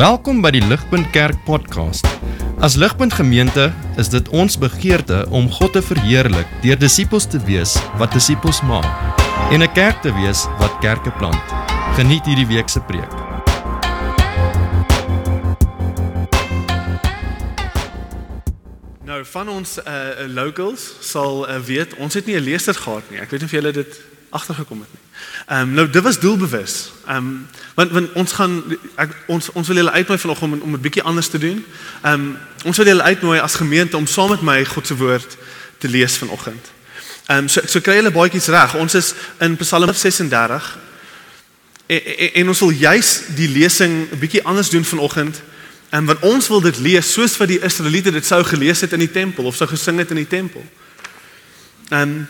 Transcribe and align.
Welkom 0.00 0.38
by 0.40 0.48
die 0.54 0.62
Ligpunt 0.64 1.10
Kerk 1.12 1.36
podcast. 1.44 2.06
As 2.64 2.72
Ligpunt 2.80 3.12
Gemeente 3.12 3.66
is 4.00 4.08
dit 4.08 4.28
ons 4.32 4.54
begeerte 4.56 5.26
om 5.28 5.50
God 5.52 5.74
te 5.76 5.82
verheerlik 5.84 6.48
deur 6.62 6.78
disippels 6.80 7.26
te 7.28 7.36
wees 7.44 7.74
wat 8.00 8.16
disippels 8.16 8.62
maak 8.64 8.88
en 9.52 9.60
'n 9.60 9.72
kerk 9.76 10.00
te 10.00 10.08
wees 10.16 10.46
wat 10.56 10.72
kerke 10.80 11.12
plant. 11.20 11.44
Geniet 12.00 12.24
hierdie 12.24 12.48
week 12.48 12.72
se 12.72 12.80
preek. 12.80 13.12
Nou 19.04 19.20
van 19.24 19.48
ons 19.48 19.78
uh 19.84 20.24
locals 20.32 20.96
sal 21.00 21.44
uh, 21.44 21.60
weet 21.60 21.94
ons 22.00 22.14
het 22.14 22.24
nie 22.26 22.40
'n 22.40 22.48
leser 22.48 22.74
gehad 22.74 23.04
nie. 23.10 23.20
Ek 23.20 23.30
weet 23.30 23.40
nie 23.40 23.48
of 23.52 23.52
julle 23.52 23.72
dit 23.72 24.00
agtergekom 24.30 24.80
het 24.80 24.92
nie. 24.92 25.09
Ehm 25.46 25.60
um, 25.60 25.70
nou 25.70 25.90
dit 25.90 26.02
was 26.02 26.18
doelbewus. 26.18 26.92
Ehm 27.06 27.16
um, 27.16 27.46
want 27.74 27.90
want 27.90 28.12
ons 28.12 28.32
gaan 28.32 28.62
ek, 28.94 29.10
ons 29.26 29.52
ons 29.52 29.66
wil 29.66 29.76
julle 29.76 29.90
uitnooi 29.90 30.18
vanoggend 30.18 30.52
om 30.52 30.60
om 30.60 30.74
'n 30.74 30.80
bietjie 30.80 31.02
anders 31.02 31.28
te 31.28 31.38
doen. 31.38 31.64
Ehm 32.02 32.12
um, 32.14 32.36
ons 32.64 32.76
wil 32.76 32.86
julle 32.86 33.02
uitnooi 33.02 33.40
as 33.40 33.54
gemeente 33.54 33.96
om 33.96 34.06
saam 34.06 34.30
met 34.30 34.40
my 34.42 34.64
God 34.64 34.86
se 34.86 34.96
woord 34.96 35.36
te 35.78 35.88
lees 35.88 36.16
vanoggend. 36.16 36.70
Ehm 37.26 37.38
um, 37.38 37.48
so 37.48 37.60
so 37.66 37.80
kry 37.80 37.94
julle 37.94 38.10
baadjies 38.10 38.46
reg. 38.46 38.74
Ons 38.74 38.94
is 38.94 39.14
in 39.38 39.56
Psalm 39.56 39.94
36. 39.94 40.78
En, 41.86 42.04
en, 42.04 42.32
en 42.34 42.48
ons 42.48 42.58
wil 42.60 42.70
juis 42.70 43.20
die 43.34 43.48
lesing 43.48 44.10
'n 44.10 44.18
bietjie 44.18 44.44
anders 44.44 44.70
doen 44.70 44.84
vanoggend. 44.84 45.42
En 45.90 46.04
want 46.04 46.20
ons 46.20 46.48
wil 46.48 46.60
dit 46.60 46.78
lees 46.78 47.12
soos 47.12 47.36
wat 47.36 47.48
die 47.48 47.60
Israeliete 47.60 48.10
dit 48.10 48.26
sou 48.26 48.44
gelees 48.44 48.80
het 48.80 48.92
in 48.92 48.98
die 48.98 49.10
tempel 49.10 49.44
of 49.44 49.56
sou 49.56 49.68
gesing 49.68 49.98
het 49.98 50.10
in 50.10 50.16
die 50.16 50.26
tempel. 50.28 50.64
Ehm 51.88 52.02
um, 52.02 52.28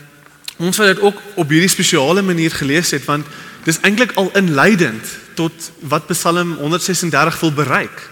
ons 0.60 0.76
wil 0.76 0.90
dit 0.92 1.00
ook 1.00 1.20
op 1.40 1.48
hierdie 1.48 1.72
spesiale 1.72 2.22
manier 2.22 2.52
gelees 2.52 2.92
het 2.92 3.04
want 3.08 3.26
dis 3.64 3.80
eintlik 3.86 4.12
al 4.20 4.30
inleidend 4.36 5.16
tot 5.38 5.70
wat 5.88 6.08
Psalm 6.12 6.56
136 6.58 7.40
wil 7.40 7.52
bereik. 7.52 8.02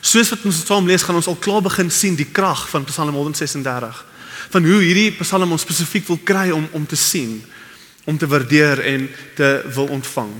Soos 0.00 0.30
wat 0.32 0.44
ons 0.46 0.60
saam 0.66 0.86
lees, 0.86 1.02
gaan 1.02 1.18
ons 1.18 1.28
al 1.30 1.38
klaar 1.40 1.62
begin 1.64 1.90
sien 1.90 2.16
die 2.16 2.28
krag 2.32 2.66
van 2.70 2.86
Psalm 2.88 3.16
136. 3.16 4.04
Van 4.52 4.64
hoe 4.64 4.80
hierdie 4.82 5.10
Psalm 5.20 5.52
ons 5.52 5.64
spesifiek 5.64 6.06
wil 6.08 6.20
kry 6.24 6.50
om 6.54 6.68
om 6.76 6.86
te 6.86 6.96
sien, 6.96 7.40
om 8.04 8.18
te 8.18 8.28
waardeer 8.28 8.84
en 8.94 9.08
te 9.36 9.50
wil 9.74 9.90
ontvang. 9.98 10.30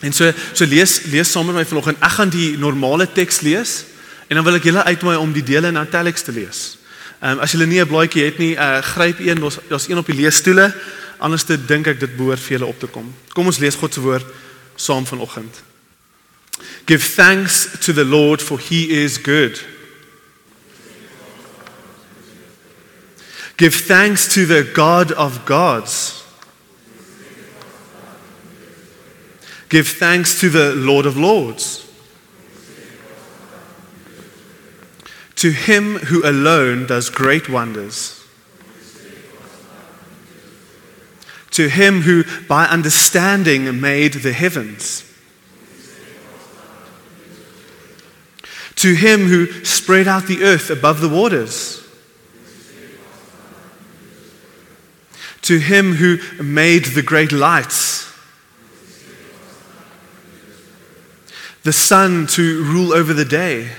En 0.00 0.12
so 0.16 0.32
so 0.54 0.64
lees 0.64 1.02
lees 1.12 1.30
saam 1.30 1.50
met 1.50 1.60
my 1.60 1.64
vanoggend. 1.66 2.00
Ek 2.00 2.18
gaan 2.18 2.32
die 2.32 2.56
normale 2.58 3.06
teks 3.12 3.42
lees 3.44 3.84
en 4.28 4.38
dan 4.38 4.46
wil 4.46 4.58
ek 4.58 4.68
julle 4.70 4.86
uitnooi 4.86 5.16
om 5.18 5.32
die 5.34 5.44
dele 5.44 5.70
in 5.74 5.82
italics 5.82 6.24
te 6.24 6.32
lees. 6.32 6.79
Ehm 7.20 7.32
um, 7.32 7.38
as 7.38 7.52
julle 7.52 7.66
nie 7.66 7.80
'n 7.80 7.86
blaadjie 7.86 8.24
het 8.24 8.38
nie, 8.38 8.54
uh, 8.56 8.78
gryp 8.78 9.18
een, 9.18 9.40
daar's 9.40 9.58
daar's 9.68 9.88
een 9.88 9.98
op 9.98 10.06
die 10.06 10.14
leesstoele. 10.14 10.74
Anders 11.18 11.44
te 11.44 11.64
dink 11.64 11.86
ek 11.86 12.00
dit 12.00 12.16
behoort 12.16 12.40
vir 12.40 12.58
julle 12.58 12.66
op 12.66 12.78
te 12.80 12.86
kom. 12.86 13.14
Kom 13.32 13.46
ons 13.46 13.58
lees 13.58 13.74
God 13.74 13.94
se 13.94 14.00
woord 14.00 14.26
saam 14.74 15.06
vanoggend. 15.06 15.62
Give 16.86 17.14
thanks 17.14 17.68
to 17.80 17.92
the 17.92 18.04
Lord 18.04 18.42
for 18.42 18.58
he 18.58 19.04
is 19.04 19.18
good. 19.18 19.64
Give 23.56 23.76
thanks 23.84 24.26
to 24.32 24.46
the 24.46 24.64
God 24.72 25.12
of 25.12 25.44
gods. 25.44 26.24
Give 29.68 29.88
thanks 29.98 30.40
to 30.40 30.48
the 30.48 30.74
Lord 30.74 31.06
of 31.06 31.16
lords. 31.16 31.89
To 35.40 35.52
him 35.52 35.96
who 35.96 36.22
alone 36.22 36.84
does 36.84 37.08
great 37.08 37.48
wonders. 37.48 38.22
To 41.52 41.66
him 41.66 42.02
who 42.02 42.24
by 42.46 42.66
understanding 42.66 43.80
made 43.80 44.12
the 44.12 44.34
heavens. 44.34 45.02
To 48.74 48.92
him 48.92 49.28
who 49.28 49.64
spread 49.64 50.06
out 50.06 50.26
the 50.26 50.42
earth 50.42 50.68
above 50.68 51.00
the 51.00 51.08
waters. 51.08 51.88
To 55.40 55.58
him 55.58 55.94
who 55.94 56.18
made 56.42 56.84
the 56.84 57.02
great 57.02 57.32
lights. 57.32 58.12
The 61.62 61.72
sun 61.72 62.26
to 62.26 62.62
rule 62.62 62.92
over 62.92 63.14
the 63.14 63.24
day 63.24 63.70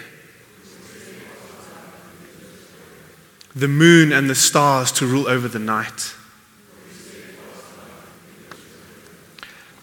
the 3.55 3.67
moon 3.67 4.11
and 4.11 4.29
the 4.29 4.35
stars 4.35 4.91
to 4.93 5.05
rule 5.05 5.27
over 5.27 5.47
the 5.47 5.59
night. 5.59 6.15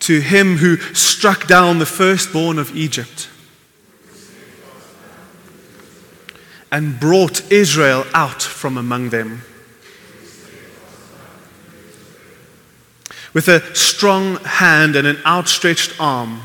To 0.01 0.21
him 0.21 0.57
who 0.57 0.79
struck 0.95 1.47
down 1.47 1.79
the 1.79 1.87
firstborn 1.87 2.59
of 2.59 2.75
Egypt 2.75 3.29
and 6.71 6.99
brought 6.99 7.51
Israel 7.51 8.07
out 8.15 8.43
from 8.43 8.79
among 8.79 9.11
them. 9.11 9.43
With 13.35 13.49
a 13.49 13.75
strong 13.75 14.37
hand 14.37 14.97
and 14.97 15.07
an 15.07 15.19
outstretched 15.27 16.01
arm. 16.01 16.41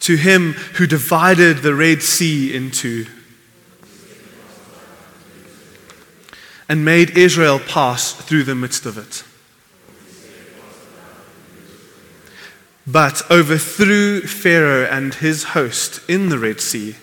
To 0.00 0.16
him 0.16 0.52
who 0.52 0.86
divided 0.86 1.58
the 1.58 1.74
Red 1.74 2.02
Sea 2.02 2.54
into 2.54 3.06
and 6.68 6.84
made 6.84 7.16
Israel 7.16 7.58
pass 7.58 8.12
through 8.12 8.44
the 8.44 8.54
midst 8.54 8.84
of 8.84 8.98
it. 8.98 9.24
But 12.86 13.28
overthrew 13.30 14.22
Pharaoh 14.22 14.84
and 14.84 15.14
his 15.14 15.44
host 15.44 16.00
in 16.08 16.28
the 16.28 16.38
Red 16.38 16.60
Sea. 16.60 16.96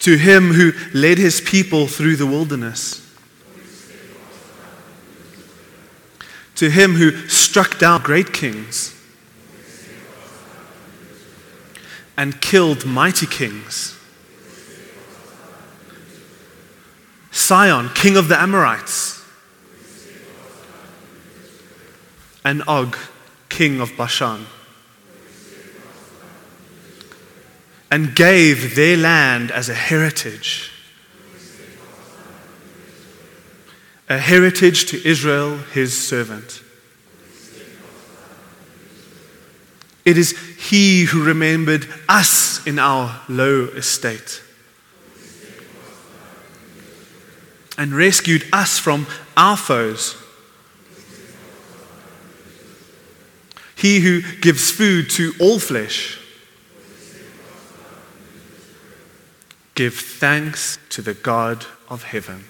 To 0.00 0.16
him 0.16 0.52
who 0.52 0.72
led 0.92 1.18
his 1.18 1.40
people 1.40 1.86
through 1.86 2.16
the 2.16 2.26
wilderness. 2.26 3.00
To 6.56 6.70
him 6.70 6.94
who 6.94 7.28
struck 7.28 7.78
down 7.78 8.02
great 8.02 8.32
kings 8.32 8.94
and 12.16 12.40
killed 12.40 12.84
mighty 12.84 13.26
kings 13.26 13.93
Sion, 17.34 17.88
king 17.94 18.16
of 18.16 18.28
the 18.28 18.40
Amorites, 18.40 19.20
and 22.44 22.62
Og, 22.68 22.96
king 23.48 23.80
of 23.80 23.96
Bashan, 23.96 24.46
and 27.90 28.14
gave 28.14 28.76
their 28.76 28.96
land 28.96 29.50
as 29.50 29.68
a 29.68 29.74
heritage. 29.74 30.70
A 34.08 34.18
heritage 34.18 34.86
to 34.90 35.04
Israel, 35.04 35.56
his 35.72 35.96
servant. 36.00 36.62
It 40.04 40.16
is 40.16 40.38
he 40.70 41.04
who 41.04 41.24
remembered 41.24 41.88
us 42.08 42.64
in 42.64 42.78
our 42.78 43.22
low 43.28 43.64
estate 43.74 44.43
and 47.76 47.92
rescued 47.92 48.44
us 48.52 48.78
from 48.78 49.06
our 49.36 49.56
foes. 49.56 50.16
He 53.76 54.00
who 54.00 54.22
gives 54.40 54.70
food 54.70 55.10
to 55.10 55.32
all 55.40 55.58
flesh. 55.58 56.18
Give 59.74 59.94
thanks 59.94 60.78
to 60.90 61.02
the 61.02 61.14
God 61.14 61.66
of 61.88 62.04
heaven. 62.04 62.44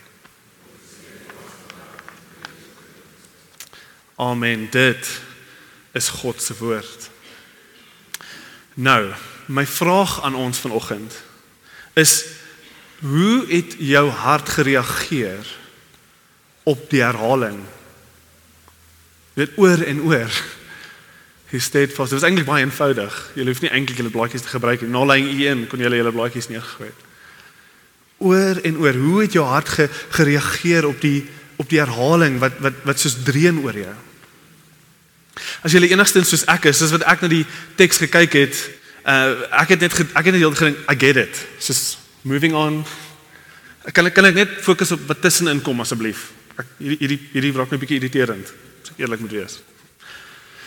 Amen. 4.18 4.68
Dit 4.70 5.20
is 5.92 6.08
God 6.08 6.42
se 6.42 6.54
woord. 6.58 7.10
Nou, 8.74 9.12
my 9.46 9.66
vraag 9.66 10.22
aan 10.22 10.34
ons 10.34 10.58
vanoggend 10.58 11.22
is 11.92 12.24
Hoe 13.04 13.44
het 13.48 13.74
jou 13.78 14.08
hart 14.08 14.48
gereageer 14.48 15.44
op 16.64 16.90
die 16.90 17.02
herhaling? 17.02 17.58
Dit 19.36 19.58
oor 19.60 19.82
en 19.84 20.00
oor. 20.08 20.42
He 21.52 21.58
stayed 21.58 21.92
fast. 21.92 22.10
Dit 22.10 22.20
was 22.20 22.28
eintlik 22.28 22.48
baie 22.48 22.64
eenvoudig. 22.64 23.16
Jy 23.36 23.44
hoef 23.50 23.60
nie 23.60 23.70
eintlik 23.70 24.00
julle 24.00 24.12
blaadjies 24.14 24.46
te 24.46 24.52
gebruik 24.54 24.80
nie. 24.80 24.92
Na 24.94 25.02
lyn 25.04 25.28
1 25.28 25.66
kon 25.68 25.82
jy 25.82 25.90
julle 25.92 26.12
blaadjies 26.14 26.48
neergegooi 26.48 26.88
het. 26.88 27.02
Oor 28.24 28.60
en 28.64 28.78
oor. 28.80 29.00
Hoe 29.02 29.18
het 29.20 29.36
jou 29.36 29.44
hart 29.46 29.68
ge, 29.68 29.88
gereageer 30.16 30.88
op 30.88 31.00
die 31.04 31.26
op 31.60 31.68
die 31.70 31.78
herhaling 31.78 32.40
wat 32.42 32.56
wat 32.64 32.78
wat 32.88 32.98
soos 32.98 33.18
dreun 33.26 33.60
oor 33.62 33.76
jou? 33.78 33.92
As 35.66 35.76
jy 35.76 35.82
enigstens 35.90 36.32
soos 36.32 36.46
ek 36.50 36.70
is, 36.70 36.80
soos 36.80 36.94
wat 36.94 37.04
ek 37.10 37.22
na 37.22 37.30
die 37.30 37.44
teks 37.76 38.00
gekyk 38.06 38.38
het, 38.40 38.62
uh 39.04 39.44
ek 39.60 39.76
het 39.76 39.84
net 39.84 39.98
ek 40.00 40.24
het 40.24 40.32
net 40.32 40.40
heeltemal 40.40 40.62
gedink 40.62 40.90
I 40.90 40.96
get 40.98 41.20
it. 41.20 41.44
Soos 41.60 41.84
Moving 42.24 42.54
on. 42.56 42.80
Kan 43.92 44.08
ek 44.08 44.14
kan 44.16 44.24
ek 44.24 44.38
net 44.38 44.52
fokus 44.64 44.94
op 44.96 45.02
wat 45.10 45.20
tussenin 45.20 45.60
kom 45.60 45.82
asseblief? 45.84 46.30
Ek 46.56 46.70
hierdie 46.80 46.96
hierdie 47.02 47.20
hierdie 47.34 47.52
raak 47.52 47.72
my 47.74 47.78
bietjie 47.82 47.98
irriterend. 48.00 48.48
As 48.80 48.94
ek 48.94 49.02
eerlik 49.04 49.20
moet 49.20 49.34
wees. 49.36 49.58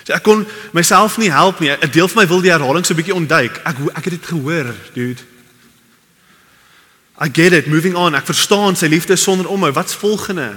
So 0.06 0.14
ek 0.14 0.22
kon 0.24 0.46
myself 0.78 1.18
nie 1.18 1.32
help 1.34 1.58
nie. 1.60 1.72
'n 1.74 1.90
Deel 1.90 2.08
van 2.08 2.22
my 2.22 2.28
wil 2.30 2.46
die 2.46 2.54
herhaling 2.54 2.86
so 2.86 2.94
bietjie 2.94 3.18
ontduik. 3.18 3.58
Ek 3.66 3.76
ek 3.96 4.06
het 4.06 4.14
dit 4.22 4.30
gehoor, 4.30 4.70
dude. 4.94 5.26
I 7.18 7.30
get 7.34 7.54
it, 7.54 7.66
moving 7.66 7.96
on. 7.96 8.14
Ek 8.14 8.30
verstaan 8.30 8.78
sy 8.78 8.86
liefde 8.86 9.16
sonder 9.18 9.50
omhou. 9.50 9.72
Wat's 9.74 9.98
volgende? 9.98 10.54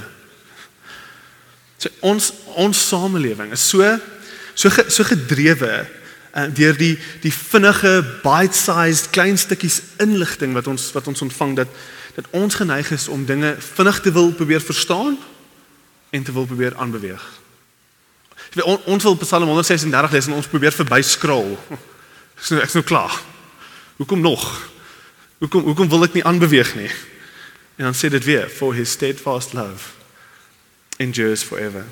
So 1.79 1.88
ons 2.00 2.32
ons 2.61 2.88
samelewing 2.88 3.52
is 3.56 3.64
so 3.64 3.99
so 4.55 4.69
so 4.69 5.05
gedrewe 5.05 5.88
uh, 6.35 6.47
deur 6.55 6.77
die 6.77 6.99
die 7.21 7.32
vinnige 7.32 8.05
bite-sized 8.23 9.11
klein 9.11 9.38
stukkies 9.38 9.81
inligting 9.99 10.55
wat 10.55 10.67
ons 10.67 10.93
wat 10.93 11.06
ons 11.06 11.23
ontvang 11.23 11.56
dat 11.56 11.69
dat 12.15 12.27
ons 12.31 12.55
geneig 12.55 12.91
is 12.91 13.09
om 13.09 13.25
dinge 13.25 13.55
vinnig 13.59 14.00
te 14.00 14.12
wil 14.12 14.32
probeer 14.32 14.61
verstaan 14.61 15.19
en 16.11 16.23
te 16.23 16.32
wil 16.32 16.47
probeer 16.47 16.77
aanbeweeg. 16.77 17.23
On, 18.65 18.81
ons 18.85 19.03
wil 19.03 19.15
Psalm 19.15 19.47
136 19.47 20.11
lees 20.11 20.27
en 20.27 20.32
ons 20.32 20.50
probeer 20.50 20.75
verby 20.75 21.00
scroll. 21.15 21.55
Ek's 22.37 22.50
nou 22.50 22.62
ek's 22.62 22.75
nou 22.75 22.85
klaar. 22.85 23.15
Hoekom 23.97 24.21
nog? 24.21 24.44
Hoekom 25.38 25.62
hoekom 25.71 25.88
wil 25.88 26.09
ek 26.09 26.19
nie 26.19 26.26
aanbeweeg 26.26 26.75
nie? 26.76 26.91
En 27.79 27.88
dan 27.88 27.97
sê 27.97 28.11
dit 28.12 28.25
weer 28.25 28.50
for 28.50 28.75
his 28.75 28.91
steadfast 28.91 29.55
love 29.56 29.97
endures 31.00 31.43
forever. 31.47 31.87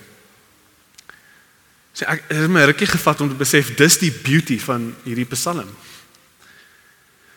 Sê 1.99 2.07
ek 2.07 2.29
het 2.31 2.51
my 2.53 2.63
rukkie 2.71 2.87
gevat 2.87 3.21
om 3.25 3.31
te 3.33 3.39
besef 3.39 3.73
dis 3.75 3.97
die 3.99 4.13
beauty 4.15 4.61
van 4.63 4.93
hierdie 5.03 5.27
Psalm. 5.33 5.67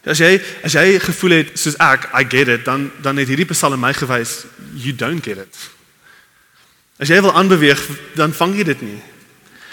As 0.05 0.21
jy 0.21 0.35
as 0.65 0.75
jy 0.77 0.99
gevoel 1.01 1.39
het 1.39 1.55
soos 1.57 1.77
ek 1.81 2.07
I 2.17 2.25
get 2.29 2.49
it 2.49 2.65
dan 2.65 2.91
dan 3.01 3.17
het 3.17 3.29
hierdie 3.29 3.49
Psalm 3.49 3.81
my 3.81 3.93
gewys 3.97 4.43
you 4.77 4.93
don't 4.93 5.25
get 5.25 5.41
it. 5.41 5.57
As 7.01 7.09
jy 7.09 7.17
wil 7.25 7.33
aanbeweeg 7.33 7.81
dan 8.19 8.37
vang 8.37 8.53
jy 8.59 8.67
dit 8.69 8.85
nie. 8.85 8.99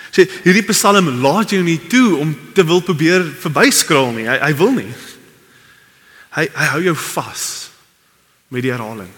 Sê 0.08 0.24
hierdie 0.46 0.64
Psalm 0.72 1.20
laat 1.20 1.52
jou 1.52 1.60
nie 1.64 1.80
toe 1.92 2.16
om 2.16 2.32
te 2.56 2.64
wil 2.64 2.80
probeer 2.80 3.28
verbyskraal 3.44 4.12
nie. 4.16 4.28
Hy 4.28 4.40
hy 4.40 4.52
wil 4.56 4.72
nie. 4.80 4.90
Hy 6.32 6.48
hy 6.48 6.72
hou 6.72 6.84
jou 6.88 6.96
vas 7.12 7.46
met 8.48 8.64
die 8.64 8.72
herhaling. 8.72 9.12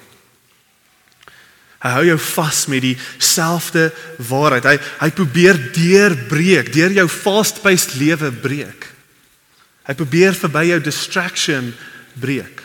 Hy 1.80 1.90
hou 1.96 2.02
jou 2.10 2.18
vas 2.20 2.64
met 2.68 2.84
dieselfde 2.84 3.86
waarheid. 4.28 4.66
Hy 4.68 4.76
hy 5.00 5.10
probeer 5.16 5.56
deurbreek, 5.72 6.72
deur 6.74 6.92
jou 6.92 7.06
fast-paced 7.08 7.94
lewe 7.96 8.28
breek. 8.42 8.88
Hy 9.88 9.94
probeer 9.96 10.36
verby 10.36 10.66
jou 10.68 10.80
distraction 10.84 11.72
breek. 12.20 12.60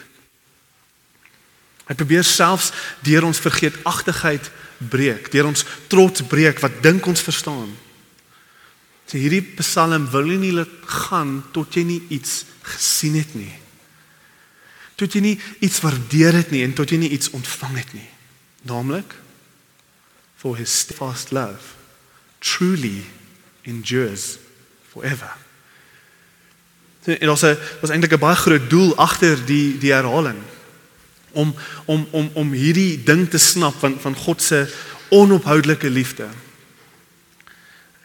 Hy 1.86 1.96
probeer 1.96 2.26
selfs 2.28 2.72
deur 3.06 3.28
ons 3.28 3.40
vergeetachtigheid 3.40 4.50
breek, 4.92 5.30
deur 5.32 5.48
ons 5.48 5.64
trots 5.88 6.26
breek 6.28 6.60
wat 6.64 6.82
dink 6.84 7.06
ons 7.08 7.24
verstaan. 7.24 7.70
So 9.06 9.22
hierdie 9.22 9.44
Psalm 9.62 10.10
wil 10.12 10.34
nie 10.42 10.52
laat 10.56 10.74
gaan 11.08 11.38
tot 11.54 11.78
jy 11.78 11.86
nie 11.86 12.02
iets 12.18 12.42
gesien 12.66 13.16
het 13.20 13.36
nie. 13.38 13.54
Tot 14.98 15.14
jy 15.14 15.22
nie 15.22 15.36
iets 15.64 15.80
waardeer 15.84 16.42
het 16.42 16.52
nie 16.52 16.66
en 16.66 16.74
tot 16.76 16.90
jy 16.90 17.00
nie 17.04 17.14
iets 17.14 17.32
ontvang 17.38 17.80
het 17.80 17.96
nie. 17.96 18.10
Naamlik 18.66 19.14
for 20.36 20.58
his 20.58 20.80
steadfast 20.80 21.32
love 21.32 21.76
truly 22.40 23.06
endures 23.62 24.38
forever. 24.90 25.34
En 27.06 27.30
ons 27.30 27.42
was 27.82 27.90
eintlik 27.90 28.14
'n 28.14 28.20
baie 28.20 28.36
groot 28.36 28.70
doel 28.70 28.96
agter 28.98 29.38
die 29.46 29.78
die 29.78 29.94
herhaling 29.94 30.42
om 31.32 31.56
om 31.86 32.08
om 32.12 32.30
om 32.34 32.52
hierdie 32.52 33.04
ding 33.04 33.30
te 33.30 33.38
snap 33.38 33.76
van 33.80 34.00
van 34.00 34.16
God 34.16 34.42
se 34.42 34.74
onophoudelike 35.10 35.90
liefde. 35.90 36.28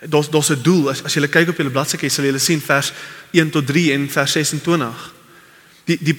Daar's 0.00 0.30
daar's 0.30 0.50
'n 0.50 0.62
doel 0.62 0.90
as 0.90 1.04
as 1.04 1.14
jy 1.14 1.28
kyk 1.28 1.48
op 1.48 1.56
julle 1.56 1.70
bladsy 1.70 2.08
sal 2.08 2.24
jy 2.24 2.38
sien 2.38 2.60
vers 2.60 2.92
1 3.30 3.50
tot 3.50 3.66
3 3.66 3.92
en 3.92 4.10
vers 4.10 4.32
26. 4.32 5.14
Die 5.90 5.98
die 5.98 6.14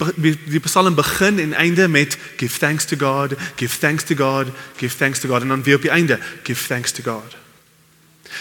die, 0.50 0.60
Psalm 0.60 0.94
begin 0.94 1.38
en 1.38 1.54
einde 1.56 1.88
met 1.88 2.18
give 2.36 2.58
thanks 2.58 2.84
to 2.84 2.96
God, 2.96 3.36
give 3.56 3.78
thanks 3.78 4.04
to 4.04 4.14
God, 4.14 4.50
give 4.76 4.96
thanks 4.96 5.20
to 5.20 5.28
God 5.28 5.42
en 5.42 5.48
dan 5.48 5.62
weer 5.62 5.78
op 5.80 5.86
die 5.86 5.90
einde 5.90 6.18
give 6.42 6.66
thanks 6.66 6.92
to 6.92 7.02
God. 7.02 7.36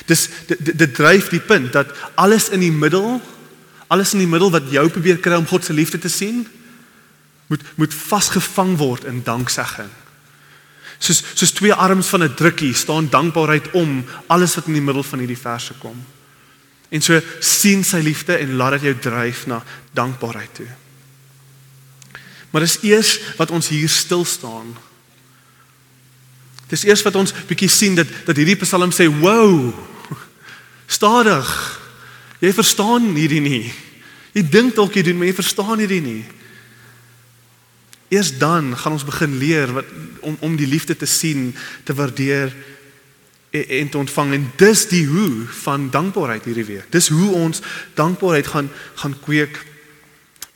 Dis 0.05 0.27
dit 0.47 0.77
dit 0.77 0.95
dryf 0.95 1.29
die 1.31 1.39
punt 1.39 1.71
dat 1.73 1.93
alles 2.15 2.49
in 2.49 2.59
die 2.59 2.71
middel 2.71 3.21
alles 3.87 4.13
in 4.13 4.23
die 4.23 4.27
middel 4.27 4.51
wat 4.51 4.71
jou 4.71 4.89
probeer 4.89 5.19
kry 5.19 5.39
om 5.39 5.47
God 5.47 5.65
se 5.65 5.73
liefde 5.73 5.99
te 5.99 6.11
sien 6.11 6.43
moet 7.47 7.63
moet 7.75 7.93
vasgevang 7.93 8.77
word 8.79 9.07
in 9.07 9.23
danksegging. 9.23 9.91
Soos 10.99 11.23
soos 11.33 11.55
twee 11.55 11.73
arms 11.73 12.11
van 12.11 12.23
'n 12.23 12.35
drukkie 12.35 12.73
staan 12.73 13.09
dankbaarheid 13.09 13.71
om 13.71 14.03
alles 14.27 14.55
wat 14.55 14.67
in 14.67 14.79
die 14.79 14.87
middel 14.87 15.03
van 15.03 15.19
hierdie 15.19 15.43
verse 15.47 15.73
kom. 15.79 16.05
En 16.89 17.01
so 17.01 17.19
sien 17.39 17.83
sy 17.83 17.99
liefde 18.03 18.35
en 18.37 18.55
laat 18.55 18.71
dit 18.71 18.81
jou 18.81 18.95
dryf 18.99 19.45
na 19.47 19.63
dankbaarheid 19.93 20.55
toe. 20.55 20.67
Maar 22.51 22.65
dis 22.67 22.79
eers 22.83 23.17
wat 23.39 23.51
ons 23.51 23.67
hier 23.71 23.89
stil 23.89 24.25
staan. 24.25 24.75
Dis 26.71 26.83
eers 26.87 27.03
wat 27.03 27.15
ons 27.19 27.33
bietjie 27.47 27.69
sien 27.71 27.95
dat 27.95 28.07
dat 28.27 28.37
hierdie 28.39 28.59
Psalm 28.59 28.91
sê, 28.95 29.07
"Wow! 29.07 29.73
Stadig. 30.87 31.47
Jy 32.39 32.53
verstaan 32.53 33.15
hierdie 33.15 33.41
nie. 33.41 33.73
Jy 34.33 34.43
dink 34.49 34.75
dalk 34.75 34.95
jy 34.95 35.03
doen, 35.03 35.17
maar 35.17 35.27
jy 35.27 35.33
verstaan 35.33 35.79
hierdie 35.79 36.01
nie." 36.01 36.25
Eers 38.11 38.37
dan 38.37 38.77
gaan 38.77 38.91
ons 38.91 39.07
begin 39.07 39.37
leer 39.37 39.71
wat 39.71 39.85
om 40.19 40.37
om 40.39 40.55
die 40.55 40.67
liefde 40.67 40.95
te 40.95 41.05
sien, 41.05 41.55
te 41.83 41.93
waardeer 41.93 42.51
en, 43.51 43.67
en 43.67 43.89
te 43.89 43.97
ontvang 43.97 44.33
en 44.33 44.51
dis 44.55 44.87
die 44.87 45.05
hoe 45.07 45.47
van 45.63 45.89
dankbaarheid 45.89 46.43
hierdie 46.43 46.65
week. 46.65 46.91
Dis 46.91 47.07
hoe 47.07 47.31
ons 47.31 47.61
dankbaarheid 47.95 48.47
gaan 48.47 48.71
gaan 48.95 49.15
kweek 49.23 49.70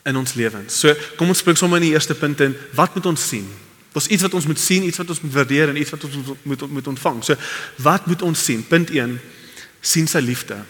in 0.06 0.16
ons 0.16 0.34
lewens. 0.38 0.80
So 0.80 0.94
kom 1.18 1.32
ons 1.32 1.42
spring 1.42 1.58
sommer 1.58 1.82
in 1.82 1.88
die 1.88 1.94
eerste 1.96 2.14
punt 2.14 2.40
in 2.44 2.54
wat 2.78 2.94
moet 2.94 3.08
ons 3.10 3.28
sien? 3.28 3.48
Daar's 3.92 4.10
iets 4.12 4.22
wat 4.26 4.34
ons 4.38 4.46
moet 4.46 4.60
sien, 4.60 4.84
iets 4.86 5.00
wat 5.00 5.10
ons 5.10 5.20
moet 5.24 5.34
waardeer 5.34 5.72
en 5.72 5.80
iets 5.80 5.90
wat 5.90 6.04
ons 6.04 6.32
moet 6.42 6.64
moet 6.78 6.94
ontvang. 6.94 7.22
So 7.24 7.34
wat 7.82 8.06
moet 8.06 8.22
ons 8.22 8.44
sien? 8.44 8.62
Punt 8.66 8.92
1: 8.94 9.18
sien 9.80 10.10
sy 10.10 10.22
liefde 10.22 10.62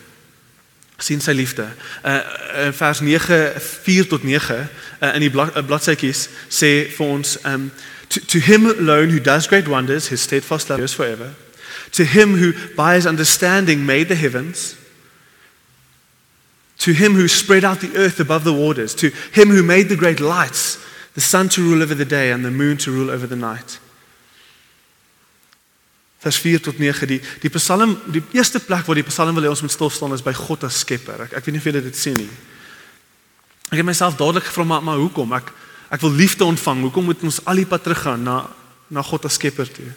sien 0.96 1.20
sy 1.20 1.32
liefde. 1.36 1.66
Uh, 2.02 2.12
uh 2.12 2.72
vers 2.72 3.00
9 3.00 3.52
4 3.60 4.06
tot 4.08 4.22
9 4.24 4.56
uh, 5.00 5.14
in 5.14 5.20
die 5.20 5.30
blad, 5.30 5.52
uh, 5.56 5.64
bladsytjies 5.66 6.28
sê 6.48 6.70
vir 6.96 7.06
ons 7.06 7.36
um 7.44 7.68
to, 8.08 8.22
to 8.24 8.40
him 8.40 8.66
alone 8.70 9.12
who 9.12 9.20
does 9.20 9.48
great 9.50 9.68
wonders 9.68 10.08
his 10.08 10.22
steadfast 10.22 10.68
love 10.68 10.82
is 10.82 10.94
forever. 10.94 11.34
To 11.92 12.04
him 12.04 12.36
who 12.36 12.52
by 12.76 12.94
his 12.94 13.06
understanding 13.06 13.84
made 13.84 14.08
the 14.08 14.16
heavens 14.16 14.76
to 16.78 16.92
him 16.92 17.14
who 17.14 17.28
spread 17.28 17.64
out 17.64 17.80
the 17.80 17.94
earth 17.96 18.20
above 18.20 18.44
the 18.44 18.52
waters 18.52 18.94
to 18.94 19.10
him 19.32 19.50
who 19.50 19.62
made 19.62 19.88
the 19.88 19.96
great 19.96 20.20
lights 20.20 20.78
the 21.14 21.20
sun 21.20 21.48
to 21.48 21.62
rule 21.62 21.82
over 21.82 21.94
the 21.94 22.06
day 22.06 22.30
and 22.30 22.44
the 22.44 22.50
moon 22.50 22.76
to 22.76 22.90
rule 22.90 23.10
over 23.10 23.26
the 23.26 23.36
night 23.36 23.78
vers 26.26 26.36
4 26.36 26.60
tot 26.60 26.78
9 26.78 27.06
die 27.06 27.20
die 27.40 27.50
Psalm 27.50 27.96
die 28.10 28.22
eerste 28.34 28.60
plek 28.60 28.86
waar 28.86 28.98
die 28.98 29.06
Psalm 29.06 29.36
wil 29.36 29.46
hê 29.46 29.52
ons 29.52 29.62
moet 29.62 29.74
stil 29.74 29.90
staan 29.90 30.14
is 30.16 30.24
by 30.24 30.34
God 30.34 30.64
as 30.66 30.80
skepper. 30.82 31.26
Ek 31.26 31.36
ek 31.38 31.46
weet 31.46 31.54
nie 31.54 31.62
of 31.62 31.68
julle 31.68 31.82
dit 31.84 31.98
sien 31.98 32.16
nie. 32.18 32.30
Ek 33.70 33.78
het 33.78 33.86
myself 33.86 34.16
dadelik 34.18 34.48
gevra 34.48 34.64
maar, 34.66 34.82
maar 34.82 34.98
hoekom? 35.02 35.36
Ek 35.38 35.52
ek 35.94 36.02
wil 36.02 36.16
liefde 36.18 36.44
ontvang. 36.44 36.82
Hoekom 36.88 37.06
moet 37.12 37.22
ons 37.22 37.38
al 37.46 37.62
die 37.62 37.68
pad 37.68 37.84
teruggaan 37.86 38.26
na 38.26 38.40
na 38.90 39.02
God 39.02 39.26
as 39.26 39.38
skepper 39.38 39.70
toe? 39.70 39.92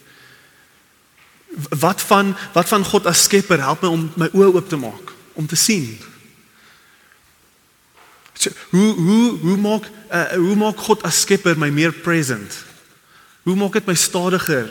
Wat 1.82 2.02
van 2.12 2.36
wat 2.54 2.70
van 2.70 2.86
God 2.86 3.10
as 3.10 3.26
skepper 3.26 3.62
help 3.66 3.86
my 3.86 3.94
om 3.96 4.06
my 4.22 4.30
oë 4.34 4.54
oop 4.54 4.70
te 4.70 4.78
maak 4.78 5.16
om 5.34 5.50
te 5.50 5.58
sien? 5.58 5.98
Hoe 8.70 8.94
hoe 8.96 9.38
hoe 9.38 9.58
maak 9.58 9.90
uh, 10.12 10.32
hoe 10.40 10.56
maak 10.56 10.80
God 10.80 11.04
as 11.04 11.22
skepper 11.22 11.58
my 11.60 11.70
meer 11.70 11.92
present? 11.92 12.56
Hoe 13.44 13.56
maak 13.56 13.76
dit 13.76 13.88
my 13.90 13.96
stadiger 13.96 14.70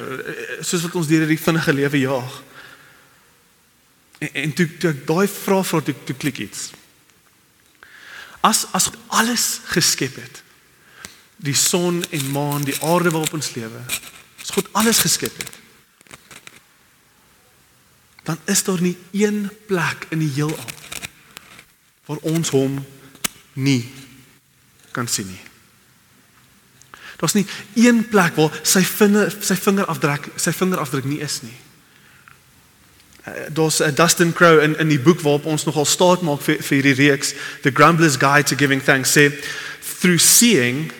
soos 0.64 0.86
wat 0.86 0.96
ons 0.96 1.08
deur 1.10 1.26
hierdie 1.26 1.40
vinnige 1.40 1.74
lewe 1.76 2.00
jaag? 2.00 2.38
En, 4.18 4.32
en 4.32 4.52
toe 4.56 4.68
toe 4.80 4.92
ek 4.94 5.04
daai 5.08 5.28
vraag 5.28 5.68
vra 5.68 5.82
toe 5.84 5.96
toe 6.08 6.16
klik 6.16 6.40
iets. 6.48 6.70
As 8.40 8.64
as 8.72 8.88
alles 9.12 9.60
geskep 9.74 10.16
het. 10.16 10.42
Die 11.38 11.54
son 11.54 12.00
en 12.10 12.30
maan, 12.34 12.64
die 12.66 12.76
aarde 12.82 13.12
waarop 13.14 13.36
ons 13.36 13.52
lewe. 13.54 13.82
As 14.42 14.50
God 14.54 14.70
alles 14.72 15.04
geskep 15.04 15.36
het. 15.38 15.58
Dan 18.24 18.40
is 18.44 18.64
daar 18.64 18.80
nie 18.82 18.96
een 19.12 19.46
plek 19.68 20.08
in 20.10 20.24
die 20.24 20.32
heelal 20.34 20.76
waar 22.08 22.24
ons 22.24 22.50
hom 22.56 22.78
nie 23.58 23.82
kan 24.94 25.08
sien 25.10 25.26
nie. 25.26 25.40
Daar's 27.18 27.34
nie 27.34 27.46
een 27.74 28.04
plek 28.08 28.36
waar 28.38 28.54
sy 28.62 28.84
vinger 28.86 29.32
sy 29.42 29.56
vingerafdruk 29.58 30.30
sy 30.38 30.54
vingerafdruk 30.54 31.08
nie 31.10 31.18
is 31.24 31.40
nie. 31.42 31.56
Uh, 33.26 33.48
Daar's 33.50 33.80
'n 33.80 33.90
uh, 33.90 33.94
Dustin 33.94 34.32
Crow 34.32 34.62
in 34.62 34.78
in 34.78 34.88
die 34.88 35.00
boek 35.00 35.20
waarop 35.20 35.46
ons 35.46 35.64
nogal 35.64 35.84
staat 35.84 36.22
maak 36.22 36.40
vir 36.40 36.62
vir 36.62 36.76
hierdie 36.78 37.10
reeks 37.10 37.34
The 37.62 37.72
Grumbler's 37.72 38.18
Guide 38.18 38.48
to 38.48 38.56
Giving 38.56 38.82
Thanks 38.82 39.12
sê 39.12 39.32
through 40.00 40.18
seeing 40.18 40.92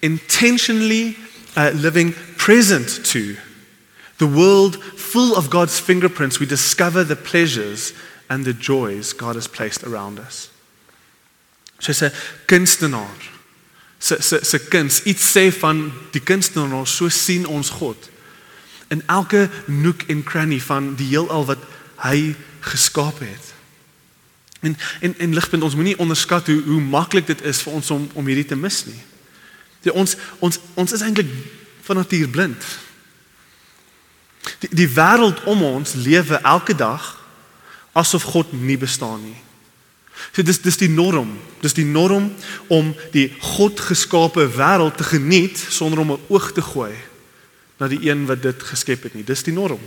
intentionally 0.00 1.16
uh, 1.56 1.70
living 1.74 2.14
present 2.36 3.04
to 3.12 3.36
the 4.16 4.26
world 4.26 4.78
full 4.96 5.36
of 5.36 5.50
God's 5.50 5.78
fingerprints 5.78 6.38
we 6.38 6.46
discover 6.46 7.04
the 7.04 7.16
pleasures 7.16 7.92
and 8.28 8.44
the 8.44 8.54
joys 8.54 9.12
God 9.12 9.34
has 9.34 9.48
placed 9.48 9.84
around 9.84 10.18
us. 10.18 10.48
Soos 11.78 12.00
'n 12.02 12.12
kunstenaar 12.46 13.16
se 13.98 14.16
se 14.20 14.38
se 14.42 14.58
kuns 14.58 15.02
iets 15.02 15.36
sê 15.36 15.52
van 15.58 15.92
die 16.10 16.22
kunstenaar 16.22 16.86
so 16.86 17.08
sien 17.08 17.46
ons 17.46 17.70
God 17.70 18.10
in 18.88 19.02
elke 19.06 19.50
nook 19.66 20.02
en 20.02 20.22
cranny 20.22 20.60
van 20.60 20.94
die 20.96 21.06
heelal 21.06 21.44
wat 21.44 21.58
hy 21.96 22.36
geskaap 22.60 23.18
het. 23.18 23.54
En 24.60 24.76
en 25.00 25.18
en 25.18 25.34
ligpunt 25.34 25.62
ons 25.62 25.74
moenie 25.74 25.98
onderskat 25.98 26.46
hoe 26.46 26.62
hoe 26.62 26.80
maklik 26.80 27.26
dit 27.26 27.42
is 27.42 27.62
vir 27.62 27.72
ons 27.72 27.90
om 27.90 28.10
om 28.12 28.26
hierdie 28.26 28.48
te 28.48 28.56
mis 28.56 28.84
nie. 28.86 29.00
Die 29.82 29.92
ons 29.92 30.16
ons 30.38 30.60
ons 30.74 30.92
is 30.92 31.04
eintlik 31.04 31.30
van 31.82 31.96
natuur 31.96 32.28
blind. 32.28 32.64
Die 34.64 34.70
die 34.82 34.88
wêreld 34.88 35.44
om 35.44 35.62
ons 35.62 35.94
lewe 35.94 36.40
elke 36.42 36.74
dag 36.74 37.14
asof 37.92 38.22
God 38.22 38.52
nie 38.52 38.78
bestaan 38.78 39.22
nie. 39.24 39.38
So 40.32 40.42
dis 40.42 40.60
dis 40.62 40.76
die 40.80 40.90
norm. 40.90 41.30
Dis 41.60 41.74
die 41.74 41.86
norm 41.86 42.32
om 42.68 42.94
die 43.12 43.28
God 43.54 43.80
geskape 43.80 44.46
wêreld 44.56 44.98
te 44.98 45.04
geniet 45.04 45.58
sonder 45.58 45.98
om 45.98 46.12
'n 46.12 46.20
oog 46.28 46.52
te 46.52 46.62
gooi 46.62 46.94
na 47.78 47.88
die 47.88 48.10
een 48.10 48.26
wat 48.26 48.42
dit 48.42 48.62
geskep 48.62 49.02
het 49.02 49.14
nie. 49.14 49.24
Dis 49.24 49.42
die 49.42 49.52
norm. 49.52 49.80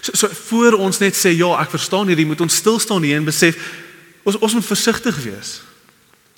So, 0.00 0.12
so 0.14 0.28
voor 0.28 0.72
ons 0.72 0.98
net 0.98 1.16
sê 1.16 1.32
ja, 1.34 1.48
ek 1.60 1.70
verstaan 1.70 2.06
hierdie, 2.06 2.26
moet 2.26 2.40
ons 2.40 2.54
stil 2.54 2.78
staan 2.78 3.02
hier 3.02 3.16
en 3.16 3.24
besef 3.24 3.56
ons 4.22 4.38
ons 4.38 4.54
moet 4.54 4.66
versigtig 4.66 5.16
wees. 5.24 5.62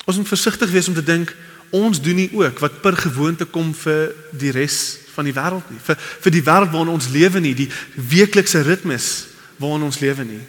Ons 0.05 0.17
moet 0.17 0.27
versigtig 0.27 0.71
wees 0.71 0.87
om 0.87 0.95
te 0.95 1.03
dink 1.03 1.35
ons 1.75 1.99
doen 2.01 2.15
nie 2.15 2.29
ook 2.31 2.61
wat 2.63 2.81
per 2.81 2.95
gewoonte 2.95 3.45
kom 3.45 3.73
vir 3.75 4.13
die 4.31 4.53
res 4.55 4.97
van 5.15 5.27
die 5.27 5.35
wêreld 5.35 5.71
nie. 5.71 5.81
Vir 5.83 5.97
vir 5.99 6.31
die 6.31 6.43
wêreld 6.43 6.71
waarin 6.71 6.93
ons 6.95 7.09
lewe 7.11 7.41
nie, 7.43 7.53
die 7.57 7.71
weeklikse 7.95 8.61
ritmes 8.63 9.27
waarin 9.59 9.87
ons 9.89 9.99
lewe 9.99 10.23
nie. 10.23 10.43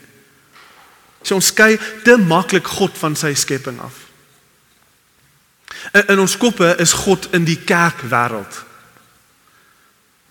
So 1.22 1.34
ons 1.34 1.50
skei 1.50 1.78
te 2.04 2.16
maklik 2.16 2.66
God 2.78 2.94
van 2.98 3.16
sy 3.18 3.34
skepping 3.34 3.80
af. 3.82 4.04
In, 5.92 6.06
in 6.14 6.22
ons 6.22 6.36
koppe 6.40 6.74
is 6.82 6.94
God 7.04 7.28
in 7.36 7.44
die 7.48 7.58
kerkwêreld. 7.58 8.64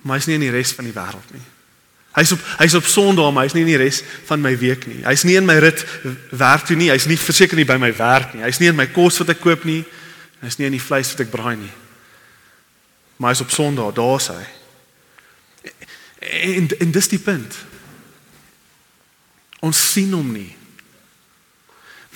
Maar 0.01 0.19
hy's 0.19 0.27
nie 0.29 0.37
in 0.39 0.47
die 0.47 0.53
res 0.53 0.73
van 0.77 0.87
die 0.87 0.95
wêreld 0.95 1.35
nie. 1.35 1.43
Hy's 2.17 2.31
op 2.33 2.41
hy's 2.57 2.73
op 2.73 2.87
Sondag, 2.89 3.29
maar 3.33 3.45
hy's 3.45 3.53
nie 3.53 3.61
in 3.65 3.73
die 3.75 3.79
res 3.81 4.01
van 4.25 4.41
my 4.41 4.55
week 4.57 4.87
nie. 4.89 5.03
Hy's 5.05 5.25
nie 5.27 5.35
in 5.37 5.45
my 5.45 5.59
rit 5.61 5.83
werk 6.33 6.65
toe 6.65 6.77
nie. 6.79 6.89
Hy's 6.89 7.05
nie 7.09 7.19
verseker 7.19 7.59
nie 7.59 7.67
by 7.67 7.77
my 7.81 7.91
werk 7.93 8.33
nie. 8.33 8.45
Hy's 8.45 8.61
nie 8.61 8.71
in 8.71 8.77
my 8.79 8.87
kos 8.89 9.19
wat 9.21 9.35
ek 9.35 9.43
koop 9.43 9.67
nie. 9.69 9.83
Hy's 10.41 10.57
nie 10.57 10.69
in 10.69 10.77
die 10.77 10.81
vleis 10.81 11.11
wat 11.13 11.27
ek 11.27 11.33
braai 11.33 11.57
nie. 11.59 11.73
Maar 13.21 13.35
hy's 13.35 13.45
op 13.45 13.53
Sondag, 13.53 13.93
daar's 13.97 14.31
hy. 14.33 14.43
En 16.57 16.69
en 16.79 16.91
dis 16.93 17.11
die 17.13 17.21
punt. 17.21 17.59
Ons 19.65 19.81
sien 19.93 20.13
hom 20.13 20.31
nie. 20.33 20.56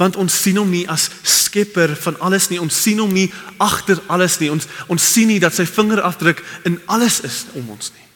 Want 0.02 0.18
ons 0.18 0.34
sien 0.34 0.58
hom 0.58 0.70
nie 0.74 0.88
as 0.90 1.10
skepper 1.22 1.94
van 2.02 2.18
alles 2.26 2.50
nie. 2.50 2.58
Ons 2.62 2.80
sien 2.82 3.00
hom 3.04 3.12
nie 3.14 3.28
agter 3.62 4.02
alles 4.10 4.40
nie. 4.42 4.50
Ons 4.50 4.66
ons 4.90 5.10
sien 5.14 5.30
nie 5.30 5.42
dat 5.42 5.54
sy 5.54 5.68
vingerafdruk 5.70 6.42
in 6.66 6.80
alles 6.90 7.20
is 7.28 7.44
om 7.54 7.70
ons 7.76 7.92
nie. 7.94 8.08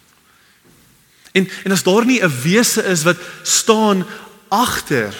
En 1.36 1.50
en 1.68 1.76
as 1.76 1.86
daar 1.86 2.06
nie 2.06 2.22
'n 2.24 2.42
wese 2.42 2.82
is 2.84 3.04
wat 3.04 3.22
staan 3.44 4.06
agter 4.50 5.14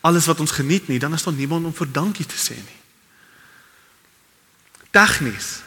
alles 0.00 0.26
wat 0.26 0.40
ons 0.40 0.50
geniet 0.50 0.88
nie, 0.88 0.98
dan 0.98 1.14
is 1.14 1.22
daar 1.22 1.34
niemand 1.34 1.64
om 1.64 1.74
vir 1.74 1.88
dankie 1.92 2.26
te 2.26 2.36
sê 2.36 2.54
nie. 2.54 2.80
Tegnies 4.90 5.62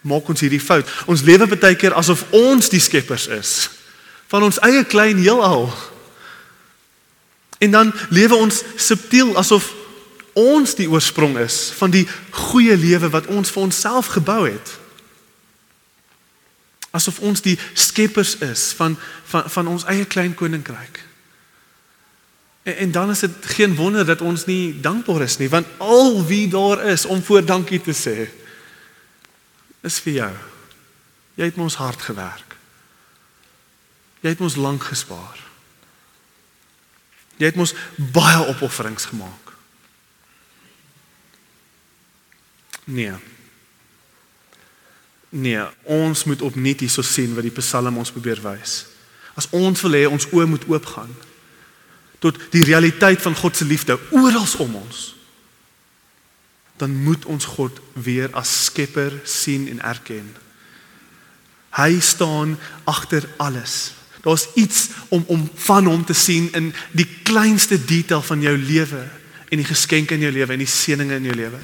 maak 0.00 0.28
ons 0.28 0.40
hierdie 0.40 0.60
fout. 0.60 0.88
Ons 1.06 1.22
lewe 1.22 1.46
baie 1.46 1.76
keer 1.76 1.94
asof 1.94 2.24
ons 2.30 2.68
die 2.68 2.80
skeppers 2.80 3.26
is 3.26 3.70
van 4.30 4.42
ons 4.42 4.58
eie 4.58 4.84
klein 4.84 5.18
heelal. 5.18 5.70
En 7.60 7.70
dan 7.70 7.92
lewe 8.08 8.34
ons 8.34 8.62
subtiel 8.76 9.36
asof 9.36 9.74
ons 10.32 10.74
die 10.78 10.88
oorsprong 10.88 11.36
is 11.42 11.68
van 11.76 11.92
die 11.92 12.06
goeie 12.30 12.76
lewe 12.76 13.10
wat 13.12 13.26
ons 13.28 13.50
vir 13.52 13.66
onsself 13.68 14.14
gebou 14.16 14.46
het. 14.46 14.70
Asof 16.96 17.20
ons 17.20 17.42
die 17.44 17.58
skeppers 17.74 18.38
is 18.42 18.70
van 18.78 18.96
van 19.30 19.50
van 19.52 19.68
ons 19.68 19.84
eie 19.92 20.06
klein 20.08 20.32
koninkryk. 20.34 21.02
En, 22.62 22.76
en 22.76 22.96
dan 22.96 23.12
is 23.12 23.26
dit 23.26 23.50
geen 23.56 23.76
wonder 23.76 24.06
dat 24.08 24.24
ons 24.24 24.46
nie 24.48 24.80
dankbaar 24.80 25.26
is 25.28 25.36
nie, 25.36 25.50
want 25.52 25.68
al 25.78 26.24
wie 26.26 26.48
daar 26.48 26.86
is 26.88 27.04
om 27.04 27.22
voor 27.22 27.44
dankie 27.44 27.80
te 27.80 27.94
sê 27.94 28.30
is 29.84 30.00
vir 30.00 30.12
jou. 30.12 30.32
Jy 31.36 31.52
het 31.52 31.60
ons 31.60 31.76
hard 31.80 32.02
gewerk. 32.08 32.56
Jy 34.20 34.34
het 34.34 34.40
ons 34.44 34.56
lank 34.56 34.88
gespaar. 34.88 35.49
Jy 37.40 37.48
het 37.48 37.56
mos 37.56 37.72
baie 37.96 38.42
opofferings 38.52 39.08
gemaak. 39.08 39.54
Nee. 42.84 43.14
Nee, 45.30 45.62
ons 45.86 46.24
moet 46.24 46.42
opnuut 46.42 46.82
hierso 46.82 47.02
sien 47.06 47.32
wat 47.36 47.46
die 47.46 47.54
Psalm 47.54 47.96
ons 48.02 48.12
probeer 48.12 48.42
wys. 48.44 48.82
As 49.38 49.48
ons 49.56 49.80
wil 49.86 49.96
hê 49.96 50.04
ons 50.10 50.26
oë 50.34 50.48
moet 50.50 50.66
oopgaan 50.68 51.12
tot 52.20 52.36
die 52.52 52.66
realiteit 52.68 53.22
van 53.24 53.32
God 53.38 53.56
se 53.56 53.64
liefde 53.64 53.96
oral 54.12 54.44
om 54.60 54.74
ons, 54.82 54.98
dan 56.76 56.92
moet 57.06 57.24
ons 57.24 57.46
God 57.54 57.78
weer 57.96 58.28
as 58.36 58.50
skepper 58.66 59.14
sien 59.24 59.64
en 59.72 59.80
erken. 59.80 60.26
Hy 61.78 62.00
staan 62.04 62.58
agter 62.84 63.24
alles. 63.40 63.94
Daar's 64.20 64.48
iets 64.54 64.88
om 65.08 65.24
om 65.26 65.50
van 65.54 65.86
hom 65.86 66.04
te 66.04 66.14
sien 66.14 66.48
in 66.52 66.72
die 66.92 67.08
kleinste 67.22 67.84
detail 67.84 68.22
van 68.22 68.40
jou 68.40 68.56
lewe 68.58 69.04
en 69.48 69.58
die 69.58 69.66
geskenke 69.66 70.14
in 70.14 70.20
jou 70.20 70.32
lewe 70.32 70.52
en 70.52 70.62
die 70.62 70.70
seëninge 70.70 71.16
in 71.16 71.28
jou 71.30 71.36
lewe. 71.36 71.58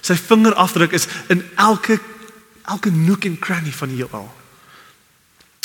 Sy 0.00 0.14
vingerafdruk 0.14 0.94
is 0.96 1.08
in 1.32 1.42
elke 1.56 1.98
elke 2.66 2.90
nook 2.90 3.24
en 3.24 3.38
cranny 3.38 3.70
van 3.70 3.92
die 3.92 4.00
heelal. 4.02 4.26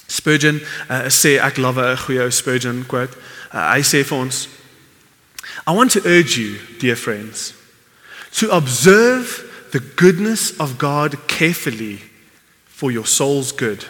Spurgeon 0.06 0.60
uh, 0.62 1.08
sê 1.10 1.38
ek 1.42 1.58
love 1.58 1.82
'n 1.82 1.98
goeie 1.98 2.32
Spurgeon 2.32 2.84
quote. 2.86 3.18
Uh, 3.54 3.72
hy 3.74 3.82
sê 3.82 4.04
vir 4.06 4.18
ons 4.18 4.48
I 5.68 5.74
want 5.74 5.92
to 5.92 6.02
urge 6.06 6.38
you, 6.38 6.60
dear 6.80 6.96
friends, 6.96 7.54
to 8.34 8.50
observe 8.50 9.44
the 9.72 9.80
goodness 9.80 10.54
of 10.60 10.78
God 10.78 11.28
carefully 11.28 12.02
for 12.68 12.92
your 12.92 13.06
soul's 13.06 13.52
good. 13.52 13.86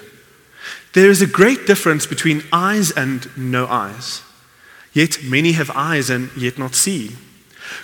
There 0.94 1.10
is 1.10 1.22
a 1.22 1.28
great 1.28 1.66
difference 1.66 2.06
between 2.06 2.44
eyes 2.52 2.92
and 2.92 3.30
no 3.38 3.68
eyes. 3.68 4.22
Yet 4.94 5.24
many 5.24 5.54
have 5.54 5.72
eyes 5.74 6.10
and 6.10 6.30
yet 6.36 6.58
not 6.58 6.76
see. 6.76 7.16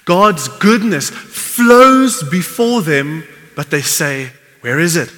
God's 0.05 0.47
goodness 0.47 1.09
flows 1.09 2.23
before 2.29 2.81
them, 2.81 3.23
but 3.55 3.69
they 3.69 3.81
say, 3.81 4.31
Where 4.61 4.79
is 4.79 4.95
it? 4.95 5.11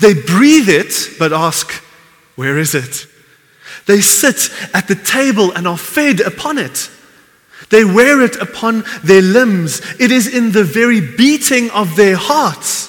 They 0.00 0.14
breathe 0.14 0.68
it, 0.68 1.18
but 1.18 1.32
ask, 1.32 1.72
Where 2.36 2.58
is 2.58 2.74
it? 2.74 3.06
They 3.86 4.00
sit 4.00 4.50
at 4.72 4.86
the 4.86 4.94
table 4.94 5.52
and 5.52 5.66
are 5.66 5.78
fed 5.78 6.20
upon 6.20 6.58
it. 6.58 6.90
They 7.70 7.84
wear 7.84 8.20
it 8.20 8.36
upon 8.36 8.84
their 9.02 9.22
limbs. 9.22 9.80
It 9.98 10.10
is 10.10 10.32
in 10.32 10.52
the 10.52 10.64
very 10.64 11.00
beating 11.00 11.70
of 11.70 11.96
their 11.96 12.16
hearts. 12.16 12.88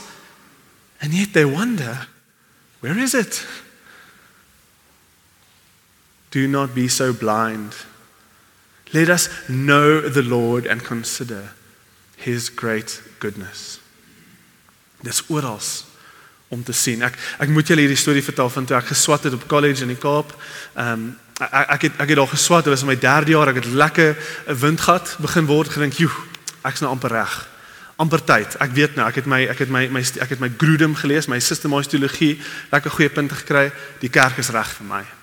And 1.01 1.13
yet 1.13 1.33
they 1.33 1.45
wonder, 1.45 2.07
Where 2.81 2.97
is 2.97 3.15
it? 3.15 3.45
Do 6.31 6.47
not 6.47 6.73
be 6.73 6.87
so 6.87 7.13
blind. 7.13 7.75
Let 8.91 9.09
us 9.09 9.29
know 9.47 10.01
the 10.01 10.23
Lord 10.23 10.65
and 10.67 10.83
consider 10.83 11.53
his 12.15 12.49
great 12.49 13.01
goodness. 13.19 13.79
Dis 15.01 15.23
oral 15.27 15.59
om 16.47 16.63
te 16.63 16.75
sien. 16.75 17.03
Ek 17.03 17.15
ek 17.39 17.51
moet 17.51 17.67
julle 17.67 17.85
hierdie 17.85 17.99
storie 17.99 18.23
vertel 18.23 18.51
van 18.51 18.67
toe 18.67 18.75
ek 18.77 18.91
geswat 18.91 19.27
het 19.27 19.35
op 19.35 19.47
college 19.51 19.85
in 19.85 19.93
die 19.93 19.99
Kaap. 19.99 20.35
Ehm 20.75 20.93
um, 20.93 21.05
ek 21.41 21.71
ek 21.77 21.85
het 21.87 22.01
ek 22.03 22.11
het 22.11 22.19
daar 22.19 22.35
geswat, 22.35 22.67
dit 22.67 22.73
was 22.73 22.83
in 22.83 22.91
my 22.91 22.97
3de 22.99 23.33
jaar, 23.33 23.49
ek 23.49 23.63
het 23.63 23.71
lekker 23.71 24.17
'n 24.47 24.59
windgat 24.59 25.15
begin 25.19 25.45
word 25.45 25.69
gedink, 25.69 25.93
"Joe, 25.93 26.11
ek's 26.63 26.79
nou 26.79 26.91
amper 26.91 27.11
reg." 27.11 27.47
amper 28.01 28.23
tyd. 28.23 28.55
Ek 28.57 28.71
weet 28.71 28.95
nou, 28.95 29.07
ek 29.07 29.15
het 29.15 29.25
my 29.25 29.41
ek 29.45 29.59
het 29.59 29.69
my 29.69 29.87
my 29.87 30.01
ek 30.01 30.29
het 30.29 30.39
my 30.39 30.51
Grudem 30.57 30.95
gelees, 30.95 31.27
my 31.27 31.39
sistematiese 31.39 31.89
teologie, 31.89 32.39
lekker 32.71 32.91
goeie 32.91 33.09
punte 33.09 33.35
gekry. 33.35 33.71
Die 33.99 34.09
kerk 34.09 34.37
is 34.37 34.49
reg 34.49 34.67
vir 34.67 34.85
my. 34.85 35.20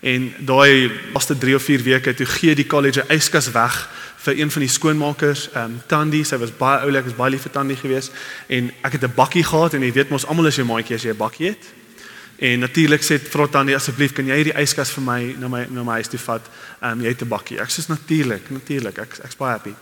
En 0.00 0.34
daai 0.38 0.90
laaste 1.12 1.38
3 1.38 1.54
of 1.54 1.62
4 1.62 1.82
weke 1.82 2.14
toe 2.14 2.26
gee 2.26 2.54
die 2.54 2.66
college 2.66 3.00
'n 3.02 3.12
yskas 3.12 3.50
weg 3.50 3.88
vir 4.16 4.38
een 4.38 4.50
van 4.50 4.60
die 4.60 4.70
skoonmakers, 4.70 5.48
ehm 5.52 5.64
um, 5.64 5.82
Tandi, 5.86 6.24
sy 6.24 6.36
was 6.36 6.56
baie 6.56 6.80
oulik, 6.84 7.06
is 7.06 7.14
baie 7.14 7.30
lief 7.30 7.46
vir 7.46 7.52
Tandi 7.54 7.76
geweest 7.76 8.12
en 8.46 8.72
ek 8.82 8.92
het 8.92 9.04
'n 9.04 9.14
bakkie 9.14 9.44
gehad 9.44 9.74
en 9.74 9.82
jy 9.82 9.92
weet 9.92 10.10
mos 10.10 10.26
almal 10.26 10.46
is 10.46 10.56
jou 10.56 10.66
maatjie 10.66 10.96
as 10.96 11.02
jy 11.02 11.10
'n 11.10 11.16
bakkie 11.16 11.46
het. 11.46 11.64
En 12.36 12.58
natuurlik 12.58 13.02
sê 13.02 13.16
vra 13.18 13.46
Tandi 13.46 13.74
asseblief 13.74 14.12
kan 14.12 14.26
jy 14.26 14.34
hierdie 14.34 14.60
yskas 14.60 14.90
vir 14.90 15.02
my 15.02 15.34
na 15.38 15.48
my 15.48 15.66
na 15.70 15.82
my 15.82 15.92
huis 15.92 16.08
toe 16.08 16.18
vat? 16.18 16.42
Ehm 16.82 16.92
um, 16.92 17.00
jy 17.00 17.08
het 17.08 17.22
'n 17.22 17.28
bakkie. 17.28 17.60
Ek 17.60 17.70
sê 17.70 17.86
natuurlik, 17.88 18.50
natuurlik. 18.50 18.98
Ek 18.98 19.18
ek's 19.24 19.36
baie 19.36 19.52
happy. 19.52 19.74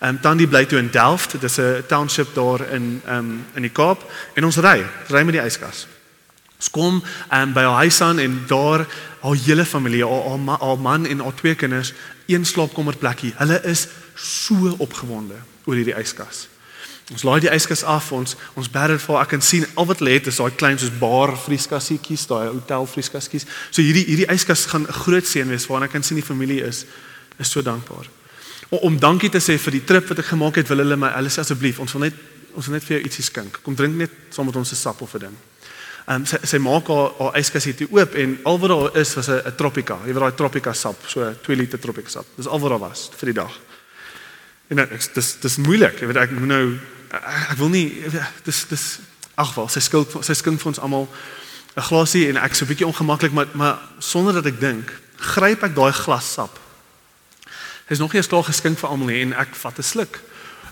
Ehm 0.00 0.08
um, 0.08 0.20
Tandi 0.20 0.46
bly 0.46 0.64
toe 0.66 0.78
in 0.78 0.90
Delft. 0.90 1.32
Dit 1.32 1.42
is 1.42 1.58
'n 1.58 1.84
township 1.86 2.34
daar 2.34 2.60
in 2.72 3.00
ehm 3.06 3.18
um, 3.18 3.44
in 3.54 3.62
die 3.62 3.72
Kaap 3.72 4.10
en 4.34 4.44
ons 4.44 4.56
ry, 4.56 4.84
ry 5.08 5.22
met 5.22 5.34
die 5.34 5.44
yskas. 5.44 5.86
Ons 6.62 6.70
kom 6.70 7.00
um, 7.02 7.52
by 7.56 7.64
haar 7.66 7.80
huis 7.82 7.96
aan 8.06 8.20
en 8.22 8.34
daar 8.46 8.84
haar 9.22 9.38
hele 9.42 9.64
familie, 9.66 10.04
haar, 10.06 10.38
haar, 10.46 10.60
haar 10.60 10.78
man 10.78 11.06
en 11.10 11.18
haar 11.18 11.34
twee 11.34 11.56
kinders, 11.58 11.90
een 12.30 12.44
slaapkamerplekkie. 12.46 13.32
Hulle 13.40 13.58
is 13.66 13.88
so 14.14 14.70
opgewonde 14.78 15.40
oor 15.66 15.74
hierdie 15.74 15.96
yskas. 15.98 16.46
Ons 17.10 17.26
laai 17.26 17.40
die 17.42 17.50
yskas 17.50 17.82
af, 17.82 18.12
ons 18.14 18.36
ons 18.54 18.70
bær 18.70 18.94
dit 18.94 19.02
vir 19.02 19.18
ek 19.18 19.32
kan 19.34 19.42
sien 19.42 19.66
al 19.74 19.88
wat 19.90 20.04
lê 20.06 20.14
het 20.20 20.30
is 20.30 20.38
daai 20.38 20.54
klein 20.54 20.78
soos 20.78 20.94
bar 21.02 21.34
vrieskassietjies, 21.48 22.28
daai 22.30 22.52
hotel 22.52 22.86
vrieskaskies. 22.86 23.48
So 23.74 23.82
hierdie 23.82 24.06
hierdie 24.06 24.30
yskas 24.30 24.68
gaan 24.70 24.86
'n 24.86 24.98
groot 25.02 25.26
seën 25.26 25.50
wees 25.50 25.66
waarna 25.66 25.90
ek 25.90 25.98
kan 25.98 26.02
sien 26.06 26.22
die 26.22 26.30
familie 26.30 26.62
is 26.62 26.86
is 27.42 27.50
so 27.50 27.62
dankbaar. 27.62 28.06
Om, 28.70 28.78
om 28.78 28.98
dankie 28.98 29.30
te 29.30 29.42
sê 29.42 29.58
vir 29.58 29.72
die 29.72 29.84
trip 29.84 30.08
wat 30.08 30.18
ek 30.18 30.30
gemaak 30.30 30.56
het, 30.56 30.68
wil 30.68 30.78
hulle 30.78 30.96
my 30.96 31.10
hulle 31.10 31.28
sê 31.28 31.40
asseblief, 31.42 31.80
ons 31.80 31.92
wil 31.92 32.02
net 32.02 32.14
ons 32.54 32.66
wil 32.66 32.74
net 32.74 32.84
vir 32.84 32.96
jou 32.98 33.04
ietsie 33.04 33.24
skink. 33.24 33.58
Kom 33.62 33.74
drink 33.74 33.96
net 33.96 34.10
saam 34.30 34.46
met 34.46 34.56
ons 34.56 34.72
'n 34.72 34.76
sap 34.76 35.02
of 35.02 35.14
'n 35.14 35.18
ding. 35.18 35.36
Um, 36.10 36.24
sy 36.26 36.38
sy 36.42 36.58
maak 36.58 36.88
haar 36.90 37.12
haar 37.18 37.36
yskas 37.38 37.68
hier 37.68 37.76
toe 37.78 37.86
oop 37.94 38.14
en 38.18 38.32
al 38.48 38.58
wat 38.58 38.72
daar 38.72 38.96
is 38.98 39.14
was 39.14 39.28
'n 39.28 39.54
Tropica. 39.56 39.98
Jy 40.06 40.12
weet 40.12 40.22
daai 40.22 40.34
Tropica 40.34 40.72
sap, 40.72 40.98
so 41.06 41.34
2 41.42 41.56
liter 41.56 41.78
Tropica 41.78 42.08
sap. 42.08 42.26
Dis 42.36 42.46
al 42.46 42.60
wat 42.60 42.70
daar 42.70 42.88
was 42.88 43.10
vir 43.16 43.26
die 43.26 43.40
dag. 43.40 43.52
En 44.68 44.76
dit 44.76 45.14
dis 45.14 45.36
dis 45.40 45.56
moeilik. 45.56 46.00
Jy 46.00 46.06
weet 46.06 46.16
ek 46.16 46.30
moet 46.30 46.48
nou 46.48 46.78
ek, 47.10 47.50
ek 47.50 47.58
wil 47.58 47.68
nie 47.68 48.04
dis 48.44 48.66
dis 48.68 48.98
ag 49.34 49.54
wel, 49.54 49.68
sy 49.68 49.80
skuld 49.80 50.24
sy 50.24 50.34
skink 50.34 50.60
vir 50.60 50.68
ons 50.68 50.78
almal 50.78 51.08
'n 51.76 51.82
glasie 51.82 52.28
en 52.28 52.36
ek 52.36 52.54
so 52.54 52.64
'n 52.64 52.68
bietjie 52.68 52.86
ongemaklik 52.86 53.32
maar 53.32 53.48
maar 53.52 53.78
sonder 53.98 54.34
dat 54.34 54.46
ek 54.46 54.60
dink, 54.60 54.92
gryp 55.16 55.62
ek 55.62 55.74
daai 55.74 55.92
glas 55.92 56.32
sap. 56.32 56.58
Hy's 57.88 57.98
nog 57.98 58.12
nie 58.12 58.18
eens 58.18 58.28
klaar 58.28 58.44
geskink 58.44 58.78
vir 58.78 58.88
almal 58.88 59.06
nie 59.06 59.22
en 59.22 59.32
ek 59.32 59.54
vat 59.54 59.78
'n 59.78 59.82
sluk. 59.82 60.20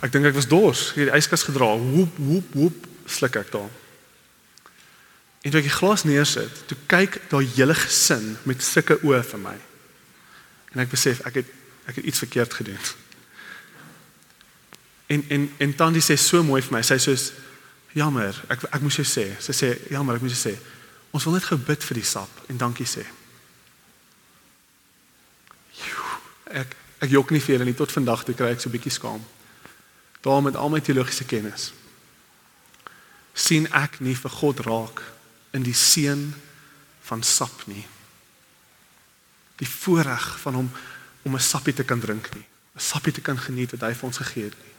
Ek 0.03 0.13
dink 0.13 0.27
ek 0.27 0.35
was 0.35 0.49
dors. 0.49 0.93
Hierdie 0.95 1.17
yskas 1.17 1.43
gedra. 1.43 1.77
Woep 1.77 2.17
woep 2.17 2.55
woep 2.55 2.87
sluk 3.07 3.37
ek 3.37 3.53
daar. 3.53 3.80
En 5.41 5.51
toe 5.51 5.61
ek 5.63 5.69
die 5.71 5.73
glas 5.73 6.05
neersit, 6.05 6.63
toe 6.69 6.77
kyk 6.91 7.17
daai 7.33 7.47
hele 7.55 7.75
gesin 7.75 8.35
met 8.49 8.63
sulke 8.65 8.99
oë 9.01 9.23
vir 9.25 9.41
my. 9.41 9.57
En 10.75 10.83
ek 10.85 10.93
besef 10.93 11.23
ek 11.29 11.41
het 11.41 11.57
ek 11.89 11.97
het 11.97 12.05
iets 12.05 12.23
verkeerd 12.23 12.55
gedoen. 12.55 12.83
En 15.11 15.25
en 15.29 15.47
en 15.59 15.73
Tannie 15.75 16.03
sê 16.05 16.15
so 16.21 16.43
mooi 16.47 16.61
vir 16.63 16.77
my. 16.77 16.83
Sy 16.87 17.01
sê 17.01 17.07
soos 17.09 17.31
jammer, 17.97 18.37
ek 18.53 18.69
ek 18.69 18.85
moes 18.85 19.01
jou 19.01 19.07
sê. 19.09 19.25
Sy 19.43 19.57
sê 19.57 19.71
jammer, 19.91 20.21
ek 20.21 20.27
moes 20.27 20.37
jou 20.37 20.43
sê. 20.53 20.55
Ons 21.11 21.25
wil 21.27 21.35
net 21.39 21.49
gou 21.49 21.59
bid 21.59 21.89
vir 21.89 21.99
die 21.99 22.07
sap 22.07 22.45
en 22.53 22.61
dankie 22.61 22.87
sê. 22.87 23.07
Ek 26.53 26.77
ek 27.01 27.11
jok 27.11 27.31
nie 27.33 27.41
vir 27.41 27.57
julle 27.57 27.65
nie 27.65 27.79
tot 27.79 27.93
vandag 27.97 28.27
toe 28.29 28.37
kry 28.37 28.53
ek 28.53 28.61
so 28.61 28.69
'n 28.69 28.77
bietjie 28.77 28.93
skaam. 28.93 29.25
Daar 30.21 30.43
met 30.43 30.57
al 30.57 30.69
my 30.69 30.81
teologiese 30.81 31.25
kennis 31.25 31.73
sien 33.35 33.67
ek 33.73 34.01
nie 34.01 34.15
vir 34.15 34.31
God 34.31 34.61
raak 34.67 35.01
in 35.57 35.63
die 35.63 35.75
seën 35.75 36.35
van 37.09 37.23
sap 37.23 37.67
nie. 37.67 37.87
Die 39.61 39.69
voorreg 39.69 40.39
van 40.41 40.55
hom 40.55 40.71
om 41.23 41.35
'n 41.35 41.41
sappie 41.41 41.75
te 41.75 41.85
kan 41.85 42.01
drink 42.01 42.35
nie. 42.35 42.47
'n 42.77 42.81
Sappie 42.81 43.13
te 43.13 43.21
kan 43.21 43.39
geniet 43.39 43.71
wat 43.71 43.81
hy 43.81 43.95
vir 43.95 44.07
ons 44.07 44.17
gegee 44.17 44.45
het 44.45 44.57
nie. 44.63 44.71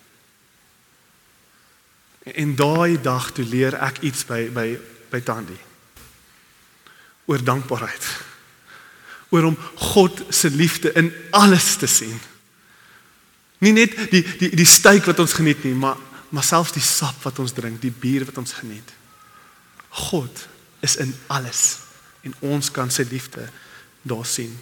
En 2.34 2.56
daai 2.56 3.01
dag 3.01 3.32
toe 3.32 3.46
leer 3.46 3.75
ek 3.82 4.00
iets 4.00 4.25
by 4.25 4.50
by 4.54 4.80
by 5.10 5.22
Tandi. 5.22 5.58
Oor 7.25 7.44
dankbaarheid. 7.44 8.06
Oor 9.30 9.44
om 9.44 9.58
God 9.75 10.24
se 10.30 10.50
liefde 10.50 10.92
in 10.94 11.13
alles 11.32 11.75
te 11.75 11.88
sien. 11.88 12.20
Nie 13.58 13.72
net 13.72 14.12
die 14.12 14.24
die 14.38 14.56
die 14.56 14.66
steak 14.66 15.06
wat 15.06 15.20
ons 15.20 15.34
geniet 15.34 15.63
nie, 15.63 15.74
maar 15.74 15.98
maar 16.32 16.44
selfs 16.44 16.72
die 16.72 16.82
sap 16.82 17.24
wat 17.24 17.40
ons 17.40 17.51
drink, 17.51 17.82
die 17.82 17.92
bier 17.92 18.25
wat 18.25 18.38
ons 18.38 18.54
geniet. 18.54 18.94
God 19.90 20.48
is 20.82 20.98
in 21.02 21.14
alles 21.28 21.78
en 22.22 22.34
ons 22.40 22.72
kan 22.72 22.92
sy 22.94 23.06
liefde 23.10 23.48
daar 24.02 24.26
sien. 24.26 24.54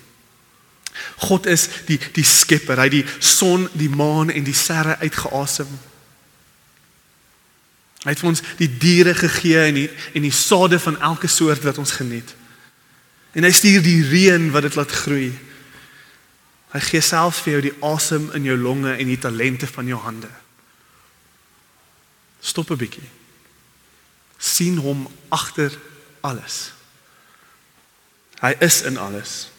God 1.27 1.45
is 1.45 1.67
die 1.87 1.99
die 2.15 2.25
skepper, 2.25 2.79
hy 2.79 2.89
die 2.91 3.05
son, 3.23 3.67
die 3.77 3.91
maan 3.91 4.31
en 4.33 4.43
die 4.43 4.55
sterre 4.57 4.97
uitgeasem. 5.03 5.69
Hy 8.03 8.13
het 8.13 8.21
vir 8.23 8.31
ons 8.31 8.43
die 8.59 8.69
diere 8.79 9.13
gegee 9.15 9.65
en 9.67 9.77
die 9.81 9.89
en 10.15 10.25
die 10.25 10.35
sade 10.35 10.79
van 10.79 10.99
elke 11.03 11.27
soort 11.31 11.63
wat 11.67 11.79
ons 11.81 11.95
geniet. 11.99 12.35
En 13.35 13.45
hy 13.45 13.51
stuur 13.53 13.83
die 13.85 14.01
reën 14.09 14.49
wat 14.55 14.65
dit 14.65 14.75
laat 14.79 14.95
groei. 15.03 15.29
Hy 16.73 16.81
gee 16.85 17.01
selfs 17.01 17.41
vir 17.45 17.57
jou 17.57 17.61
die 17.67 17.77
asem 17.85 18.29
in 18.37 18.45
jou 18.47 18.57
longe 18.57 18.93
en 18.95 19.09
die 19.09 19.19
talente 19.21 19.67
van 19.67 19.87
jou 19.89 19.99
hande. 20.01 20.29
Stop 22.41 22.71
'n 22.71 22.77
bietjie. 22.77 23.09
sien 24.39 24.77
hom 24.77 25.07
agter 25.27 25.73
alles. 26.21 26.71
Hy 28.39 28.55
is 28.59 28.81
in 28.81 28.97
alles. 28.97 29.49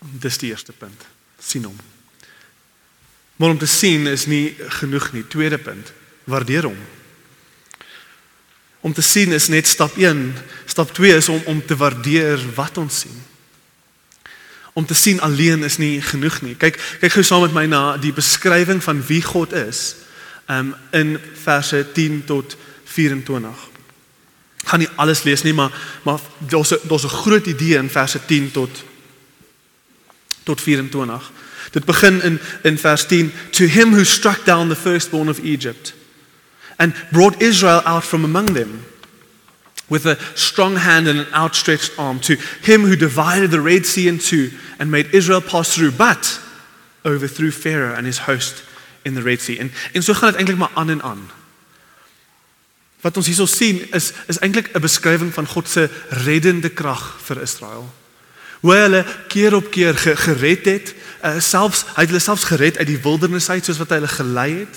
Dis 0.00 0.38
die 0.38 0.50
eerste 0.50 0.72
punt. 0.72 1.06
sien 1.40 1.64
hom. 1.64 1.76
Maar 3.36 3.50
om 3.50 3.58
te 3.58 3.66
sien 3.66 4.06
is 4.06 4.26
nie 4.26 4.56
genoeg 4.68 5.12
nie. 5.12 5.24
Tweede 5.26 5.58
punt, 5.58 5.92
waardeer 6.24 6.68
hom. 6.68 6.76
Om 8.80 8.92
te 8.92 9.02
sien 9.02 9.32
is 9.32 9.48
net 9.48 9.68
stap 9.68 9.96
1. 9.96 10.34
Stap 10.66 10.92
2 10.94 11.16
is 11.16 11.28
om 11.28 11.40
om 11.46 11.64
te 11.66 11.76
waardeer 11.76 12.40
wat 12.54 12.76
ons 12.78 12.98
sien. 13.00 13.22
Om 14.72 14.86
te 14.86 14.94
sien 14.94 15.20
alleen 15.20 15.64
is 15.64 15.76
nie 15.76 16.02
genoeg 16.02 16.42
nie. 16.44 16.54
Kyk, 16.54 16.76
kyk 17.00 17.16
gou 17.16 17.24
saam 17.24 17.48
met 17.48 17.56
my 17.56 17.64
na 17.66 17.96
die 17.96 18.12
beskrywing 18.12 18.82
van 18.84 19.00
wie 19.08 19.22
God 19.24 19.56
is. 19.56 19.94
Um 20.48 20.74
in 20.92 21.16
verse 21.40 21.86
10 21.96 22.24
tot 22.28 22.56
24 22.84 23.69
gaan 24.64 24.78
nie 24.78 24.88
alles 24.94 25.22
lees 25.22 25.42
nie, 25.42 25.54
maar 25.54 25.72
maar 26.02 26.20
daar's 26.38 26.74
daar's 26.82 27.04
'n 27.04 27.08
groot 27.08 27.46
idee 27.46 27.76
in 27.76 27.90
verse 27.90 28.24
10 28.26 28.50
tot 28.50 28.84
tot 30.42 30.60
24. 30.60 31.30
Dit 31.70 31.84
begin 31.84 32.22
in 32.22 32.40
in 32.62 32.78
vers 32.78 33.06
10 33.06 33.32
to 33.50 33.64
him 33.64 33.92
who 33.92 34.04
struck 34.04 34.44
down 34.44 34.68
the 34.68 34.76
firstborn 34.76 35.28
of 35.28 35.38
Egypt 35.38 35.94
and 36.76 36.94
brought 37.10 37.42
Israel 37.42 37.82
out 37.84 38.04
from 38.04 38.24
among 38.24 38.54
them 38.54 38.84
with 39.86 40.06
a 40.06 40.16
strong 40.34 40.76
hand 40.76 41.08
and 41.08 41.18
an 41.18 41.34
outstretched 41.34 41.98
arm 41.98 42.20
to 42.20 42.36
him 42.60 42.84
who 42.84 42.96
divided 42.96 43.50
the 43.50 43.60
red 43.60 43.86
sea 43.86 44.08
in 44.08 44.18
two 44.18 44.50
and 44.78 44.90
made 44.90 45.08
Israel 45.12 45.40
pass 45.40 45.74
through 45.74 45.96
but 45.96 46.40
overthrew 47.04 47.50
Pharaoh 47.50 47.94
and 47.96 48.06
his 48.06 48.18
host 48.18 48.62
in 49.04 49.14
the 49.14 49.22
red 49.22 49.40
sea. 49.40 49.58
En 49.58 49.72
en 49.92 50.02
so 50.02 50.14
gaan 50.14 50.28
dit 50.28 50.36
eintlik 50.36 50.58
maar 50.58 50.70
aan 50.74 50.90
en 50.90 51.02
aan. 51.02 51.30
Wat 53.00 53.16
ons 53.16 53.26
hierso 53.26 53.46
sien 53.46 53.80
is 53.96 54.12
is 54.26 54.38
eintlik 54.38 54.70
'n 54.72 54.80
beskrywing 54.80 55.32
van 55.34 55.46
God 55.46 55.68
se 55.68 55.88
reddende 56.08 56.68
krag 56.68 57.16
vir 57.22 57.42
Israel. 57.42 57.94
Hoe 58.60 58.74
hulle 58.74 59.04
keer 59.28 59.54
op 59.54 59.70
keer 59.70 59.94
ge, 59.94 60.16
gered 60.16 60.64
het, 60.64 60.94
uh, 61.24 61.40
selfs 61.40 61.84
hy 61.96 62.02
het 62.04 62.08
hulle 62.12 62.20
selfs 62.20 62.44
gered 62.44 62.76
uit 62.78 62.86
die 62.86 63.00
wildernis 63.00 63.48
uit 63.50 63.64
soos 63.64 63.78
wat 63.78 63.88
hy 63.88 63.94
hulle 63.94 64.08
gelei 64.08 64.52
het. 64.58 64.76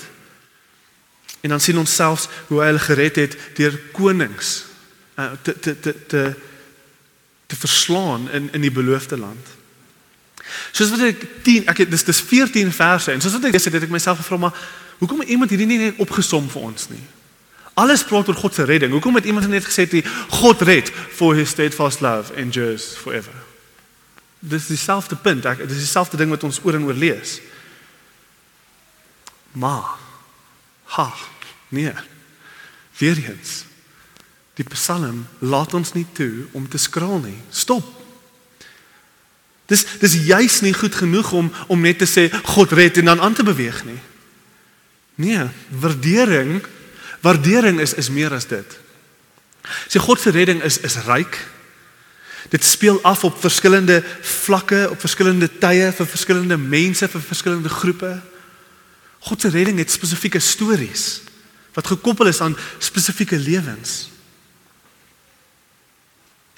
En 1.40 1.50
dan 1.50 1.60
sien 1.60 1.78
ons 1.78 1.94
selfs 1.94 2.28
hoe 2.48 2.60
hy 2.60 2.66
hulle 2.66 2.78
gered 2.78 3.16
het 3.16 3.36
deur 3.56 3.76
konings 3.92 4.64
uh, 5.18 5.32
te 5.42 5.58
te 5.60 5.80
te 5.80 5.94
te 6.06 6.34
te 7.46 7.56
verslaan 7.56 8.30
in 8.30 8.48
in 8.52 8.60
die 8.60 8.72
beloofde 8.72 9.18
land. 9.18 9.52
Soos 10.72 10.90
wat 10.90 11.00
ek 11.00 11.26
10 11.42 11.68
ek 11.68 11.84
het 11.84 11.90
dis 11.90 12.04
dis 12.04 12.20
14 12.20 12.72
verse 12.72 13.12
en 13.12 13.20
soos 13.20 13.36
wat 13.36 13.44
ek 13.44 13.58
gesê 13.58 13.68
het, 13.68 13.78
het 13.80 13.88
ek 13.88 13.94
myself 13.94 14.22
gevra 14.22 14.36
maar 14.36 14.64
hoekom 14.98 15.22
iemand 15.22 15.50
hierdie 15.50 15.68
nie 15.68 15.78
net 15.78 16.00
opgesom 16.00 16.48
vir 16.48 16.62
ons 16.72 16.88
nie? 16.88 17.04
Alles 17.74 18.04
praat 18.04 18.28
oor 18.28 18.38
God 18.38 18.54
se 18.54 18.64
redding. 18.64 18.92
Hoekom 18.92 19.14
het 19.14 19.24
iemand 19.24 19.48
net 19.48 19.66
gesê 19.66 19.88
dat 19.90 20.06
God 20.28 20.62
red 20.62 20.90
for 20.90 21.34
his 21.34 21.50
steadfast 21.50 22.00
love 22.00 22.34
endures 22.34 22.94
forever? 22.96 23.34
Dis 24.38 24.66
dieselfde 24.66 25.16
punt. 25.16 25.44
Ek 25.44 25.64
dis 25.68 25.82
dieselfde 25.82 26.16
ding 26.16 26.30
wat 26.30 26.46
ons 26.46 26.60
oor 26.62 26.78
en 26.78 26.86
oor 26.86 26.94
lees. 26.94 27.40
Maar 29.58 29.96
ha, 30.94 31.12
nee. 31.68 31.92
Weer 32.98 33.18
eens. 33.18 33.64
Die 34.54 34.66
Psalm 34.70 35.26
laat 35.38 35.74
ons 35.74 35.92
nie 35.92 36.06
toe 36.12 36.46
om 36.52 36.68
te 36.68 36.78
skraal 36.78 37.18
nie. 37.24 37.38
Stop. 37.50 37.86
Dis 39.66 39.86
dis 39.98 40.14
juis 40.28 40.60
nie 40.60 40.74
goed 40.76 40.94
genoeg 40.94 41.32
om 41.32 41.50
om 41.66 41.80
net 41.80 41.98
te 41.98 42.06
sê 42.06 42.28
God 42.54 42.72
red 42.76 43.00
en 43.00 43.10
dan 43.10 43.20
aan 43.20 43.34
te 43.34 43.46
beweeg 43.46 43.82
nie. 43.88 43.98
Nee, 45.14 45.46
waardering 45.70 46.60
Waardering 47.24 47.80
is 47.80 47.94
is 47.96 48.10
meer 48.12 48.34
as 48.36 48.46
dit. 48.46 48.78
Sy 49.88 50.00
God 50.04 50.20
se 50.20 50.32
redding 50.34 50.60
is 50.62 50.78
is 50.84 50.98
ryk. 51.08 51.38
Dit 52.52 52.64
speel 52.64 53.00
af 53.02 53.24
op 53.24 53.40
verskillende 53.40 54.02
vlakke, 54.20 54.84
op 54.90 55.00
verskillende 55.00 55.48
tye 55.48 55.88
vir 55.96 56.06
verskillende 56.06 56.58
mense, 56.60 57.08
vir 57.08 57.22
verskillende 57.24 57.72
groepe. 57.72 58.18
God 59.24 59.40
se 59.40 59.48
redding 59.48 59.80
het 59.80 59.90
spesifieke 59.90 60.40
stories 60.40 61.22
wat 61.74 61.88
gekoppel 61.90 62.28
is 62.30 62.38
aan 62.40 62.54
spesifieke 62.78 63.34
lewens. 63.34 63.94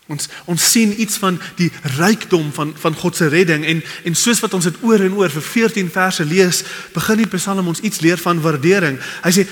Ons 0.06 0.28
ons 0.44 0.66
sien 0.70 0.92
iets 1.00 1.16
van 1.18 1.38
die 1.58 1.70
rykdom 1.96 2.50
van 2.54 2.74
van 2.78 2.94
God 2.94 3.16
se 3.16 3.30
redding 3.32 3.64
en 3.66 3.80
en 4.04 4.14
soos 4.14 4.42
wat 4.44 4.54
ons 4.54 4.68
dit 4.68 4.82
oor 4.86 5.02
en 5.02 5.14
oor 5.18 5.32
vir 5.32 5.42
14 5.42 5.88
verse 5.90 6.24
lees, 6.24 6.62
begin 6.94 7.22
die 7.22 7.30
Psalm 7.32 7.72
ons 7.72 7.80
iets 7.80 8.02
leer 8.04 8.20
van 8.22 8.42
waardering. 8.42 9.00
Hy 9.24 9.32
sê 9.34 9.46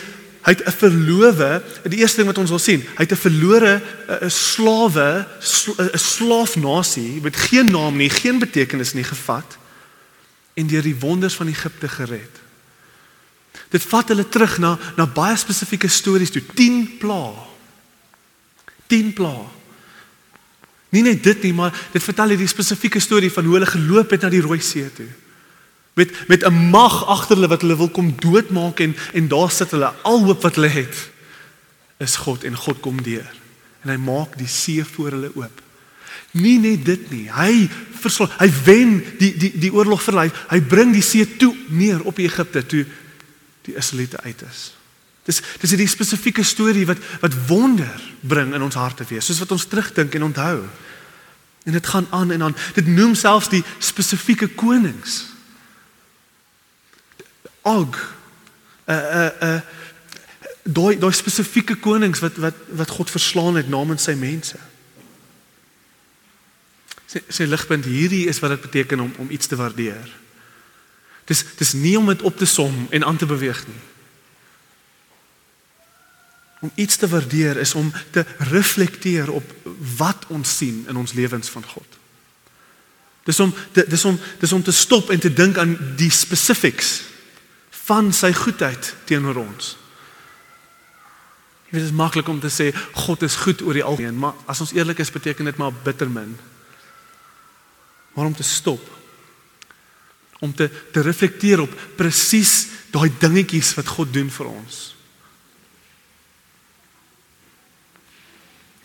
hy 0.45 0.53
het 0.53 0.65
'n 0.67 0.77
verlowe, 0.77 1.63
die 1.89 1.99
eerste 1.99 2.17
ding 2.17 2.29
wat 2.29 2.39
ons 2.39 2.51
wil 2.51 2.59
sien, 2.59 2.81
hy 2.81 3.03
het 3.03 3.13
'n 3.13 3.17
verlore 3.17 3.83
'n 4.21 4.31
slawe, 4.31 5.27
'n 5.93 5.99
slaafnasie 5.99 7.21
met 7.23 7.37
geen 7.37 7.71
naam 7.71 7.97
nie, 7.97 8.11
geen 8.11 8.39
betekenis 8.39 8.93
nie 8.93 9.05
gevat 9.05 9.59
en 10.55 10.67
deur 10.67 10.83
die 10.83 10.99
wonders 10.99 11.35
van 11.35 11.47
Egipte 11.47 11.89
gered. 11.89 12.43
Dit 13.69 13.83
vat 13.83 14.09
hulle 14.09 14.29
terug 14.29 14.59
na 14.59 14.79
na 14.97 15.07
baie 15.07 15.37
spesifieke 15.37 15.89
stories 15.89 16.31
toe, 16.31 16.43
10 16.55 16.99
pla. 16.99 17.33
10 18.87 19.13
pla. 19.13 19.35
Nie 20.89 21.03
net 21.03 21.23
dit 21.23 21.43
nie, 21.43 21.55
maar 21.55 21.89
dit 21.93 22.03
vertel 22.03 22.29
hierdie 22.29 22.47
spesifieke 22.47 23.01
storie 23.01 23.33
van 23.33 23.45
hoe 23.45 23.53
hulle 23.53 23.67
geloop 23.67 24.11
het 24.11 24.21
na 24.21 24.29
die 24.29 24.41
Rooi 24.41 24.61
See 24.61 24.93
toe 24.93 25.24
met 25.95 26.29
met 26.29 26.45
'n 26.45 26.71
mag 26.71 27.07
agter 27.07 27.37
hulle 27.37 27.49
wat 27.49 27.61
hulle 27.61 27.77
wil 27.77 27.89
kom 27.89 28.15
doodmaak 28.17 28.81
en 28.81 28.97
en 29.13 29.29
daar 29.29 29.51
sit 29.51 29.71
hulle 29.71 29.93
al 30.03 30.25
hoop 30.25 30.43
wat 30.43 30.55
hulle 30.55 30.69
het 30.69 31.11
is 31.99 32.17
God 32.17 32.45
en 32.45 32.57
God 32.57 32.81
kom 32.81 33.03
deur 33.03 33.33
en 33.85 33.93
hy 33.93 33.97
maak 34.01 34.39
die 34.41 34.49
see 34.49 34.85
voor 34.85 35.11
hulle 35.11 35.31
oop. 35.37 35.61
Nie 36.31 36.57
net 36.59 36.85
dit 36.87 37.11
nie. 37.13 37.27
Hy 37.31 37.69
verslaan, 38.01 38.33
hy 38.41 38.49
wen 38.65 38.95
die 39.21 39.33
die 39.39 39.53
die 39.67 39.73
oorlog 39.73 40.03
vir 40.03 40.17
hulle. 40.17 40.33
Hy 40.51 40.61
bring 40.61 40.95
die 40.95 41.05
see 41.05 41.27
toe 41.37 41.53
neer 41.69 42.01
op 42.09 42.19
Egipte 42.19 42.65
toe 42.67 42.85
die 43.69 43.77
Israeliete 43.77 44.21
uit 44.25 44.43
is. 44.49 44.73
Dis 45.25 45.41
dis 45.61 45.71
hierdie 45.73 45.89
spesifieke 45.89 46.45
storie 46.45 46.87
wat 46.89 47.01
wat 47.21 47.37
wonder 47.49 48.01
bring 48.21 48.55
in 48.55 48.65
ons 48.65 48.81
harte 48.81 49.07
wees, 49.09 49.27
soos 49.27 49.43
wat 49.45 49.53
ons 49.53 49.69
terugdink 49.69 50.17
en 50.17 50.31
onthou. 50.31 50.65
En 51.65 51.73
dit 51.73 51.87
gaan 51.87 52.09
aan 52.11 52.33
en 52.33 52.43
aan. 52.49 52.57
Dit 52.77 52.89
noem 52.89 53.15
selfs 53.17 53.53
die 53.53 53.65
spesifieke 53.79 54.49
konings. 54.49 55.34
Og 57.65 57.97
uh 58.85 58.95
uh 58.95 59.31
uh 59.43 59.61
daai 60.65 60.99
daai 60.99 61.13
spesifieke 61.13 61.77
konings 61.77 62.21
wat 62.25 62.37
wat 62.41 62.57
wat 62.69 62.91
God 62.91 63.11
verslaan 63.11 63.57
het 63.57 63.69
namens 63.69 64.05
sy 64.09 64.15
mense. 64.17 64.59
Sy 67.09 67.21
sy 67.29 67.47
ligpunt 67.49 67.85
hierdie 67.89 68.27
is 68.29 68.41
wat 68.45 68.57
dit 68.57 68.67
beteken 68.69 69.01
om 69.01 69.13
om 69.19 69.31
iets 69.31 69.47
te 69.47 69.57
waardeer. 69.57 70.13
Dis 71.25 71.45
dis 71.57 71.73
nie 71.73 71.97
om 71.99 72.09
dit 72.13 72.23
op 72.23 72.37
te 72.37 72.49
som 72.49 72.87
en 72.91 73.05
aan 73.05 73.17
te 73.17 73.29
beweeg 73.29 73.65
nie. 73.67 73.81
Om 76.61 76.73
iets 76.75 76.97
te 76.97 77.09
waardeer 77.09 77.61
is 77.61 77.75
om 77.75 77.93
te 78.11 78.25
reflekteer 78.39 79.33
op 79.33 79.53
wat 79.97 80.25
ons 80.29 80.57
sien 80.57 80.85
in 80.89 80.97
ons 80.97 81.13
lewens 81.13 81.49
van 81.49 81.65
God. 81.65 81.99
Dis 83.25 83.41
om 83.41 83.55
dis 83.73 84.05
om 84.05 84.21
dis 84.41 84.53
om 84.53 84.63
te 84.63 84.73
stop 84.73 85.11
en 85.11 85.21
te 85.21 85.33
dink 85.33 85.59
aan 85.59 85.77
die 85.97 86.13
specifics 86.13 87.01
van 87.85 88.13
sy 88.13 88.33
goedheid 88.33 88.95
teenoor 89.05 89.43
ons. 89.43 89.75
Dit 91.71 91.83
is 91.83 91.93
maklik 91.93 92.29
om 92.29 92.41
te 92.41 92.53
sê 92.53 92.71
God 93.05 93.23
is 93.27 93.37
goed 93.43 93.63
oor 93.63 93.75
die 93.75 93.85
algemeen, 93.85 94.19
maar 94.19 94.37
as 94.47 94.61
ons 94.63 94.73
eerlik 94.77 95.03
is, 95.03 95.13
beteken 95.13 95.45
dit 95.51 95.57
maar 95.61 95.75
bitter 95.85 96.11
min. 96.11 96.37
Maar 98.15 98.31
om 98.31 98.37
te 98.37 98.47
stop 98.47 98.95
om 100.45 100.55
te 100.55 100.71
te 100.93 101.01
reflekteer 101.01 101.61
op 101.61 101.73
presies 101.97 102.67
daai 102.93 103.11
dingetjies 103.19 103.75
wat 103.79 103.89
God 103.97 104.13
doen 104.13 104.31
vir 104.31 104.51
ons. 104.51 104.94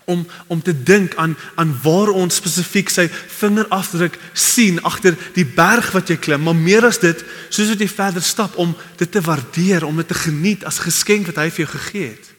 Om 0.10 0.26
om 0.48 0.62
te 0.62 0.74
dink 0.74 1.15
aan 1.15 1.36
aan 1.56 1.76
waar 1.84 2.10
ons 2.10 2.39
spesifiek 2.41 2.89
sy 2.89 3.06
vingerafdruk 3.39 4.17
sien 4.34 4.82
agter 4.88 5.17
die 5.36 5.45
berg 5.45 5.91
wat 5.93 6.10
jy 6.10 6.17
klim, 6.17 6.43
maar 6.43 6.58
meer 6.58 6.88
as 6.89 7.00
dit, 7.02 7.22
soos 7.50 7.69
wat 7.74 7.84
jy 7.84 7.89
verder 7.91 8.26
stap 8.26 8.58
om 8.58 8.74
dit 8.98 9.12
te 9.12 9.22
waardeer, 9.22 9.86
om 9.86 10.02
dit 10.02 10.10
te 10.10 10.17
geniet 10.17 10.65
as 10.65 10.82
geskenk 10.84 11.30
wat 11.30 11.41
hy 11.43 11.50
vir 11.54 11.65
jou 11.65 11.72
gegee 11.78 12.10
het. 12.15 12.34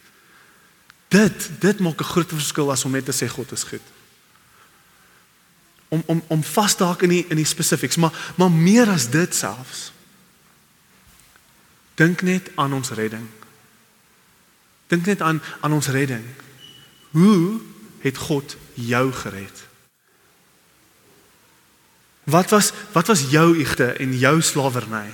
Dit 1.11 1.49
dit 1.63 1.79
maak 1.79 1.99
'n 1.99 2.11
groot 2.13 2.29
verskil 2.29 2.71
as 2.71 2.85
om 2.85 2.91
net 2.91 3.05
te 3.05 3.15
sê 3.15 3.27
God 3.27 3.51
is 3.51 3.63
goed. 3.63 3.87
Om 5.89 6.03
om 6.05 6.23
om 6.27 6.43
vas 6.43 6.75
te 6.75 6.83
haak 6.83 7.01
in 7.01 7.09
die 7.09 7.25
in 7.29 7.35
die 7.35 7.45
spesifieks, 7.45 7.97
maar 7.97 8.13
maar 8.35 8.51
meer 8.51 8.89
as 8.89 9.09
dit 9.09 9.35
selfs. 9.35 9.91
Dink 11.95 12.21
net 12.21 12.51
aan 12.55 12.73
ons 12.73 12.89
redding. 12.89 13.27
Dink 14.87 15.05
net 15.05 15.21
aan 15.21 15.41
aan 15.59 15.73
ons 15.73 15.87
redding. 15.87 16.23
Hoe 17.11 17.59
het 17.99 18.17
God 18.17 18.55
jou 18.73 19.11
gered? 19.11 19.67
Wat 22.23 22.49
was 22.49 22.71
wat 22.91 23.07
was 23.07 23.25
jou 23.29 23.57
egte 23.59 23.91
en 23.99 24.17
jou 24.17 24.41
slawerny? 24.41 25.09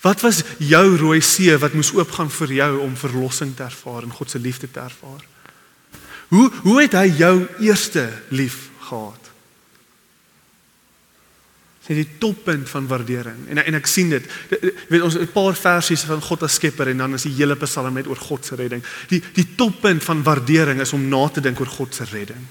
Wat 0.00 0.20
was 0.20 0.42
jou 0.58 0.96
rooi 0.96 1.20
see 1.20 1.56
wat 1.58 1.74
moes 1.74 1.92
oopgaan 1.92 2.30
vir 2.30 2.52
jou 2.52 2.72
om 2.80 2.96
verlossing 2.96 3.56
te 3.56 3.62
ervaar 3.62 4.02
en 4.02 4.12
God 4.12 4.30
se 4.30 4.38
liefde 4.38 4.70
te 4.70 4.80
ervaar? 4.80 5.24
Hoe 6.28 6.50
hoe 6.62 6.80
het 6.80 6.92
hy 6.92 7.08
jou 7.16 7.46
eerste 7.58 8.22
lief 8.28 8.68
gehad? 8.80 9.19
Dit 11.90 11.98
is 11.98 12.06
die 12.06 12.18
toppunt 12.18 12.68
van 12.70 12.86
waardering. 12.86 13.48
En 13.48 13.58
en 13.64 13.74
ek 13.74 13.88
sien 13.90 14.12
dit. 14.12 14.26
Jy 14.50 14.70
weet 14.92 15.02
ons 15.02 15.16
'n 15.18 15.32
paar 15.34 15.56
versies 15.58 16.04
van 16.06 16.22
God 16.22 16.42
as 16.46 16.54
Skepper 16.54 16.88
en 16.88 16.96
dan 16.96 17.14
is 17.14 17.26
die 17.26 17.34
hele 17.34 17.56
Psalm 17.56 17.94
net 17.94 18.06
oor 18.06 18.16
God 18.16 18.46
se 18.46 18.54
redding. 18.54 18.82
Die 19.08 19.22
die 19.34 19.54
toppunt 19.56 20.04
van 20.04 20.22
waardering 20.22 20.80
is 20.80 20.92
om 20.92 21.08
na 21.08 21.28
te 21.28 21.40
dink 21.40 21.60
oor 21.60 21.66
God 21.66 21.94
se 21.94 22.04
redding. 22.04 22.46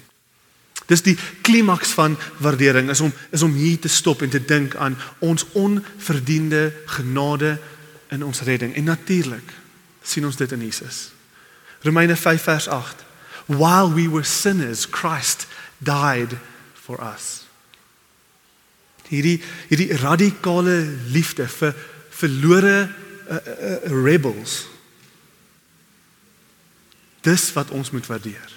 Dis 0.87 1.01
die 1.01 1.17
klimaks 1.41 1.89
van 1.89 2.17
waardering 2.37 2.89
is 2.89 2.99
om 2.99 3.13
is 3.31 3.41
om 3.41 3.53
hier 3.53 3.79
te 3.79 3.87
stop 3.87 4.21
en 4.21 4.29
te 4.29 4.45
dink 4.45 4.75
aan 4.75 4.97
ons 5.19 5.45
onverdiende 5.53 6.73
genade 6.85 7.57
in 8.09 8.23
ons 8.23 8.41
redding. 8.41 8.75
En 8.75 8.83
natuurlik 8.83 9.53
sien 10.03 10.25
ons 10.25 10.35
dit 10.35 10.51
in 10.51 10.61
Jesus. 10.61 11.11
Romeine 11.81 12.15
5 12.15 12.41
vers 12.41 12.67
8. 12.67 12.95
While 13.45 13.93
we 13.93 14.09
were 14.09 14.25
sinners, 14.25 14.85
Christ 14.91 15.47
died 15.77 16.35
for 16.73 16.99
us 17.13 17.38
hierdie 19.09 19.37
hierdie 19.69 19.91
radikale 20.01 20.77
liefde 21.13 21.47
vir 21.59 21.75
verlore 22.19 22.77
uh, 22.85 23.35
uh, 23.35 23.75
rebels 24.05 24.61
dis 27.25 27.49
wat 27.53 27.73
ons 27.75 27.91
moet 27.91 28.07
waardeer 28.07 28.55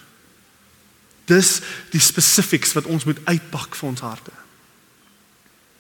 dis 1.31 1.59
die 1.93 2.03
spesifieks 2.03 2.75
wat 2.79 2.89
ons 2.91 3.05
moet 3.09 3.21
uitpak 3.29 3.77
vir 3.79 3.89
ons 3.89 4.05
harte 4.05 4.43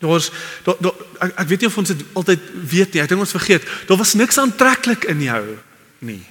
Daar's 0.03 0.31
daar 0.67 0.77
da, 0.83 0.91
ek, 1.23 1.35
ek 1.45 1.49
weet 1.49 1.63
nie 1.63 1.69
of 1.71 1.77
ons 1.79 1.93
dit 1.93 2.01
altyd 2.19 2.47
weet 2.67 2.95
nie. 2.95 3.03
Ek 3.05 3.11
dink 3.11 3.23
ons 3.23 3.35
vergeet. 3.37 3.67
Daar 3.87 4.01
was 4.01 4.17
niks 4.19 4.39
aantreklik 4.43 5.07
in 5.13 5.23
jou 5.23 5.43
nie. 6.03 6.23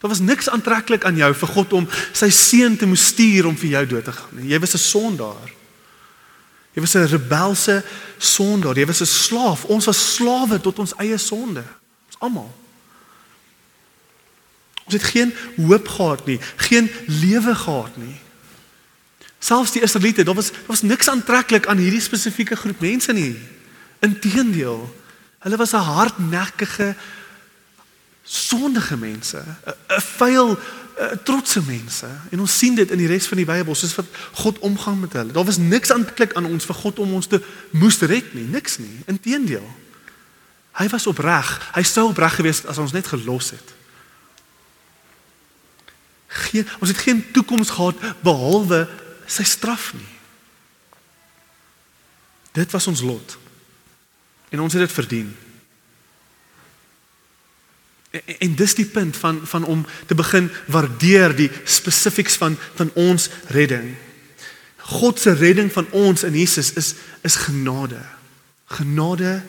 Daar 0.00 0.08
was 0.08 0.22
niks 0.24 0.48
aantreklik 0.48 1.04
aan 1.04 1.18
jou 1.20 1.28
vir 1.42 1.50
God 1.56 1.74
om 1.76 1.88
sy 2.16 2.30
seun 2.32 2.78
te 2.80 2.88
moes 2.88 3.10
stuur 3.12 3.50
om 3.50 3.58
vir 3.60 3.74
jou 3.74 3.82
dood 3.90 4.08
te 4.08 4.14
gaan. 4.16 4.40
Jy 4.48 4.60
was 4.64 4.72
'n 4.74 4.84
sondaar. 4.86 5.50
Jy 6.80 6.86
was 6.86 6.94
'n 6.94 7.06
rebelse 7.06 7.84
sondaar, 8.18 8.78
jy 8.78 8.86
was 8.86 9.00
'n 9.00 9.06
slaaf. 9.06 9.64
Ons 9.64 9.84
was 9.84 10.14
slawe 10.14 10.60
tot 10.60 10.78
ons 10.78 10.96
eie 10.96 11.18
sonde. 11.18 11.62
Ons 12.06 12.16
almal. 12.18 12.54
Ons 14.84 14.94
het 14.94 15.02
geen 15.02 15.34
hoop 15.56 15.88
gehad 15.88 16.26
nie, 16.26 16.40
geen 16.56 16.90
lewe 17.06 17.54
gehad 17.54 17.96
nie. 17.96 18.20
Selfs 19.38 19.72
die 19.72 19.82
Israeliete, 19.82 20.24
daar 20.24 20.34
was 20.34 20.50
daar 20.50 20.60
was 20.66 20.82
niks 20.82 21.08
aantreklik 21.08 21.66
aan 21.66 21.76
hierdie 21.76 22.00
spesifieke 22.00 22.56
groep 22.56 22.80
mense 22.80 23.12
nie. 23.12 23.38
Inteendeel, 23.98 24.96
hulle 25.38 25.56
was 25.56 25.72
'n 25.72 25.76
hardnekkige 25.76 26.94
sondige 28.22 28.96
mense, 28.96 29.44
'n 29.88 30.00
vuil 30.00 30.58
uh, 30.98 31.12
trotse 31.24 31.62
mense 31.66 32.08
en 32.30 32.40
ons 32.40 32.58
sien 32.58 32.74
dit 32.74 32.90
in 32.90 32.98
die 32.98 33.08
res 33.10 33.28
van 33.30 33.40
die 33.40 33.48
Bybel 33.48 33.74
soos 33.74 33.94
wat 33.98 34.06
God 34.42 34.58
omgang 34.66 35.00
met 35.00 35.12
hulle. 35.18 35.34
Daar 35.36 35.46
was 35.48 35.60
niks 35.60 35.92
aanklik 35.92 36.34
aan 36.38 36.48
ons 36.48 36.66
vir 36.68 36.78
God 36.80 36.98
om 36.98 37.14
ons 37.18 37.28
te 37.30 37.40
moes 37.70 38.00
red 38.00 38.34
nie, 38.34 38.46
niks 38.50 38.78
nie. 38.82 38.92
Inteendeel. 39.10 39.66
Hy 40.80 40.86
was 40.88 41.06
opreg. 41.10 41.50
Hy 41.74 41.82
sou 41.84 42.08
opreg 42.10 42.38
gewees 42.38 42.62
het 42.62 42.70
as 42.72 42.80
ons 42.82 42.94
net 42.96 43.10
gelos 43.10 43.52
het. 43.56 43.74
Geen 46.50 46.66
ons 46.78 46.90
het 46.92 47.02
geen 47.02 47.24
toekoms 47.34 47.74
gehad 47.74 48.00
behalwe 48.24 48.84
sy 49.30 49.44
straf 49.46 49.92
nie. 49.98 50.10
Dit 52.54 52.70
was 52.74 52.86
ons 52.90 53.02
lot. 53.06 53.38
En 54.50 54.60
ons 54.60 54.72
het 54.72 54.82
dit 54.82 54.92
verdien. 54.92 55.30
En, 58.10 58.22
en 58.38 58.54
dis 58.54 58.74
die 58.74 58.86
punt 58.86 59.16
van 59.16 59.40
van 59.44 59.64
om 59.64 59.86
te 60.06 60.14
begin 60.14 60.50
waardeer 60.66 61.36
die 61.36 61.50
spesifieks 61.64 62.34
van 62.34 62.58
van 62.74 62.90
ons 62.94 63.28
redding. 63.46 63.94
God 64.76 65.20
se 65.20 65.32
redding 65.32 65.72
van 65.72 65.86
ons 65.90 66.22
in 66.22 66.38
Jesus 66.38 66.72
is 66.72 66.94
is 67.22 67.34
genade. 67.34 68.00
Genade 68.64 69.42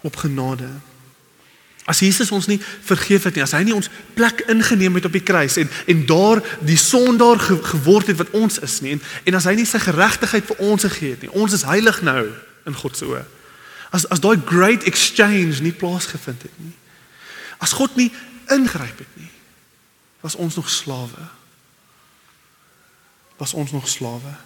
op 0.00 0.16
genade. 0.16 0.68
As 1.84 1.98
Jesus 1.98 2.30
ons 2.30 2.46
nie 2.46 2.60
vergeef 2.82 3.24
het 3.26 3.34
nie, 3.34 3.42
as 3.42 3.54
hy 3.56 3.64
nie 3.66 3.74
ons 3.74 3.90
plek 4.14 4.44
ingeneem 4.52 4.94
het 4.94 5.08
op 5.08 5.16
die 5.16 5.26
kruis 5.26 5.56
en 5.58 5.70
en 5.86 6.04
daar 6.06 6.42
die 6.62 6.78
sondaar 6.78 7.38
ge, 7.38 7.58
geword 7.62 8.06
het 8.06 8.20
wat 8.20 8.30
ons 8.30 8.58
is 8.58 8.80
nie 8.80 8.92
en 8.94 9.02
en 9.24 9.34
as 9.34 9.48
hy 9.50 9.56
nie 9.58 9.66
sy 9.66 9.80
geregtigheid 9.82 10.46
vir 10.46 10.62
ons 10.70 10.86
gegee 10.86 11.16
het 11.16 11.26
nie. 11.26 11.34
Ons 11.34 11.58
is 11.58 11.66
heilig 11.66 12.02
nou 12.06 12.28
in 12.70 12.76
God 12.76 12.96
se 12.96 13.08
oë. 13.08 13.24
As 13.90 14.06
as 14.14 14.22
daai 14.22 14.38
great 14.46 14.86
exchange 14.86 15.58
nie 15.58 15.74
plaasgevind 15.74 16.46
het 16.46 16.62
nie 16.62 16.76
As 17.60 17.76
God 17.76 17.96
nie 17.96 18.08
ingryp 18.50 18.98
het 18.98 19.16
nie, 19.20 19.30
was 20.24 20.36
ons 20.36 20.56
nog 20.56 20.68
slawe. 20.70 21.26
Was 23.40 23.54
ons 23.56 23.72
nog 23.72 23.88
slawe. 23.88 24.36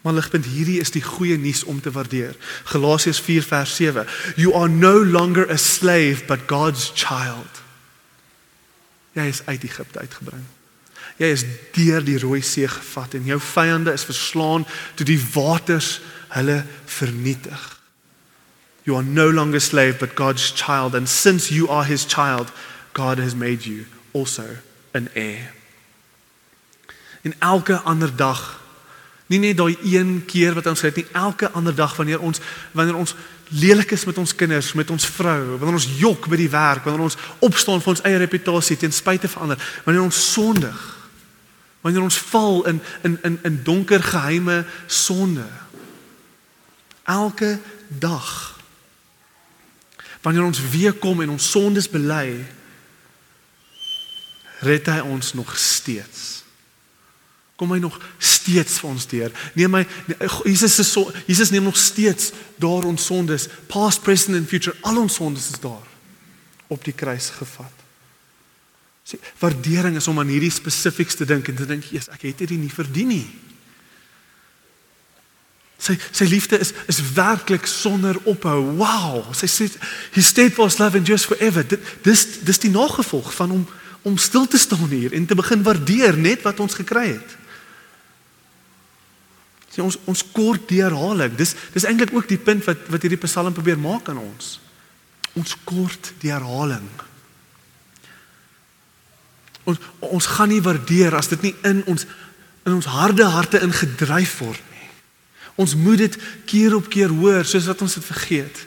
Maar 0.00 0.16
ligpunt 0.16 0.46
hierdie 0.48 0.80
is 0.80 0.90
die 0.94 1.02
goeie 1.04 1.36
nuus 1.38 1.64
om 1.64 1.80
te 1.80 1.90
waardeer. 1.92 2.36
Galasiërs 2.64 3.20
4 3.20 3.42
vers 3.42 3.74
7. 3.76 4.06
You 4.36 4.54
are 4.54 4.68
no 4.68 5.04
longer 5.04 5.50
a 5.50 5.56
slave 5.56 6.24
but 6.26 6.46
God's 6.46 6.92
child. 6.94 7.60
Jy 9.12 9.26
is 9.28 9.42
uit 9.44 9.64
Egipte 9.64 9.98
uitgebring. 9.98 10.46
Jy 11.20 11.26
is 11.34 11.44
deur 11.74 12.04
die 12.04 12.18
Rooi 12.18 12.40
See 12.42 12.68
gevat 12.68 13.18
en 13.18 13.26
jou 13.28 13.40
vyande 13.42 13.92
is 13.92 14.06
verslaan 14.08 14.64
toe 14.96 15.06
die 15.06 15.20
waters 15.34 15.98
hulle 16.32 16.62
vernietig. 16.86 17.79
You 18.90 18.96
are 18.96 19.06
no 19.06 19.30
longer 19.30 19.60
slave 19.60 20.00
but 20.00 20.16
God's 20.16 20.50
child 20.50 20.96
and 20.96 21.08
since 21.08 21.54
you 21.54 21.68
are 21.68 21.84
his 21.84 22.04
child 22.04 22.50
God 22.92 23.18
has 23.18 23.36
made 23.36 23.64
you 23.64 23.86
also 24.12 24.56
an 24.92 25.08
heir. 25.14 25.52
In 27.22 27.34
elke 27.38 27.78
ander 27.86 28.10
dag 28.16 28.58
nie 29.30 29.38
net 29.38 29.60
daai 29.60 29.76
een 29.86 30.24
keer 30.26 30.58
wat 30.58 30.66
ons 30.66 30.82
het 30.82 30.98
nie 30.98 31.06
elke 31.14 31.52
ander 31.54 31.74
dag 31.74 31.94
wanneer 31.96 32.18
ons 32.18 32.42
wanneer 32.74 32.98
ons 32.98 33.14
lelik 33.62 33.94
is 33.94 34.04
met 34.10 34.18
ons 34.18 34.34
kinders, 34.34 34.72
met 34.74 34.90
ons 34.90 35.06
vrou, 35.06 35.58
wanneer 35.58 35.78
ons 35.78 35.90
jok 36.02 36.26
by 36.26 36.40
die 36.42 36.50
werk, 36.50 36.82
wanneer 36.82 37.06
ons 37.06 37.18
opstaan 37.38 37.78
vir 37.82 37.94
ons 37.94 38.02
eie 38.02 38.18
reputasie 38.18 38.78
ten 38.78 38.94
spyte 38.94 39.30
van 39.30 39.46
ander, 39.46 39.68
wanneer 39.86 40.02
ons 40.02 40.24
sondig 40.32 40.86
wanneer 41.86 42.02
ons 42.02 42.18
val 42.34 42.64
in 42.66 42.82
in 43.06 43.18
in 43.22 43.38
in 43.46 43.62
donker 43.62 44.02
geheime 44.02 44.64
sonde 44.86 45.46
elke 47.06 47.60
dag 47.86 48.49
wanneer 50.22 50.44
ons 50.44 50.60
weer 50.70 50.92
kom 50.92 51.22
en 51.22 51.36
ons 51.36 51.50
sondes 51.50 51.88
bely 51.90 52.40
red 54.60 54.90
hy 54.92 55.00
ons 55.08 55.32
nog 55.32 55.54
steeds. 55.56 56.42
Kom 57.60 57.72
hy 57.72 57.80
nog 57.80 57.96
steeds 58.20 58.78
vir 58.80 58.90
ons 58.90 59.06
deur. 59.08 59.32
Neem 59.56 59.72
my 59.72 59.82
Jesus 60.48 60.76
se 60.76 60.84
so, 60.84 61.08
Jesus 61.28 61.52
neem 61.52 61.64
nog 61.68 61.76
steeds 61.76 62.30
daar 62.60 62.88
ons 62.88 63.04
sondes 63.04 63.48
past 63.68 64.04
present 64.04 64.36
and 64.36 64.48
future 64.48 64.76
al 64.88 65.00
ons 65.02 65.20
sondes 65.20 65.50
is 65.52 65.60
daar 65.60 65.88
op 66.70 66.84
die 66.84 66.96
kruis 66.96 67.30
gevat. 67.36 67.76
Sê, 69.04 69.18
waardering 69.40 69.96
is 69.98 70.08
om 70.08 70.20
aan 70.22 70.30
hierdie 70.30 70.52
spesifieks 70.52 71.18
te 71.18 71.26
dink 71.26 71.48
en 71.48 71.56
te 71.56 71.66
dink, 71.66 71.84
"Jesus, 71.84 72.12
ek 72.14 72.28
het 72.28 72.38
dit 72.38 72.50
nie 72.50 72.72
verdien 72.72 73.08
nie." 73.08 73.28
Sy 75.80 75.96
sy 76.12 76.26
liefde 76.28 76.58
is 76.60 76.74
is 76.92 77.00
werklik 77.16 77.66
sonder 77.66 78.18
ophou. 78.28 78.76
Wow, 78.76 79.24
sy 79.32 79.48
sê 79.48 79.68
he 80.12 80.20
stayed 80.20 80.52
for 80.54 80.68
love 80.78 80.98
and 80.98 81.08
just 81.08 81.30
forever. 81.30 81.64
Dit 81.64 81.80
dis 82.04 82.26
dis 82.44 82.60
die 82.66 82.72
nagevolg 82.72 83.32
van 83.34 83.54
hom 83.54 83.66
om 84.02 84.16
stil 84.20 84.46
te 84.48 84.58
staan 84.60 84.88
hier 84.92 85.12
en 85.16 85.26
te 85.26 85.36
begin 85.36 85.64
waardeer 85.64 86.16
net 86.16 86.44
wat 86.44 86.60
ons 86.60 86.76
gekry 86.76 87.06
het. 87.14 87.36
Sê 89.72 89.80
ons 89.84 89.96
ons 90.04 90.24
kort 90.36 90.68
herhaling. 90.68 91.32
Dis 91.38 91.54
dis 91.72 91.88
eintlik 91.88 92.12
ook 92.12 92.28
die 92.28 92.40
punt 92.40 92.64
wat 92.68 92.88
wat 92.92 93.06
hierdie 93.06 93.20
Psalm 93.24 93.56
probeer 93.56 93.80
maak 93.80 94.12
aan 94.12 94.20
ons. 94.20 94.58
Ons 95.38 95.56
kort 95.64 96.12
die 96.20 96.32
herhaling. 96.32 96.88
Ons 99.64 99.80
ons 100.04 100.32
gaan 100.36 100.52
nie 100.52 100.64
waardeer 100.64 101.16
as 101.16 101.32
dit 101.32 101.48
nie 101.48 101.54
in 101.64 101.86
ons 101.88 102.04
in 102.68 102.76
ons 102.76 102.90
harde 102.92 103.24
harte 103.24 103.64
ingedryf 103.64 104.42
word. 104.44 104.66
Ons 105.54 105.74
moet 105.74 105.98
dit 105.98 106.16
keer 106.44 106.74
op 106.74 106.88
keer 106.88 107.08
hoor 107.08 107.44
soos 107.44 107.66
wat 107.66 107.82
ons 107.82 107.94
dit 107.94 108.04
vergeet. 108.04 108.66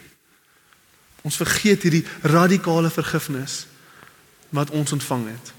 Ons 1.23 1.39
vergeet 1.39 1.85
hierdie 1.85 2.05
radikale 2.21 2.89
vergifnis 2.91 3.63
wat 4.53 4.69
ons 4.69 4.91
ontvang 4.91 5.27
het. 5.31 5.53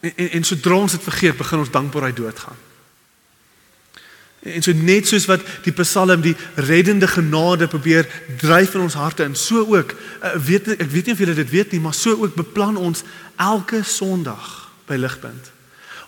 En 0.00 0.12
en, 0.16 0.30
en 0.30 0.44
sodra 0.44 0.74
ons 0.74 0.92
dit 0.92 1.02
vergeet, 1.02 1.36
begin 1.36 1.58
ons 1.58 1.70
dankbaarheid 1.70 2.16
doodgaan. 2.16 2.64
En 4.46 4.62
so 4.62 4.72
net 4.72 5.08
soos 5.08 5.24
wat 5.26 5.42
die 5.64 5.72
Psalm 5.80 6.22
die 6.22 6.36
reddende 6.54 7.08
genade 7.10 7.66
probeer 7.66 8.06
dryf 8.38 8.76
in 8.76 8.84
ons 8.84 8.94
harte 8.94 9.24
en 9.24 9.34
so 9.34 9.64
ook 9.74 9.94
uh, 9.96 10.36
weet 10.38 10.76
ek 10.76 10.90
weet 10.92 11.08
nie 11.08 11.16
of 11.16 11.22
julle 11.24 11.34
dit 11.34 11.50
weet 11.50 11.74
nie 11.74 11.82
maar 11.82 11.96
so 11.96 12.14
ook 12.20 12.36
beplan 12.38 12.76
ons 12.78 13.02
elke 13.42 13.82
Sondag 13.82 14.70
by 14.86 15.00
Ligpunt. 15.00 15.55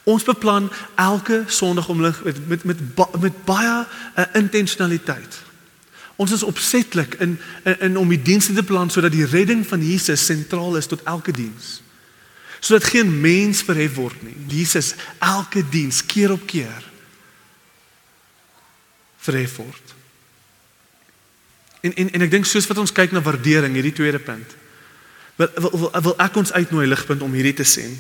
Ons 0.04 0.24
beplan 0.24 0.70
elke 0.94 1.44
Sondag 1.46 1.88
om 1.88 2.02
lig 2.02 2.22
met 2.24 2.46
met 2.46 2.64
met, 2.64 2.94
ba, 2.94 3.08
met 3.20 3.44
baie 3.44 3.86
uh, 3.86 4.24
intentionaliteit. 4.32 5.42
Ons 6.16 6.32
is 6.32 6.42
opsetlik 6.42 7.14
in, 7.14 7.38
in 7.64 7.80
in 7.80 7.96
om 7.96 8.08
die 8.08 8.22
dienste 8.22 8.52
te 8.52 8.62
plan 8.62 8.90
sodat 8.90 9.12
die 9.12 9.26
redding 9.26 9.66
van 9.66 9.84
Jesus 9.86 10.24
sentraal 10.24 10.76
is 10.76 10.86
tot 10.86 11.02
elke 11.02 11.32
diens. 11.32 11.82
Sodat 12.60 12.84
geen 12.84 13.20
mens 13.20 13.62
verhef 13.62 13.94
word 13.94 14.22
nie. 14.22 14.36
Jesus 14.46 14.94
elke 15.18 15.62
diens 15.68 16.02
keer 16.06 16.32
op 16.32 16.46
keer 16.46 16.86
verhef 19.18 19.56
word. 19.56 19.94
En 21.80 21.94
en 21.94 22.10
en 22.10 22.26
ek 22.26 22.30
dink 22.30 22.46
soos 22.46 22.66
wat 22.66 22.80
ons 22.82 22.92
kyk 22.92 23.12
na 23.14 23.22
waardering 23.22 23.76
hierdie 23.78 23.94
tweede 23.94 24.18
punt. 24.18 24.56
Wil 25.38 25.50
wil 25.54 25.90
wil, 26.02 26.14
ek 26.18 26.36
ons 26.40 26.52
uitnooi 26.52 26.86
ligpunt 26.88 27.22
om 27.22 27.34
hierdie 27.36 27.58
te 27.60 27.66
sien. 27.68 27.94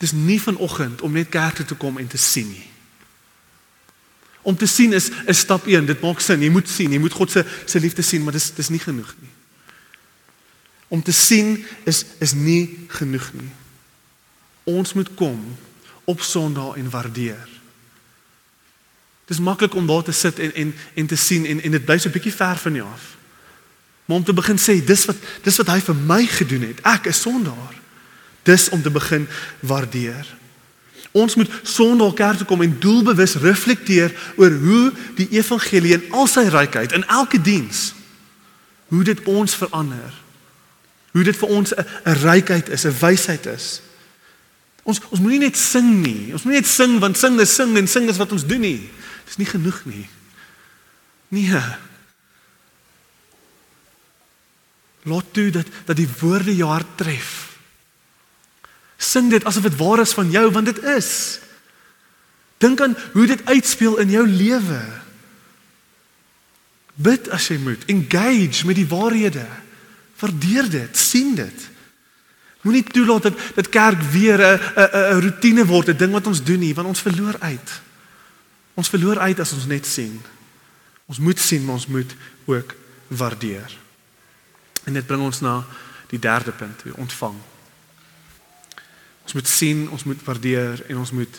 Dis 0.00 0.12
nie 0.12 0.40
vanoggend 0.40 1.00
om 1.04 1.12
net 1.12 1.28
kerk 1.28 1.60
toe 1.60 1.64
te 1.64 1.76
kom 1.76 1.98
en 2.00 2.08
te 2.08 2.16
sien 2.16 2.48
nie. 2.48 2.66
Om 4.42 4.56
te 4.56 4.66
sien 4.66 4.92
is 4.96 5.10
is 5.28 5.38
stap 5.38 5.66
1, 5.66 5.84
dit 5.86 6.00
maak 6.00 6.20
sin. 6.24 6.40
Jy 6.40 6.48
moet 6.50 6.68
sien, 6.68 6.92
jy 6.92 6.98
moet 6.98 7.12
God 7.12 7.30
se 7.30 7.44
se 7.68 7.80
liefde 7.80 8.02
sien, 8.02 8.24
maar 8.24 8.32
dis 8.32 8.48
dis 8.56 8.72
nie 8.72 8.80
genoeg 8.80 9.12
nie. 9.20 9.32
Om 10.88 11.02
te 11.02 11.12
sien 11.12 11.58
is 11.84 12.04
is 12.18 12.32
nie 12.32 12.86
genoeg 12.88 13.28
nie. 13.36 13.50
Ons 14.64 14.94
moet 14.96 15.14
kom 15.14 15.58
op 16.08 16.22
Sondag 16.24 16.80
en 16.80 16.90
waardeer. 16.90 17.48
Dis 19.28 19.38
maklik 19.38 19.74
om 19.74 19.86
daar 19.86 20.02
te 20.02 20.16
sit 20.16 20.38
en 20.38 20.54
en 20.54 20.74
en 20.94 21.06
te 21.06 21.16
sien 21.16 21.46
en 21.46 21.60
en 21.62 21.76
dit 21.76 21.84
bly 21.84 21.98
so 21.98 22.08
'n 22.08 22.12
bietjie 22.12 22.34
ver 22.34 22.56
van 22.56 22.74
jou 22.74 22.88
af. 22.88 23.16
Maar 24.04 24.16
om 24.16 24.24
te 24.24 24.32
begin 24.32 24.58
sê 24.58 24.84
dis 24.84 25.04
wat 25.04 25.16
dis 25.42 25.56
wat 25.56 25.66
hy 25.66 25.80
vir 25.80 25.94
my 25.94 26.26
gedoen 26.26 26.62
het. 26.62 26.80
Ek 26.80 27.04
is 27.06 27.20
sondaar. 27.20 27.79
Dis 28.50 28.68
om 28.74 28.82
te 28.82 28.90
begin 28.90 29.28
waardeer. 29.60 30.26
Ons 31.10 31.34
moet 31.34 31.50
Sondag 31.66 32.14
kerk 32.18 32.42
toe 32.42 32.46
kom 32.46 32.62
en 32.62 32.76
doelbewus 32.82 33.38
reflekteer 33.42 34.14
oor 34.36 34.50
hoe 34.50 34.92
die 35.18 35.28
evangelie 35.38 35.96
in 35.98 36.12
al 36.14 36.28
sy 36.30 36.46
rykheid 36.50 36.94
in 36.94 37.06
elke 37.06 37.40
diens 37.42 37.90
hoe 38.90 39.04
dit 39.06 39.22
ons 39.30 39.54
verander. 39.54 40.14
Hoe 41.14 41.22
dit 41.26 41.36
vir 41.36 41.48
ons 41.48 41.74
'n 41.74 41.86
rykheid 42.22 42.68
is, 42.68 42.84
'n 42.86 42.98
wysheid 43.00 43.46
is. 43.46 43.82
Ons 44.82 45.00
ons 45.10 45.20
moenie 45.20 45.38
net 45.38 45.56
sing 45.56 46.02
nie. 46.02 46.32
Ons 46.32 46.42
moenie 46.42 46.60
net 46.60 46.70
sing 46.70 46.98
want 46.98 47.18
sing 47.18 47.40
is 47.40 47.54
sing 47.54 47.76
en 47.76 47.86
sing 47.86 48.08
is 48.08 48.16
wat 48.16 48.32
ons 48.32 48.46
doen 48.46 48.60
nie. 48.60 48.90
Dis 49.26 49.36
nie 49.36 49.46
genoeg 49.46 49.84
nie. 49.84 50.08
Nee. 51.28 51.62
Laat 55.02 55.32
toe 55.32 55.50
dat 55.50 55.66
dat 55.84 55.96
die 55.96 56.08
woorde 56.20 56.56
jou 56.56 56.68
hart 56.68 56.96
tref. 56.96 57.49
Sing 59.00 59.30
dit 59.32 59.44
asof 59.48 59.64
dit 59.64 59.78
waar 59.80 60.02
is 60.04 60.12
van 60.12 60.30
jou 60.30 60.44
want 60.52 60.68
dit 60.68 60.82
is. 60.92 61.40
Dink 62.60 62.80
aan 62.84 62.96
hoe 63.14 63.26
dit 63.26 63.46
uitspeel 63.48 63.96
in 64.04 64.12
jou 64.12 64.26
lewe. 64.28 64.80
Bid 67.00 67.30
as 67.32 67.48
jy 67.48 67.56
moet, 67.62 67.86
engage 67.88 68.66
met 68.68 68.76
die 68.76 68.88
waarhede. 68.88 69.46
Waardeer 70.20 70.68
dit, 70.68 70.96
sien 70.96 71.32
dit. 71.38 71.68
Moenie 72.60 72.84
toelaat 72.84 73.30
dat 73.30 73.38
dit 73.56 73.68
kerk 73.72 74.02
weer 74.12 74.36
'n 74.36 74.60
'n 74.76 74.90
'n 74.92 75.20
rotine 75.24 75.64
word, 75.64 75.88
'n 75.88 75.96
ding 75.96 76.12
wat 76.12 76.26
ons 76.26 76.44
doen 76.44 76.60
nie, 76.60 76.74
want 76.74 76.88
ons 76.88 77.00
verloor 77.00 77.36
uit. 77.40 77.80
Ons 78.74 78.88
verloor 78.88 79.18
uit 79.18 79.40
as 79.40 79.52
ons 79.52 79.66
net 79.66 79.86
sien. 79.86 80.20
Ons 81.06 81.18
moet 81.18 81.38
sien, 81.38 81.64
maar 81.64 81.74
ons 81.74 81.86
moet 81.86 82.12
ook 82.44 82.74
waardeer. 83.08 83.78
En 84.84 84.92
dit 84.92 85.06
bring 85.06 85.22
ons 85.22 85.40
na 85.40 85.64
die 86.08 86.18
derde 86.18 86.52
punt, 86.52 86.82
ontvang. 86.94 87.34
Ons 89.30 89.38
moet 89.38 89.48
sien, 89.48 89.84
ons 89.94 90.04
moet 90.04 90.22
waardeer 90.26 90.80
en 90.90 90.98
ons 90.98 91.10
moet 91.14 91.36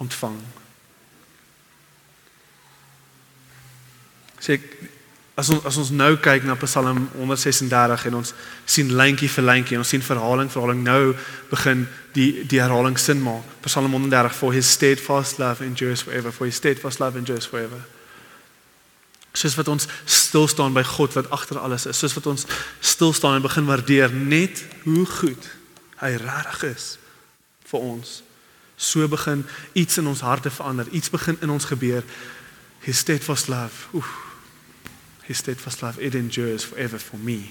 ontvang. 0.00 0.38
Sê 4.40 4.56
as 5.36 5.50
ons 5.52 5.68
as 5.68 5.76
ons 5.76 5.90
nou 5.92 6.14
kyk 6.24 6.46
na 6.48 6.56
Psalm 6.62 7.02
136 7.12 8.06
en 8.08 8.16
ons 8.22 8.32
sien 8.64 8.94
lyntjie 9.02 9.28
vir 9.28 9.48
lyntjie 9.50 9.76
en 9.76 9.84
ons 9.84 9.92
sien 9.92 10.08
verhaling 10.08 10.48
vir 10.48 10.56
verhaling 10.56 10.82
nou 10.88 11.12
begin 11.52 11.84
die 12.16 12.30
die 12.48 12.64
herhaling 12.64 12.96
sin 12.96 13.20
maak. 13.20 13.44
Psalm 13.68 13.92
130 13.92 14.32
for 14.32 14.56
his 14.56 14.72
steadfast 14.72 15.36
love 15.36 15.60
endures 15.60 16.08
forever 16.08 16.32
for 16.32 16.48
his 16.48 16.56
steadfast 16.56 17.04
love 17.04 17.20
endures 17.20 17.52
forever. 17.52 17.84
Soos 19.36 19.60
wat 19.60 19.68
ons 19.68 19.92
stil 20.08 20.48
staan 20.48 20.72
by 20.72 20.88
God 20.96 21.20
wat 21.20 21.28
agter 21.36 21.60
alles 21.60 21.84
is, 21.84 22.00
soos 22.00 22.16
wat 22.16 22.32
ons 22.32 22.48
stil 22.80 23.12
staan 23.12 23.36
en 23.36 23.50
begin 23.50 23.68
waardeer 23.68 24.08
net 24.08 24.64
hoe 24.88 25.04
goed 25.20 25.52
hy 26.00 26.16
regtig 26.16 26.72
is 26.72 26.94
vir 27.66 27.80
ons. 27.80 28.22
So 28.76 29.08
begin 29.08 29.46
iets 29.72 29.96
in 29.96 30.06
ons 30.06 30.20
harte 30.20 30.50
verander, 30.50 30.88
iets 30.90 31.10
begin 31.10 31.36
in 31.40 31.50
ons 31.50 31.64
gebeur. 31.64 32.04
His 32.80 32.98
steadfast 32.98 33.48
love. 33.48 33.88
Oef 33.92 34.26
His 35.26 35.36
steadfast 35.36 35.82
love 35.82 36.00
it 36.00 36.14
endures 36.14 36.64
forever 36.64 36.98
for 36.98 37.18
me. 37.18 37.50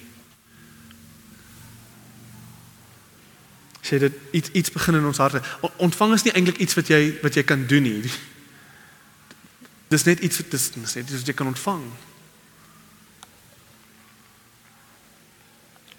Sê 3.82 4.00
dit 4.00 4.14
iets 4.32 4.50
iets 4.50 4.72
begin 4.72 4.96
in 4.96 5.06
ons 5.06 5.18
harte. 5.18 5.42
Ontvang 5.76 6.14
is 6.14 6.24
nie 6.24 6.34
eintlik 6.34 6.58
iets 6.64 6.74
wat 6.74 6.88
jy 6.88 7.02
wat 7.22 7.36
jy 7.36 7.44
kan 7.44 7.68
doen 7.68 7.84
nie. 7.84 8.00
Dis 9.94 10.08
net 10.08 10.24
iets 10.24 10.40
wat 10.40 10.56
dis 10.56 10.72
net 10.80 11.04
iets 11.04 11.20
wat 11.20 11.28
jy 11.28 11.36
kan 11.38 11.52
ontvang. 11.52 11.84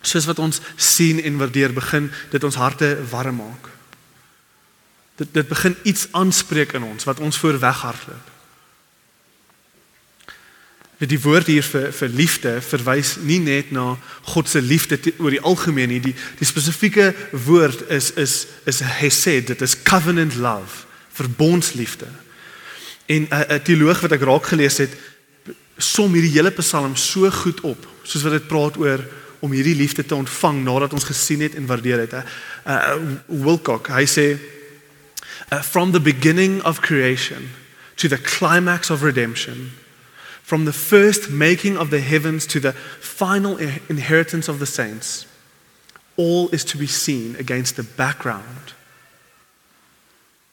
Soos 0.01 0.27
wat 0.27 0.41
ons 0.43 0.59
sien 0.81 1.21
en 1.23 1.39
waardeer 1.39 1.77
begin 1.77 2.09
dit 2.33 2.45
ons 2.45 2.59
harte 2.59 2.89
warm 3.13 3.45
maak. 3.45 3.76
Dit 5.17 5.33
dit 5.33 5.49
begin 5.49 5.77
iets 5.83 6.09
aanspreek 6.11 6.73
in 6.77 6.83
ons 6.83 7.05
wat 7.05 7.21
ons 7.21 7.39
voor 7.39 7.59
weghardloop. 7.59 8.33
Dit 10.97 11.13
die 11.13 11.21
woord 11.21 11.49
hier 11.53 11.65
vir 11.65 11.91
vir 11.93 12.09
liefde 12.09 12.53
verwys 12.65 13.17
nie 13.21 13.41
net 13.45 13.73
na 13.73 13.99
God 14.33 14.49
se 14.49 14.63
liefde 14.65 14.97
oor 15.21 15.35
die 15.35 15.43
algemeen 15.45 15.93
nie. 15.93 16.01
Die 16.01 16.15
die 16.39 16.49
spesifieke 16.49 17.11
woord 17.33 17.89
is 17.93 18.13
is 18.17 18.47
is 18.65 18.81
hesed, 18.81 19.51
dit 19.53 19.65
is 19.65 19.77
covenant 19.83 20.37
love, 20.41 20.87
verbondsliefde. 21.13 22.09
En 23.07 23.29
'n 23.29 23.29
uh, 23.33 23.57
'n 23.57 23.63
teoloog 23.63 24.01
wat 24.01 24.13
ek 24.13 24.25
raak 24.25 24.47
gelees 24.47 24.79
het, 24.79 24.97
som 25.77 26.13
hierdie 26.13 26.33
hele 26.33 26.51
Psalm 26.51 26.97
so 26.97 27.31
goed 27.31 27.61
op, 27.61 27.87
soos 28.03 28.23
wat 28.23 28.33
dit 28.33 28.49
praat 28.49 28.77
oor 28.77 29.05
om 29.41 29.53
hierdie 29.53 29.77
liefde 29.77 30.05
te 30.05 30.15
ontvang 30.15 30.65
nadat 30.65 30.93
ons 30.93 31.05
gesien 31.05 31.41
het 31.41 31.55
en 31.55 31.67
waardeer 31.67 31.99
het. 31.99 32.13
Uh, 32.13 32.97
Wilcock, 33.27 33.89
hy 33.89 34.07
sê 34.09 34.39
uh, 35.51 35.61
from 35.61 35.93
the 35.93 36.01
beginning 36.01 36.61
of 36.63 36.83
creation 36.83 37.51
to 37.97 38.09
the 38.09 38.19
climax 38.19 38.91
of 38.91 39.03
redemption 39.03 39.73
from 40.47 40.65
the 40.65 40.73
first 40.73 41.29
making 41.29 41.77
of 41.77 41.91
the 41.91 42.01
heavens 42.01 42.47
to 42.47 42.61
the 42.61 42.73
final 42.73 43.57
inheritance 43.57 44.47
of 44.47 44.61
the 44.61 44.65
saints, 44.65 45.27
all 46.17 46.49
is 46.51 46.65
to 46.65 46.79
be 46.79 46.87
seen 46.87 47.35
against 47.35 47.75
the 47.75 47.83
background 47.83 48.73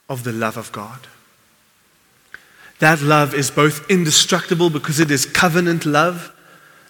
of 0.09 0.23
the 0.23 0.31
love 0.31 0.57
of 0.57 0.71
God. 0.71 1.05
That 2.79 3.03
love 3.03 3.35
is 3.35 3.51
both 3.51 3.87
indestructible 3.87 4.71
because 4.71 4.99
it 4.99 5.11
is 5.11 5.27
covenant 5.27 5.85
love 5.85 6.33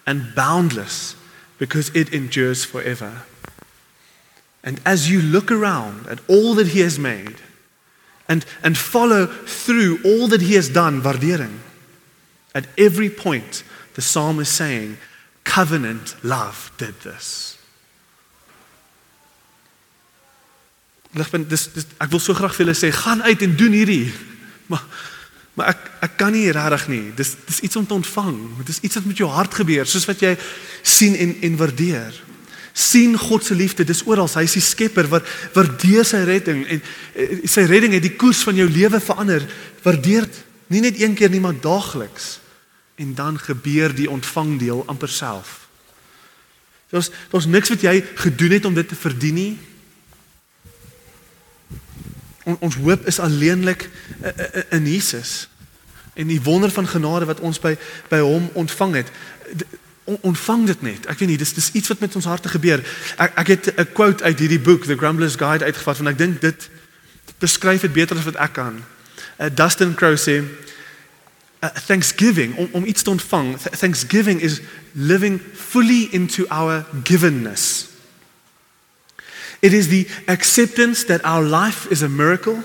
and 0.08 0.34
boundless 0.34 1.18
because 1.60 1.94
it 1.94 2.14
endures 2.14 2.64
forever. 2.64 3.24
And 4.64 4.80
as 4.86 5.12
you 5.12 5.22
look 5.22 5.52
around 5.52 6.08
at 6.08 6.22
all 6.30 6.54
that 6.54 6.68
He 6.68 6.80
has 6.80 6.98
made 6.98 7.36
and, 8.28 8.46
and 8.64 8.78
follow 8.78 9.26
through 9.28 10.00
all 10.04 10.28
that 10.30 10.42
He 10.42 10.56
has 10.56 10.70
done, 10.70 11.02
waardering, 11.02 11.60
At 12.54 12.68
every 12.78 13.10
point, 13.10 13.64
the 13.96 14.02
psalm 14.02 14.40
is 14.40 14.50
saying, 14.50 14.98
covenant 15.44 16.16
love 16.24 16.72
did 16.78 17.00
this. 17.02 17.58
Ligpunt 21.14 21.50
dis, 21.50 21.68
dis 21.74 21.86
ek 22.02 22.10
wil 22.10 22.22
so 22.22 22.34
graag 22.34 22.56
vir 22.56 22.66
julle 22.66 22.78
sê 22.78 22.90
gaan 22.94 23.22
uit 23.26 23.42
en 23.46 23.58
doen 23.58 23.76
hierdie. 23.82 24.08
Maar 24.72 24.86
maar 25.54 25.68
ek 25.70 25.82
ek 26.08 26.14
kan 26.18 26.32
nie 26.34 26.48
regtig 26.56 26.86
nie. 26.90 27.04
Dis 27.14 27.36
dis 27.46 27.60
iets 27.68 27.78
om 27.78 27.84
te 27.86 27.94
ontvang. 27.94 28.38
Dit 28.64 28.70
is 28.74 28.80
iets 28.88 28.98
wat 28.98 29.06
met 29.06 29.20
jou 29.22 29.28
hart 29.30 29.54
gebeur, 29.54 29.86
soos 29.86 30.08
wat 30.10 30.24
jy 30.24 30.32
sien 30.82 31.14
en 31.14 31.36
en 31.46 31.58
waardeer. 31.60 32.16
Sien 32.74 33.18
God 33.18 33.46
se 33.46 33.56
liefde, 33.56 33.86
dis 33.86 34.04
oral. 34.10 34.28
Hy 34.34 34.44
is 34.48 34.58
die 34.58 34.66
skepper 34.66 35.08
wat 35.12 35.28
waardeer 35.54 36.06
sy 36.08 36.24
redding 36.26 36.64
en 36.66 36.82
eh, 37.14 37.44
sy 37.50 37.68
redding 37.70 37.94
het 37.94 38.06
die 38.06 38.16
koers 38.18 38.42
van 38.48 38.58
jou 38.58 38.66
lewe 38.70 39.00
verander. 39.00 39.46
Waardeer 39.86 40.26
nie 40.74 40.82
net 40.82 40.98
een 41.00 41.14
keer 41.18 41.30
nie, 41.30 41.42
maar 41.44 41.60
daagliks 41.62 42.40
en 43.02 43.14
dan 43.18 43.38
gebeur 43.42 43.94
die 43.96 44.10
ontvangdeel 44.10 44.84
amper 44.90 45.10
self. 45.10 45.64
Daar's 46.94 47.10
daar's 47.30 47.46
niks 47.50 47.70
wat 47.74 47.82
jy 47.82 48.02
gedoen 48.16 48.58
het 48.58 48.66
om 48.66 48.74
dit 48.74 48.88
te 48.88 48.98
verdien 48.98 49.38
nie. 49.38 49.54
On, 52.44 52.58
ons 52.60 52.76
hoop 52.76 53.06
is 53.08 53.20
alleenlik 53.20 53.90
eh, 54.22 54.30
eh, 54.30 54.64
in 54.78 54.90
Jesus. 54.90 55.48
En 56.14 56.28
die 56.30 56.42
wonder 56.42 56.72
van 56.72 56.88
genade 56.88 57.26
wat 57.26 57.42
ons 57.42 57.62
by 57.62 57.74
by 58.10 58.20
hom 58.22 58.50
ontvang 58.54 59.02
het, 59.02 59.10
ontvang 60.04 60.66
dit 60.66 60.82
net. 60.82 61.06
Ek 61.06 61.20
weet 61.20 61.30
nie, 61.30 61.38
dis 61.38 61.54
dis 61.54 61.72
iets 61.72 61.88
wat 61.88 62.00
met 62.00 62.16
ons 62.16 62.26
harte 62.26 62.50
gebeur. 62.50 62.84
Ek 63.18 63.32
ek 63.36 63.48
het 63.48 63.74
'n 63.76 63.92
quote 63.94 64.24
uit 64.24 64.40
hierdie 64.40 64.60
boek 64.60 64.86
The 64.86 64.98
Grumbler's 64.98 65.36
Guide 65.36 65.66
uitgevat 65.66 65.98
want 65.98 66.10
ek 66.10 66.18
dink 66.18 66.42
dit 66.42 66.70
beskryf 67.40 67.82
dit 67.82 67.94
beter 67.94 68.18
as 68.18 68.26
wat 68.26 68.36
ek 68.36 68.54
kan. 68.54 68.84
Uh, 69.40 69.48
Dustin 69.54 69.96
Crowe 69.96 70.18
sê 70.18 70.44
uh, 71.64 71.70
thanksgiving 71.86 72.56
om, 72.56 72.70
om 72.72 72.86
iets 72.86 73.02
te 73.02 73.10
ontvang 73.10 73.58
th 73.58 73.80
thanksgiving 73.80 74.42
is 74.42 74.62
living 74.92 75.42
fully 75.54 76.08
into 76.12 76.46
our 76.50 76.86
givenness 77.04 77.88
it 79.60 79.74
is 79.74 79.88
the 79.88 80.08
acceptance 80.28 81.06
that 81.06 81.24
our 81.24 81.42
life 81.42 81.88
is 81.90 82.02
a 82.02 82.10
miracle 82.10 82.64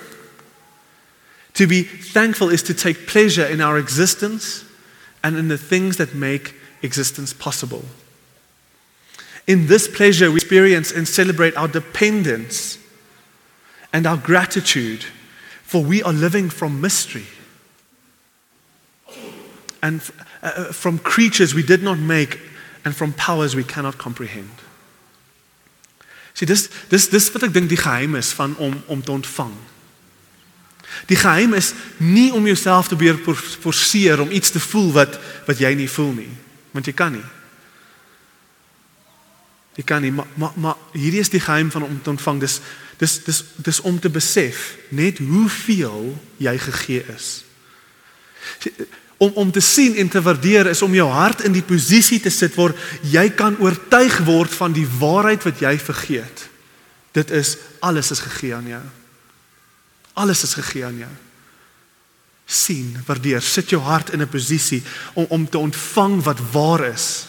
to 1.53 1.67
be 1.67 1.83
thankful 2.13 2.51
is 2.51 2.63
to 2.63 2.75
take 2.75 3.07
pleasure 3.07 3.47
in 3.47 3.61
our 3.61 3.79
existence 3.79 4.65
and 5.23 5.37
in 5.37 5.49
the 5.49 5.59
things 5.59 5.97
that 5.97 6.15
make 6.15 6.55
existence 6.83 7.33
possible 7.33 7.85
in 9.49 9.67
this 9.67 9.89
pleasure 9.89 10.31
we 10.31 10.37
experience 10.37 10.93
and 10.93 11.09
celebrate 11.09 11.57
our 11.57 11.69
dependence 11.69 12.79
and 13.93 14.07
our 14.07 14.19
gratitude 14.19 15.03
for 15.63 15.83
we 15.83 16.03
are 16.03 16.13
living 16.13 16.51
from 16.51 16.81
mystery 16.81 17.27
and 19.83 20.03
uh, 20.43 20.53
uh, 20.55 20.65
from 20.73 20.99
creatures 20.99 21.55
we 21.55 21.63
did 21.63 21.83
not 21.83 21.99
make 21.99 22.39
and 22.85 22.95
from 22.95 23.13
powers 23.13 23.55
we 23.57 23.65
cannot 23.65 23.99
comprehend. 23.99 24.51
Sien 26.35 26.47
dis 26.47 26.69
dis 26.91 27.09
dis 27.11 27.31
wat 27.35 27.49
ek 27.49 27.55
dink 27.55 27.71
die 27.71 27.81
geheim 27.81 28.15
is 28.19 28.31
van 28.37 28.55
om 28.63 28.77
om 28.87 29.03
te 29.03 29.13
ontvang. 29.13 29.55
Die 31.11 31.19
geheim 31.19 31.55
is 31.59 31.73
nie 31.99 32.31
om 32.33 32.47
jouself 32.47 32.89
te 32.89 32.97
probeer 32.97 33.19
forceer 33.63 34.21
om 34.21 34.31
iets 34.31 34.51
te 34.55 34.61
voel 34.61 34.93
wat 34.93 35.19
wat 35.47 35.59
jy 35.63 35.73
nie 35.75 35.91
voel 35.91 36.13
nie, 36.21 36.31
want 36.73 36.87
jy 36.87 36.93
kan 36.93 37.13
nie. 37.13 37.25
Jy 39.79 39.85
kan 39.87 40.03
nie, 40.03 40.13
maar 40.13 40.27
maar 40.35 40.53
maar 40.55 40.77
hierdie 40.93 41.23
is 41.23 41.31
die 41.31 41.41
geheim 41.41 41.71
van 41.71 41.83
om 41.83 42.03
te 42.03 42.11
ontvang. 42.11 42.41
Dis 42.41 42.61
dis 42.99 43.19
dis 43.25 43.45
dis 43.57 43.81
om 43.81 44.01
te 44.01 44.11
besef 44.11 44.77
net 44.89 45.19
hoeveel 45.19 46.17
jy 46.37 46.57
gegee 46.59 47.05
is. 47.15 47.29
Om 49.17 49.33
om 49.35 49.51
te 49.55 49.61
sien 49.61 49.95
en 49.97 50.09
te 50.09 50.23
waardeer 50.23 50.67
is 50.67 50.83
om 50.83 50.95
jou 50.95 51.09
hart 51.11 51.45
in 51.47 51.55
die 51.55 51.63
posisie 51.63 52.21
te 52.21 52.31
sit 52.31 52.55
waar 52.59 52.75
jy 53.03 53.29
kan 53.31 53.59
oortuig 53.59 54.19
word 54.27 54.51
van 54.55 54.75
die 54.75 54.87
waarheid 54.99 55.47
wat 55.47 55.63
jy 55.63 55.79
vergeet. 55.79 56.49
Dit 57.15 57.31
is 57.31 57.57
alles 57.79 58.11
is 58.11 58.21
gegee 58.27 58.55
aan 58.55 58.67
jou. 58.67 58.83
Alles 60.13 60.43
is 60.43 60.55
gegee 60.55 60.85
aan 60.85 60.99
jou. 60.99 61.15
Sien, 62.69 62.93
waardeer, 63.07 63.43
sit 63.43 63.73
jou 63.73 63.81
hart 63.83 64.13
in 64.13 64.23
'n 64.23 64.29
posisie 64.29 64.83
om 65.15 65.27
om 65.29 65.49
te 65.49 65.59
ontvang 65.59 66.23
wat 66.23 66.41
waar 66.53 66.85
is. 66.93 67.27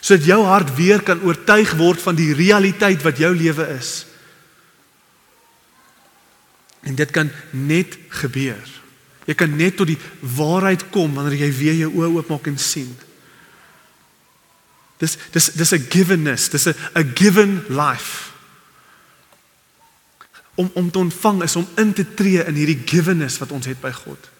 Sodat 0.00 0.24
jou 0.24 0.44
hart 0.44 0.74
weer 0.76 1.02
kan 1.02 1.22
oortuig 1.22 1.72
word 1.76 2.00
van 2.02 2.14
die 2.14 2.34
realiteit 2.34 3.02
wat 3.02 3.18
jou 3.18 3.34
lewe 3.36 3.66
is. 3.78 4.06
En 6.82 6.94
dit 6.94 7.10
kan 7.10 7.30
net 7.50 7.98
gebeur 8.08 8.76
Jy 9.26 9.34
kan 9.34 9.56
net 9.58 9.74
tot 9.78 9.90
die 9.90 9.98
waarheid 10.36 10.86
kom 10.94 11.16
wanneer 11.18 11.40
jy 11.40 11.50
weer 11.58 11.78
jou 11.80 11.90
oë 11.98 12.12
oopmaak 12.20 12.46
en 12.50 12.58
sien. 12.62 12.92
Dis 15.02 15.18
dis 15.34 15.50
dis 15.52 15.72
'n 15.72 15.86
givenness, 15.90 16.48
dis 16.48 16.66
'n 16.68 16.74
'n 16.94 17.12
given 17.14 17.64
life. 17.68 18.30
Om 20.56 20.70
om 20.74 20.90
te 20.90 20.98
ontvang 20.98 21.42
is 21.42 21.56
om 21.56 21.68
in 21.76 21.92
te 21.92 22.06
tree 22.14 22.44
in 22.44 22.54
hierdie 22.54 22.80
givenness 22.84 23.38
wat 23.38 23.52
ons 23.52 23.66
het 23.68 23.80
by 23.80 23.92
God. 23.92 24.30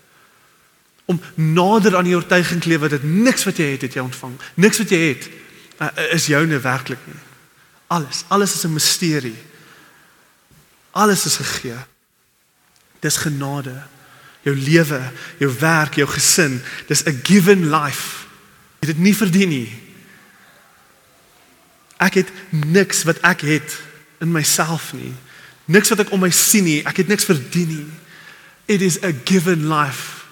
Om 1.04 1.20
nader 1.34 1.96
aan 1.96 2.08
die 2.08 2.16
oortuiging 2.16 2.62
te 2.62 2.68
leef 2.68 2.88
dat 2.90 3.04
niks 3.04 3.44
wat 3.44 3.60
jy 3.60 3.70
het 3.76 3.86
het 3.86 3.98
jy 3.98 4.02
ontvang. 4.02 4.34
Niks 4.54 4.80
wat 4.82 4.90
jy 4.90 5.02
het 5.08 5.28
uh, 5.78 5.90
is 6.16 6.26
joune 6.26 6.58
werklik 6.60 7.02
nie. 7.06 7.20
Alles, 7.86 8.24
alles 8.28 8.54
is 8.54 8.64
'n 8.64 8.72
misterie. 8.72 9.36
Alles 10.90 11.26
is 11.26 11.36
gegee. 11.36 11.78
Dis 13.00 13.16
genade 13.16 13.84
jou 14.46 14.54
lewe, 14.54 15.00
jou 15.42 15.50
werk, 15.58 15.98
jou 15.98 16.06
gesin. 16.08 16.62
Dis 16.86 17.02
'n 17.02 17.20
given 17.22 17.70
life. 17.70 18.26
Jy 18.80 18.86
het 18.86 18.96
dit 18.96 18.98
nie 18.98 19.16
verdien 19.16 19.48
nie. 19.48 19.82
Ek 21.96 22.14
het 22.14 22.28
niks 22.50 23.02
wat 23.02 23.18
ek 23.20 23.40
het 23.40 23.80
in 24.18 24.32
myself 24.32 24.92
nie. 24.92 25.14
Niks 25.66 25.90
wat 25.92 26.04
ek 26.06 26.12
om 26.14 26.22
my 26.22 26.30
sien 26.34 26.66
nie. 26.66 26.80
Ek 26.86 27.02
het 27.02 27.10
niks 27.10 27.26
verdien 27.26 27.72
nie. 27.72 27.86
It 28.70 28.82
is 28.82 29.00
a 29.02 29.12
given 29.24 29.66
life. 29.70 30.24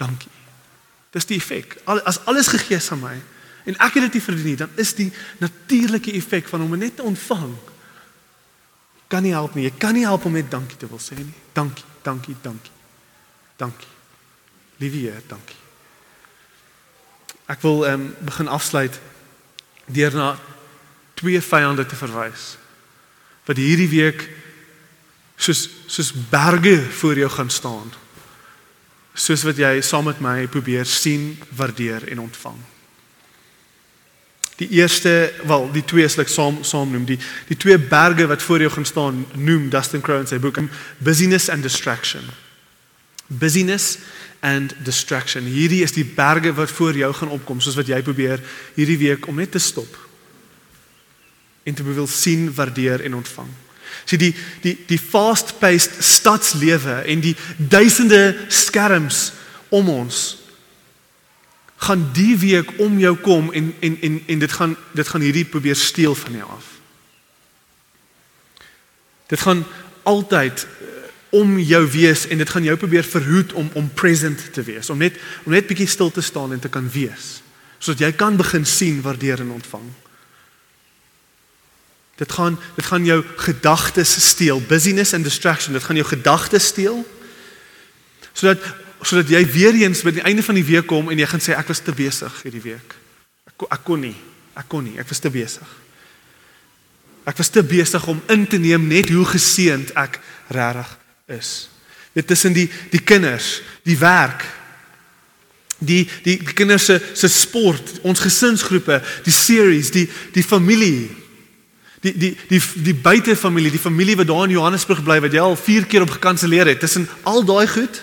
Dankie. 0.00 0.32
Dis 1.14 1.28
die 1.28 1.38
effek. 1.38 1.76
As 1.86 2.18
alles 2.28 2.50
gegee 2.52 2.80
is 2.80 2.90
aan 2.92 3.04
my 3.04 3.14
en 3.64 3.78
ek 3.80 3.94
het 3.96 4.02
dit 4.10 4.18
nie 4.18 4.20
verdien 4.20 4.50
nie, 4.52 4.58
dan 4.60 4.72
is 4.76 4.90
die 4.92 5.06
natuurlike 5.40 6.12
effek 6.18 6.50
van 6.50 6.66
om 6.66 6.74
net 6.76 6.98
te 6.98 7.06
ontvang 7.06 7.54
kan 9.14 9.22
nie 9.22 9.32
help 9.32 9.54
nie. 9.54 9.68
Jy 9.68 9.74
kan 9.78 9.94
nie 9.94 10.06
help 10.06 10.24
om 10.26 10.34
net 10.34 10.50
dankie 10.50 10.78
te 10.80 10.88
wil 10.90 10.98
sê 11.02 11.16
nie. 11.18 11.34
Dankie, 11.54 11.84
dankie, 12.02 12.34
dankie. 12.42 12.72
Dankie. 13.60 13.90
Liewe 14.82 15.04
Heer, 15.04 15.20
dankie. 15.30 15.60
Ek 17.46 17.60
wil 17.62 17.84
ehm 17.86 18.08
um, 18.08 18.08
begin 18.26 18.50
afsluit 18.50 18.98
deur 19.86 20.14
na 20.16 20.28
twee 21.14 21.40
vyande 21.44 21.84
te 21.86 21.96
verwys 21.96 22.54
wat 23.44 23.60
hierdie 23.60 23.90
week 23.92 24.22
soos 25.44 25.66
soos 25.86 26.12
berge 26.30 26.78
voor 27.00 27.18
jou 27.18 27.30
gaan 27.30 27.50
staan. 27.50 27.90
Soos 29.14 29.44
wat 29.46 29.60
jy 29.60 29.78
saam 29.84 30.08
met 30.08 30.22
my 30.24 30.46
probeer 30.50 30.86
sien, 30.88 31.34
waardeer 31.54 32.08
en 32.10 32.24
ontvang. 32.24 32.56
Die 34.58 34.68
eerste, 34.78 35.32
wel, 35.46 35.68
die 35.74 35.84
twee 35.84 36.06
is 36.06 36.16
ek 36.18 36.30
saam 36.30 36.62
saam 36.66 36.92
noem, 36.94 37.06
die 37.08 37.18
die 37.50 37.58
twee 37.58 37.78
berge 37.78 38.26
wat 38.30 38.42
voor 38.42 38.62
jou 38.64 38.70
gaan 38.70 38.88
staan, 38.88 39.24
noem 39.34 39.68
Dustin 39.70 40.02
Crow 40.02 40.22
in 40.22 40.30
sy 40.30 40.38
boek 40.42 40.62
Busyness 40.98 41.50
and 41.50 41.62
Distraction. 41.66 42.26
Busyness 43.26 43.98
and 44.44 44.74
distraction. 44.84 45.46
Hierdie 45.48 45.82
is 45.82 45.94
die 45.96 46.04
berge 46.04 46.52
wat 46.54 46.70
voor 46.70 46.96
jou 46.96 47.08
gaan 47.16 47.32
opkom, 47.32 47.62
soos 47.64 47.78
wat 47.78 47.88
jy 47.88 48.02
probeer 48.04 48.42
hierdie 48.76 49.00
week 49.00 49.28
om 49.30 49.40
net 49.40 49.54
te 49.56 49.62
stop 49.62 50.00
en 51.64 51.74
te 51.74 51.86
wil 51.86 52.06
sien, 52.06 52.50
waardeer 52.52 53.00
en 53.08 53.14
ontvang. 53.22 53.48
Sien 54.04 54.18
die 54.18 54.34
die 54.60 54.76
die 54.86 54.98
fast-paced 55.00 55.98
stadslewe 56.04 57.02
en 57.06 57.20
die 57.20 57.36
duisende 57.56 58.36
skerms 58.48 59.32
om 59.68 59.88
ons 59.88 60.22
gaan 61.84 62.08
die 62.16 62.36
week 62.38 62.70
om 62.80 62.98
jou 62.98 63.16
kom 63.20 63.52
en 63.52 63.74
en 63.80 63.96
en 64.00 64.22
en 64.26 64.38
dit 64.38 64.52
gaan 64.52 64.76
dit 64.92 65.08
gaan 65.08 65.20
hierdie 65.20 65.44
probeer 65.44 65.76
steel 65.76 66.14
van 66.14 66.32
jou 66.32 66.48
af. 66.50 66.70
Dit 69.26 69.40
gaan 69.40 69.64
altyd 70.02 70.66
om 71.34 71.58
jou 71.58 71.82
wees 71.90 72.26
en 72.26 72.38
dit 72.38 72.50
gaan 72.50 72.64
jou 72.64 72.76
probeer 72.76 73.04
verhoed 73.04 73.52
om 73.52 73.70
om 73.74 73.90
present 73.94 74.52
te 74.52 74.62
wees, 74.62 74.90
om 74.90 74.98
net 74.98 75.18
om 75.44 75.52
net 75.52 75.66
bietjie 75.66 75.88
stil 75.90 76.10
te 76.10 76.22
staan 76.22 76.52
en 76.52 76.62
te 76.62 76.70
kan 76.70 76.86
wees, 76.90 77.40
sodat 77.78 78.06
jy 78.06 78.12
kan 78.12 78.36
begin 78.36 78.66
sien, 78.66 79.02
waardeer 79.02 79.42
en 79.42 79.50
ontvang. 79.56 79.88
Dit 82.16 82.32
gaan 82.32 82.58
dit 82.76 82.86
gaan 82.86 83.04
jou 83.04 83.24
gedagtes 83.36 84.14
steel, 84.28 84.62
busyness 84.68 85.14
and 85.14 85.24
distraction, 85.24 85.72
dit 85.72 85.84
gaan 85.84 85.96
jou 85.96 86.06
gedagtes 86.06 86.66
steel. 86.66 87.02
Sodat 88.32 88.62
sodat 89.04 89.28
jy 89.28 89.42
weer 89.52 89.74
eens 89.76 90.00
by 90.02 90.14
die 90.16 90.24
einde 90.24 90.42
van 90.42 90.56
die 90.56 90.64
week 90.64 90.86
kom 90.88 91.10
en 91.12 91.18
jy 91.20 91.26
gaan 91.28 91.42
sê 91.42 91.52
ek 91.58 91.68
was 91.68 91.82
te 91.84 91.92
besig 91.92 92.36
hierdie 92.46 92.62
week. 92.64 92.94
Ek 93.50 93.66
ek 93.68 93.82
kon 93.84 94.00
nie, 94.00 94.16
ek 94.56 94.68
kon 94.70 94.86
nie, 94.86 94.96
ek 95.00 95.10
was 95.10 95.20
te 95.20 95.32
besig. 95.32 95.74
Ek 97.24 97.36
was 97.40 97.50
te 97.52 97.62
besig 97.64 98.06
om 98.08 98.20
in 98.32 98.46
te 98.48 98.60
neem 98.60 98.86
net 98.88 99.10
hoe 99.12 99.24
geseënd 99.28 99.94
ek 99.98 100.20
regtig 100.52 100.90
is. 101.36 101.52
Dit 102.14 102.28
tussen 102.30 102.54
die 102.54 102.68
die 102.92 103.02
kinders, 103.02 103.58
die 103.82 103.98
werk, 103.98 104.44
die 105.78 106.04
die, 106.22 106.38
die 106.38 106.56
kinders 106.56 106.86
se 106.88 107.00
se 107.12 107.28
sport, 107.28 107.98
ons 108.06 108.22
gesinsgroepe, 108.22 109.00
die 109.26 109.34
series, 109.34 109.90
die 109.90 110.06
die 110.36 110.46
familie. 110.46 111.23
Die 112.04 112.12
die 112.12 112.32
die 112.48 112.60
die 112.84 112.94
buitefamilie, 112.94 113.72
die 113.72 113.80
familie 113.80 114.16
wat 114.20 114.28
daar 114.28 114.44
in 114.44 114.56
Johannesburg 114.58 115.00
bly 115.04 115.22
wat 115.24 115.32
jy 115.32 115.40
al 115.40 115.56
4 115.56 115.86
keer 115.88 116.04
op 116.04 116.12
gekanselleer 116.18 116.68
het. 116.68 116.82
Tussen 116.84 117.08
al 117.24 117.44
daai 117.48 117.66
goed 117.68 118.02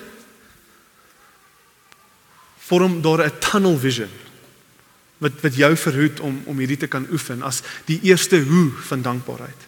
vorm 2.71 3.01
daar 3.01 3.25
'n 3.25 3.39
tunnel 3.39 3.77
vision 3.77 4.09
wat 5.17 5.41
wat 5.41 5.55
jou 5.55 5.75
verhoed 5.77 6.19
om 6.19 6.41
om 6.45 6.57
hierdie 6.57 6.77
te 6.77 6.87
kan 6.87 7.07
oefen 7.11 7.41
as 7.41 7.61
die 7.85 7.99
eerste 8.01 8.41
hoe 8.41 8.71
van 8.89 9.01
dankbaarheid. 9.01 9.67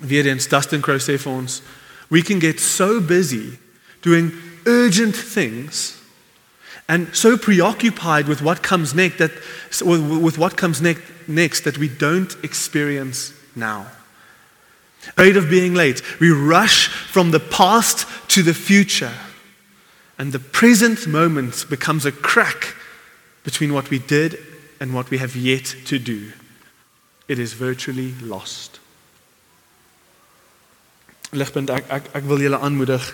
Weer 0.00 0.26
eens 0.26 0.48
Dustin 0.48 0.80
Crow 0.80 1.00
sê 1.00 1.18
vir 1.18 1.32
ons 1.32 1.62
we 2.08 2.22
can 2.22 2.40
get 2.40 2.60
so 2.60 3.00
busy 3.00 3.58
doing 4.00 4.32
urgent 4.64 5.16
things 5.32 5.97
and 6.88 7.14
so 7.14 7.36
preoccupied 7.36 8.26
with 8.26 8.40
what 8.40 8.62
comes 8.62 8.94
next 8.94 9.18
that 9.18 9.32
with 9.84 10.38
what 10.38 10.56
comes 10.56 10.80
next 10.80 11.02
next 11.28 11.64
that 11.64 11.78
we 11.78 11.88
don't 11.88 12.34
experience 12.42 13.34
now. 13.54 13.86
Afraid 15.10 15.36
of 15.36 15.50
being 15.50 15.74
late 15.74 16.02
we 16.18 16.30
rush 16.30 16.88
from 16.88 17.30
the 17.30 17.40
past 17.40 18.06
to 18.28 18.42
the 18.42 18.54
future. 18.54 19.12
And 20.18 20.32
the 20.32 20.40
present 20.40 21.06
moment 21.06 21.66
becomes 21.70 22.04
a 22.04 22.10
crack 22.10 22.74
between 23.44 23.72
what 23.72 23.88
we 23.90 24.00
did 24.00 24.38
and 24.80 24.92
what 24.92 25.10
we 25.10 25.18
have 25.18 25.36
yet 25.36 25.76
to 25.84 25.98
do. 25.98 26.32
It 27.28 27.38
is 27.38 27.52
virtually 27.52 28.14
lost. 28.22 28.80
Ligpunt 31.32 31.70
ek 31.70 31.84
ek 31.92 32.08
ek 32.16 32.24
wil 32.24 32.40
julle 32.40 32.58
aanmoedig 32.58 33.04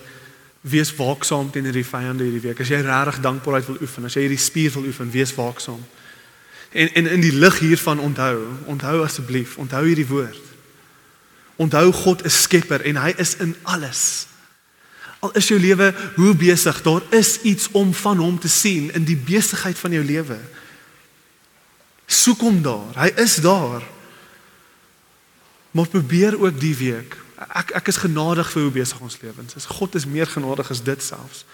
wees 0.65 0.95
waaksaam 0.97 1.51
teenoor 1.53 1.77
die 1.77 1.85
vyande 1.85 2.25
hierdie 2.25 2.41
week. 2.41 2.61
As 2.61 2.71
jy 2.73 2.81
regtig 2.81 3.21
dankbaarheid 3.21 3.67
wil 3.69 3.83
oefen, 3.85 4.07
as 4.09 4.17
jy 4.17 4.25
hierdie 4.25 4.41
spier 4.41 4.73
wil 4.73 4.87
oefen, 4.89 5.11
wees 5.13 5.35
waaksaam. 5.37 5.83
En 6.73 6.93
en 6.97 7.07
in 7.07 7.21
die 7.21 7.35
lig 7.37 7.59
hiervan 7.61 8.01
onthou, 8.01 8.39
onthou 8.73 9.03
asseblief, 9.05 9.59
onthou 9.61 9.83
hierdie 9.85 10.09
woord. 10.09 10.53
Onthou 11.61 11.93
God 11.93 12.25
is 12.25 12.39
skepper 12.47 12.81
en 12.89 12.97
hy 12.97 13.13
is 13.21 13.37
in 13.45 13.53
alles. 13.63 14.27
Al 15.21 15.37
is 15.37 15.51
jou 15.53 15.61
lewe 15.61 15.91
hoe 16.17 16.33
besig, 16.37 16.81
daar 16.83 17.05
is 17.13 17.37
iets 17.45 17.69
om 17.77 17.93
van 17.95 18.19
hom 18.25 18.39
te 18.41 18.49
sien 18.49 18.89
in 18.97 19.05
die 19.05 19.21
besigheid 19.21 19.79
van 19.79 19.93
jou 19.93 20.05
lewe. 20.05 20.39
Soek 22.09 22.41
hom 22.41 22.63
daar. 22.65 22.97
Hy 23.05 23.13
is 23.21 23.37
daar. 23.45 23.85
Maar 25.77 25.89
probeer 25.93 26.41
ook 26.41 26.57
die 26.61 26.77
week 26.77 27.17
Ek 27.49 27.75
ek 27.75 27.89
is 27.89 27.97
genadig 27.97 28.51
vir 28.53 28.63
hoe 28.63 28.71
besig 28.71 29.01
ons 29.01 29.19
lewens 29.23 29.55
is. 29.55 29.67
God 29.67 29.95
is 29.95 30.07
meer 30.07 30.27
genadig 30.27 30.71
as 30.71 30.83
dit 30.83 31.03
selfs. 31.03 31.45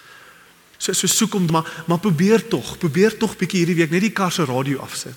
So 0.78 0.92
so 0.92 1.06
soek 1.06 1.32
hom 1.36 1.48
maar 1.50 1.68
maar 1.86 1.98
probeer 1.98 2.48
tog, 2.48 2.78
probeer 2.78 3.16
tog 3.16 3.36
bietjie 3.36 3.64
hierdie 3.64 3.76
week 3.82 3.90
net 3.90 4.06
die 4.06 4.14
kar 4.16 4.32
se 4.32 4.44
radio 4.44 4.80
afsit. 4.80 5.16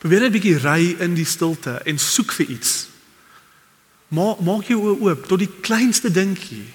Probeer 0.00 0.20
net 0.24 0.32
bietjie 0.32 0.58
ry 0.62 0.96
in 1.04 1.14
die 1.14 1.28
stilte 1.28 1.80
en 1.84 1.98
soek 2.00 2.32
vir 2.32 2.54
iets. 2.56 2.88
Maak 4.08 4.40
maak 4.40 4.70
jou 4.70 4.80
oë 4.80 5.00
oop 5.04 5.26
tot 5.28 5.42
die 5.42 5.50
kleinste 5.60 6.10
dingetjie. 6.10 6.66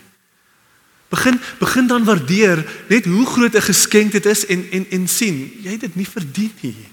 Begin 1.10 1.40
begin 1.60 1.88
dan 1.88 2.06
waardeer 2.06 2.62
net 2.90 3.06
hoe 3.06 3.26
groot 3.26 3.56
'n 3.56 3.70
geskenk 3.72 4.12
dit 4.12 4.26
is 4.26 4.46
en 4.46 4.72
en 4.72 4.86
en 4.90 5.08
sien, 5.08 5.52
jy 5.64 5.72
het 5.72 5.82
dit 5.82 5.96
nie 5.96 6.08
verdien 6.08 6.54
nie. 6.62 6.88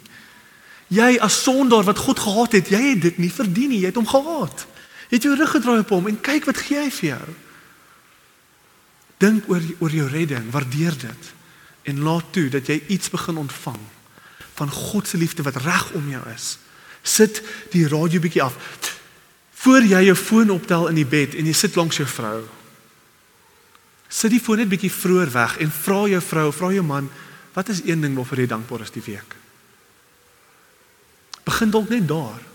Jy 0.89 1.19
as 1.21 1.43
sondaar 1.43 1.85
wat 1.85 1.99
God 1.99 2.19
gehaat 2.19 2.53
het, 2.53 2.69
jy 2.69 2.83
het 2.93 3.03
dit 3.03 3.19
nie 3.19 3.33
verdien 3.33 3.69
nie, 3.69 3.81
jy 3.81 3.87
het 3.87 3.97
hom 3.97 4.07
gehaat. 4.07 4.67
Het 5.13 5.23
jou 5.23 5.37
rug 5.37 5.51
gedraai 5.51 5.83
op 5.85 5.91
hom 5.93 6.09
en 6.09 6.21
kyk 6.25 6.47
wat 6.49 6.63
gee 6.65 6.81
hy 6.81 6.91
vir 6.91 7.09
jou. 7.11 7.33
Dink 9.21 9.49
oor 9.53 9.65
oor 9.85 9.93
jou 9.93 10.09
redding, 10.09 10.49
waardeer 10.51 10.97
dit 10.99 11.33
en 11.91 12.01
laat 12.07 12.31
toe 12.33 12.49
dat 12.49 12.71
jy 12.71 12.79
iets 12.95 13.11
begin 13.13 13.43
ontvang 13.43 13.81
van 14.55 14.71
God 14.71 15.09
se 15.09 15.19
liefde 15.21 15.45
wat 15.45 15.61
reg 15.65 15.91
om 15.99 16.09
jou 16.09 16.23
is. 16.33 16.57
Sit 17.03 17.43
die 17.75 17.85
radio 17.89 18.21
bietjie 18.23 18.43
af. 18.43 18.57
Voor 19.63 19.85
jy 19.85 20.01
jou 20.07 20.17
foon 20.17 20.51
optel 20.55 20.89
in 20.89 21.01
die 21.01 21.09
bed 21.09 21.35
en 21.35 21.47
jy 21.47 21.55
sit 21.57 21.77
langs 21.77 21.99
jou 22.01 22.07
vrou. 22.09 22.45
Sit 24.09 24.33
die 24.33 24.41
foon 24.41 24.63
net 24.63 24.71
bietjie 24.71 24.93
vroeër 24.93 25.33
weg 25.35 25.59
en 25.65 25.73
vra 25.73 26.07
jou 26.11 26.23
vrou, 26.25 26.47
vra 26.53 26.73
jou 26.73 26.85
man, 26.87 27.11
wat 27.53 27.69
is 27.69 27.83
een 27.85 28.01
ding 28.01 28.17
waarvoor 28.17 28.45
jy 28.45 28.49
dankbaar 28.49 28.87
is 28.87 28.95
die 28.95 29.05
week? 29.05 29.37
Begin 31.45 31.71
dalk 31.75 31.91
net 31.93 32.09
daar. 32.09 32.52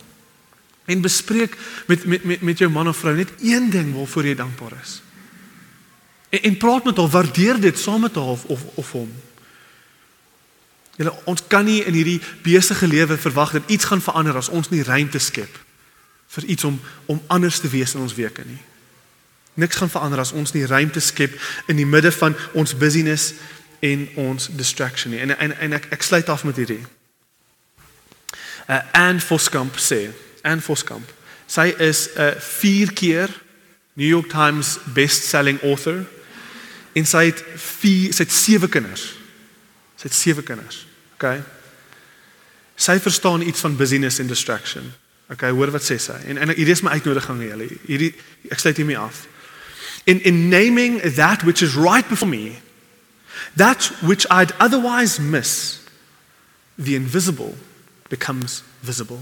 En 0.88 1.02
bespreek 1.04 1.58
met 1.88 2.06
met 2.06 2.24
met 2.24 2.42
met 2.42 2.58
jou 2.58 2.72
man 2.72 2.88
of 2.88 2.98
vrou 2.98 3.16
net 3.16 3.32
een 3.44 3.70
ding 3.70 3.94
waarvoor 3.96 4.26
jy 4.26 4.36
dankbaar 4.36 4.80
is. 4.82 5.02
En, 6.30 6.42
en 6.42 6.58
praat 6.58 6.84
met 6.84 6.98
haar, 6.98 7.10
waardeer 7.10 7.60
dit 7.60 7.80
saam 7.80 8.02
met 8.02 8.16
haar 8.16 8.24
of 8.24 8.46
of, 8.76 8.92
hom. 8.92 9.12
Julle 10.96 11.14
ons 11.24 11.44
kan 11.48 11.66
nie 11.66 11.84
in 11.84 11.94
hierdie 11.94 12.22
besige 12.44 12.88
lewe 12.88 13.18
verwag 13.18 13.52
dat 13.52 13.68
iets 13.68 13.86
gaan 13.86 14.02
verander 14.02 14.36
as 14.40 14.50
ons 14.50 14.70
nie 14.70 14.84
ruimte 14.84 15.20
skep 15.20 15.60
vir 16.28 16.44
iets 16.44 16.64
om 16.64 16.80
om 17.06 17.22
anders 17.28 17.60
te 17.60 17.70
wees 17.70 17.94
in 17.94 18.02
ons 18.02 18.16
weke 18.16 18.44
nie. 18.48 18.62
Niks 19.54 19.76
gaan 19.76 19.92
verander 19.92 20.20
as 20.24 20.32
ons 20.32 20.54
nie 20.54 20.66
ruimte 20.66 21.00
skep 21.00 21.36
in 21.68 21.76
die 21.76 21.86
midde 21.86 22.12
van 22.12 22.36
ons 22.54 22.78
busyness 22.78 23.34
en 23.80 24.08
ons 24.16 24.50
distraction 24.56 25.12
nie. 25.12 25.20
En 25.20 25.36
en 25.38 25.58
en 25.58 25.74
ek 25.74 25.92
ek 26.00 26.08
sluit 26.08 26.30
af 26.30 26.48
met 26.48 26.56
hierdie. 26.56 26.86
Uh, 28.68 28.82
and 28.92 29.24
for 29.24 29.40
Scamp 29.40 29.78
sê 29.80 30.08
Anne 30.48 30.64
Voskamp. 30.64 31.12
Sy 31.48 31.74
is 31.80 32.10
'n 32.16 32.22
uh, 32.22 32.40
4 32.40 32.94
keer 32.94 33.30
New 33.94 34.08
York 34.08 34.30
Times 34.30 34.78
best-selling 34.94 35.62
author 35.62 36.06
en 36.94 37.06
sy 37.06 37.26
het 37.26 37.44
4 37.56 38.14
sy 38.14 38.24
het 38.24 38.32
7 38.32 38.70
kinders. 38.70 39.16
Sy 39.96 40.08
het 40.08 40.14
7 40.14 40.44
kinders. 40.44 40.86
Okay. 41.14 41.42
Sy 42.76 43.00
verstaan 43.00 43.42
iets 43.42 43.60
van 43.60 43.76
business 43.76 44.20
and 44.20 44.30
distraction. 44.30 44.94
Okay, 45.30 45.50
hoor 45.52 45.72
wat 45.72 45.84
sê 45.84 45.98
sy. 46.00 46.16
En 46.30 46.38
en 46.38 46.54
hier 46.56 46.70
is 46.72 46.82
my 46.82 46.94
uitnodiging 46.96 47.40
aan 47.40 47.48
julle. 47.48 47.68
Hierdie 47.88 48.14
ek 48.52 48.62
sluit 48.62 48.78
hiermee 48.78 48.98
af. 48.98 49.26
In 50.06 50.22
in 50.24 50.48
naming 50.50 51.02
that 51.16 51.44
which 51.44 51.62
is 51.62 51.76
right 51.76 52.08
before 52.08 52.30
me, 52.30 52.62
that 53.58 53.92
which 54.02 54.26
I'd 54.32 54.54
otherwise 54.60 55.20
miss, 55.22 55.82
the 56.78 56.96
invisible 56.96 57.56
becomes 58.10 58.64
visible. 58.82 59.20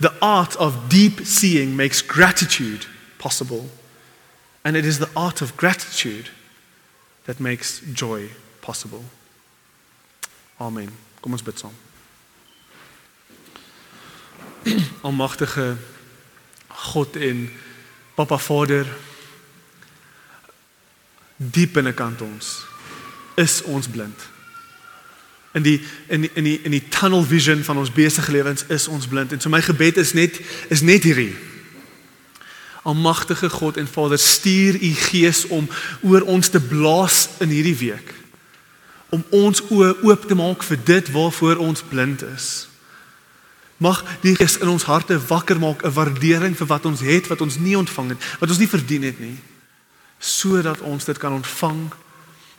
The 0.00 0.12
art 0.20 0.56
of 0.56 0.88
deep 0.88 1.20
seeing 1.26 1.76
makes 1.76 2.02
gratitude 2.02 2.86
possible. 3.18 3.68
And 4.64 4.76
it 4.76 4.84
is 4.84 4.98
the 4.98 5.10
art 5.16 5.42
of 5.42 5.56
gratitude 5.56 6.30
that 7.24 7.40
makes 7.40 7.80
joy 7.92 8.30
possible. 8.60 9.04
Amen. 10.60 10.90
Kom 11.20 11.32
ons 11.32 11.42
bid 11.42 11.58
saam. 11.58 11.74
Almagtige 15.06 15.76
God 16.68 17.16
en 17.16 17.50
Papa 18.16 18.38
Vader 18.38 18.86
diep 21.36 21.74
binnekant 21.76 22.22
ons 22.24 22.52
is 23.36 23.60
ons 23.68 23.88
blind. 23.90 24.35
In 25.56 25.64
die 25.64 25.80
in 26.06 26.20
die 26.20 26.30
in 26.34 26.44
die 26.44 26.58
in 26.62 26.74
die 26.74 26.88
tunnel 26.88 27.24
vision 27.24 27.62
van 27.64 27.78
ons 27.80 27.92
besige 27.92 28.32
lewens 28.32 28.66
is 28.68 28.88
ons 28.92 29.06
blind 29.08 29.32
en 29.32 29.40
so 29.40 29.48
my 29.48 29.62
gebed 29.64 29.96
is 29.96 30.12
net 30.12 30.36
is 30.68 30.82
net 30.84 31.06
hierdie. 31.08 31.32
Almagtige 32.84 33.48
God 33.50 33.76
en 33.80 33.88
Vader, 33.88 34.18
stuur 34.18 34.76
u 34.76 34.90
Gees 35.08 35.46
om 35.46 35.68
oor 36.02 36.26
ons 36.28 36.48
te 36.52 36.60
blaas 36.60 37.28
in 37.40 37.48
hierdie 37.48 37.76
week. 37.80 38.12
Om 39.08 39.24
ons 39.30 39.62
oë 39.72 39.94
oop 40.04 40.28
te 40.28 40.36
maak 40.36 40.62
vir 40.68 40.82
dit 40.84 41.10
waarvoor 41.16 41.64
ons 41.64 41.82
blind 41.88 42.22
is. 42.28 42.68
Mag 43.80 44.04
die 44.20 44.36
Gees 44.36 44.58
in 44.60 44.68
ons 44.68 44.84
harte 44.84 45.16
wakker 45.26 45.58
maak 45.58 45.82
'n 45.84 45.96
waardering 45.96 46.56
vir 46.56 46.66
wat 46.66 46.84
ons 46.84 47.00
het, 47.00 47.26
wat 47.32 47.40
ons 47.40 47.56
nie 47.56 47.78
ontvang 47.78 48.08
het, 48.08 48.20
wat 48.40 48.48
ons 48.48 48.58
nie 48.58 48.68
verdien 48.68 49.02
het 49.02 49.18
nie, 49.20 49.38
sodat 50.18 50.80
ons 50.80 51.04
dit 51.04 51.18
kan 51.18 51.32
ontvang 51.32 51.92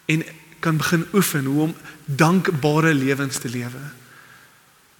en 0.06 0.24
kan 0.60 0.78
begin 0.78 1.05
oefen 1.14 1.45
hoe 1.45 1.62
om 1.62 1.76
dankbare 2.05 2.93
lewens 2.93 3.38
te 3.38 3.49
lewe. 3.49 3.82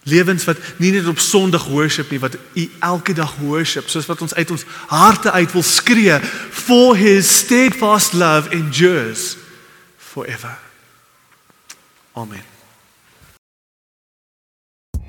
Lewens 0.08 0.44
wat 0.44 0.56
nie 0.78 0.92
net 0.92 1.06
op 1.06 1.18
Sondag 1.18 1.66
worship 1.68 2.10
nie, 2.10 2.20
wat 2.20 2.36
u 2.54 2.70
elke 2.80 3.12
dag 3.12 3.34
worship, 3.42 3.88
soos 3.88 4.06
wat 4.06 4.22
ons 4.24 4.34
uit 4.34 4.50
ons 4.50 4.64
harte 4.88 5.30
uit 5.30 5.52
wil 5.52 5.62
skree, 5.62 6.20
for 6.50 6.96
his 6.96 7.38
steadfast 7.38 8.12
love 8.12 8.50
endures 8.50 9.36
forever. 9.96 10.58
Amen. 12.12 12.42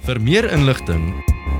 Vir 0.06 0.22
meer 0.22 0.52
inligting 0.52 1.14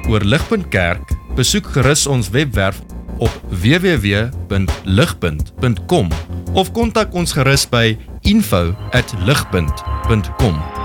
oor 0.10 0.26
Ligpunt 0.26 0.68
Kerk, 0.74 1.06
besoek 1.38 1.66
gerus 1.76 2.08
ons 2.10 2.30
webwerf 2.34 2.82
op 3.20 3.32
www.ligpunt.com 3.52 6.10
of 6.58 6.72
kontak 6.74 7.14
ons 7.14 7.32
gerus 7.38 7.70
by 7.70 7.94
info@ligpunt.com 8.24 10.79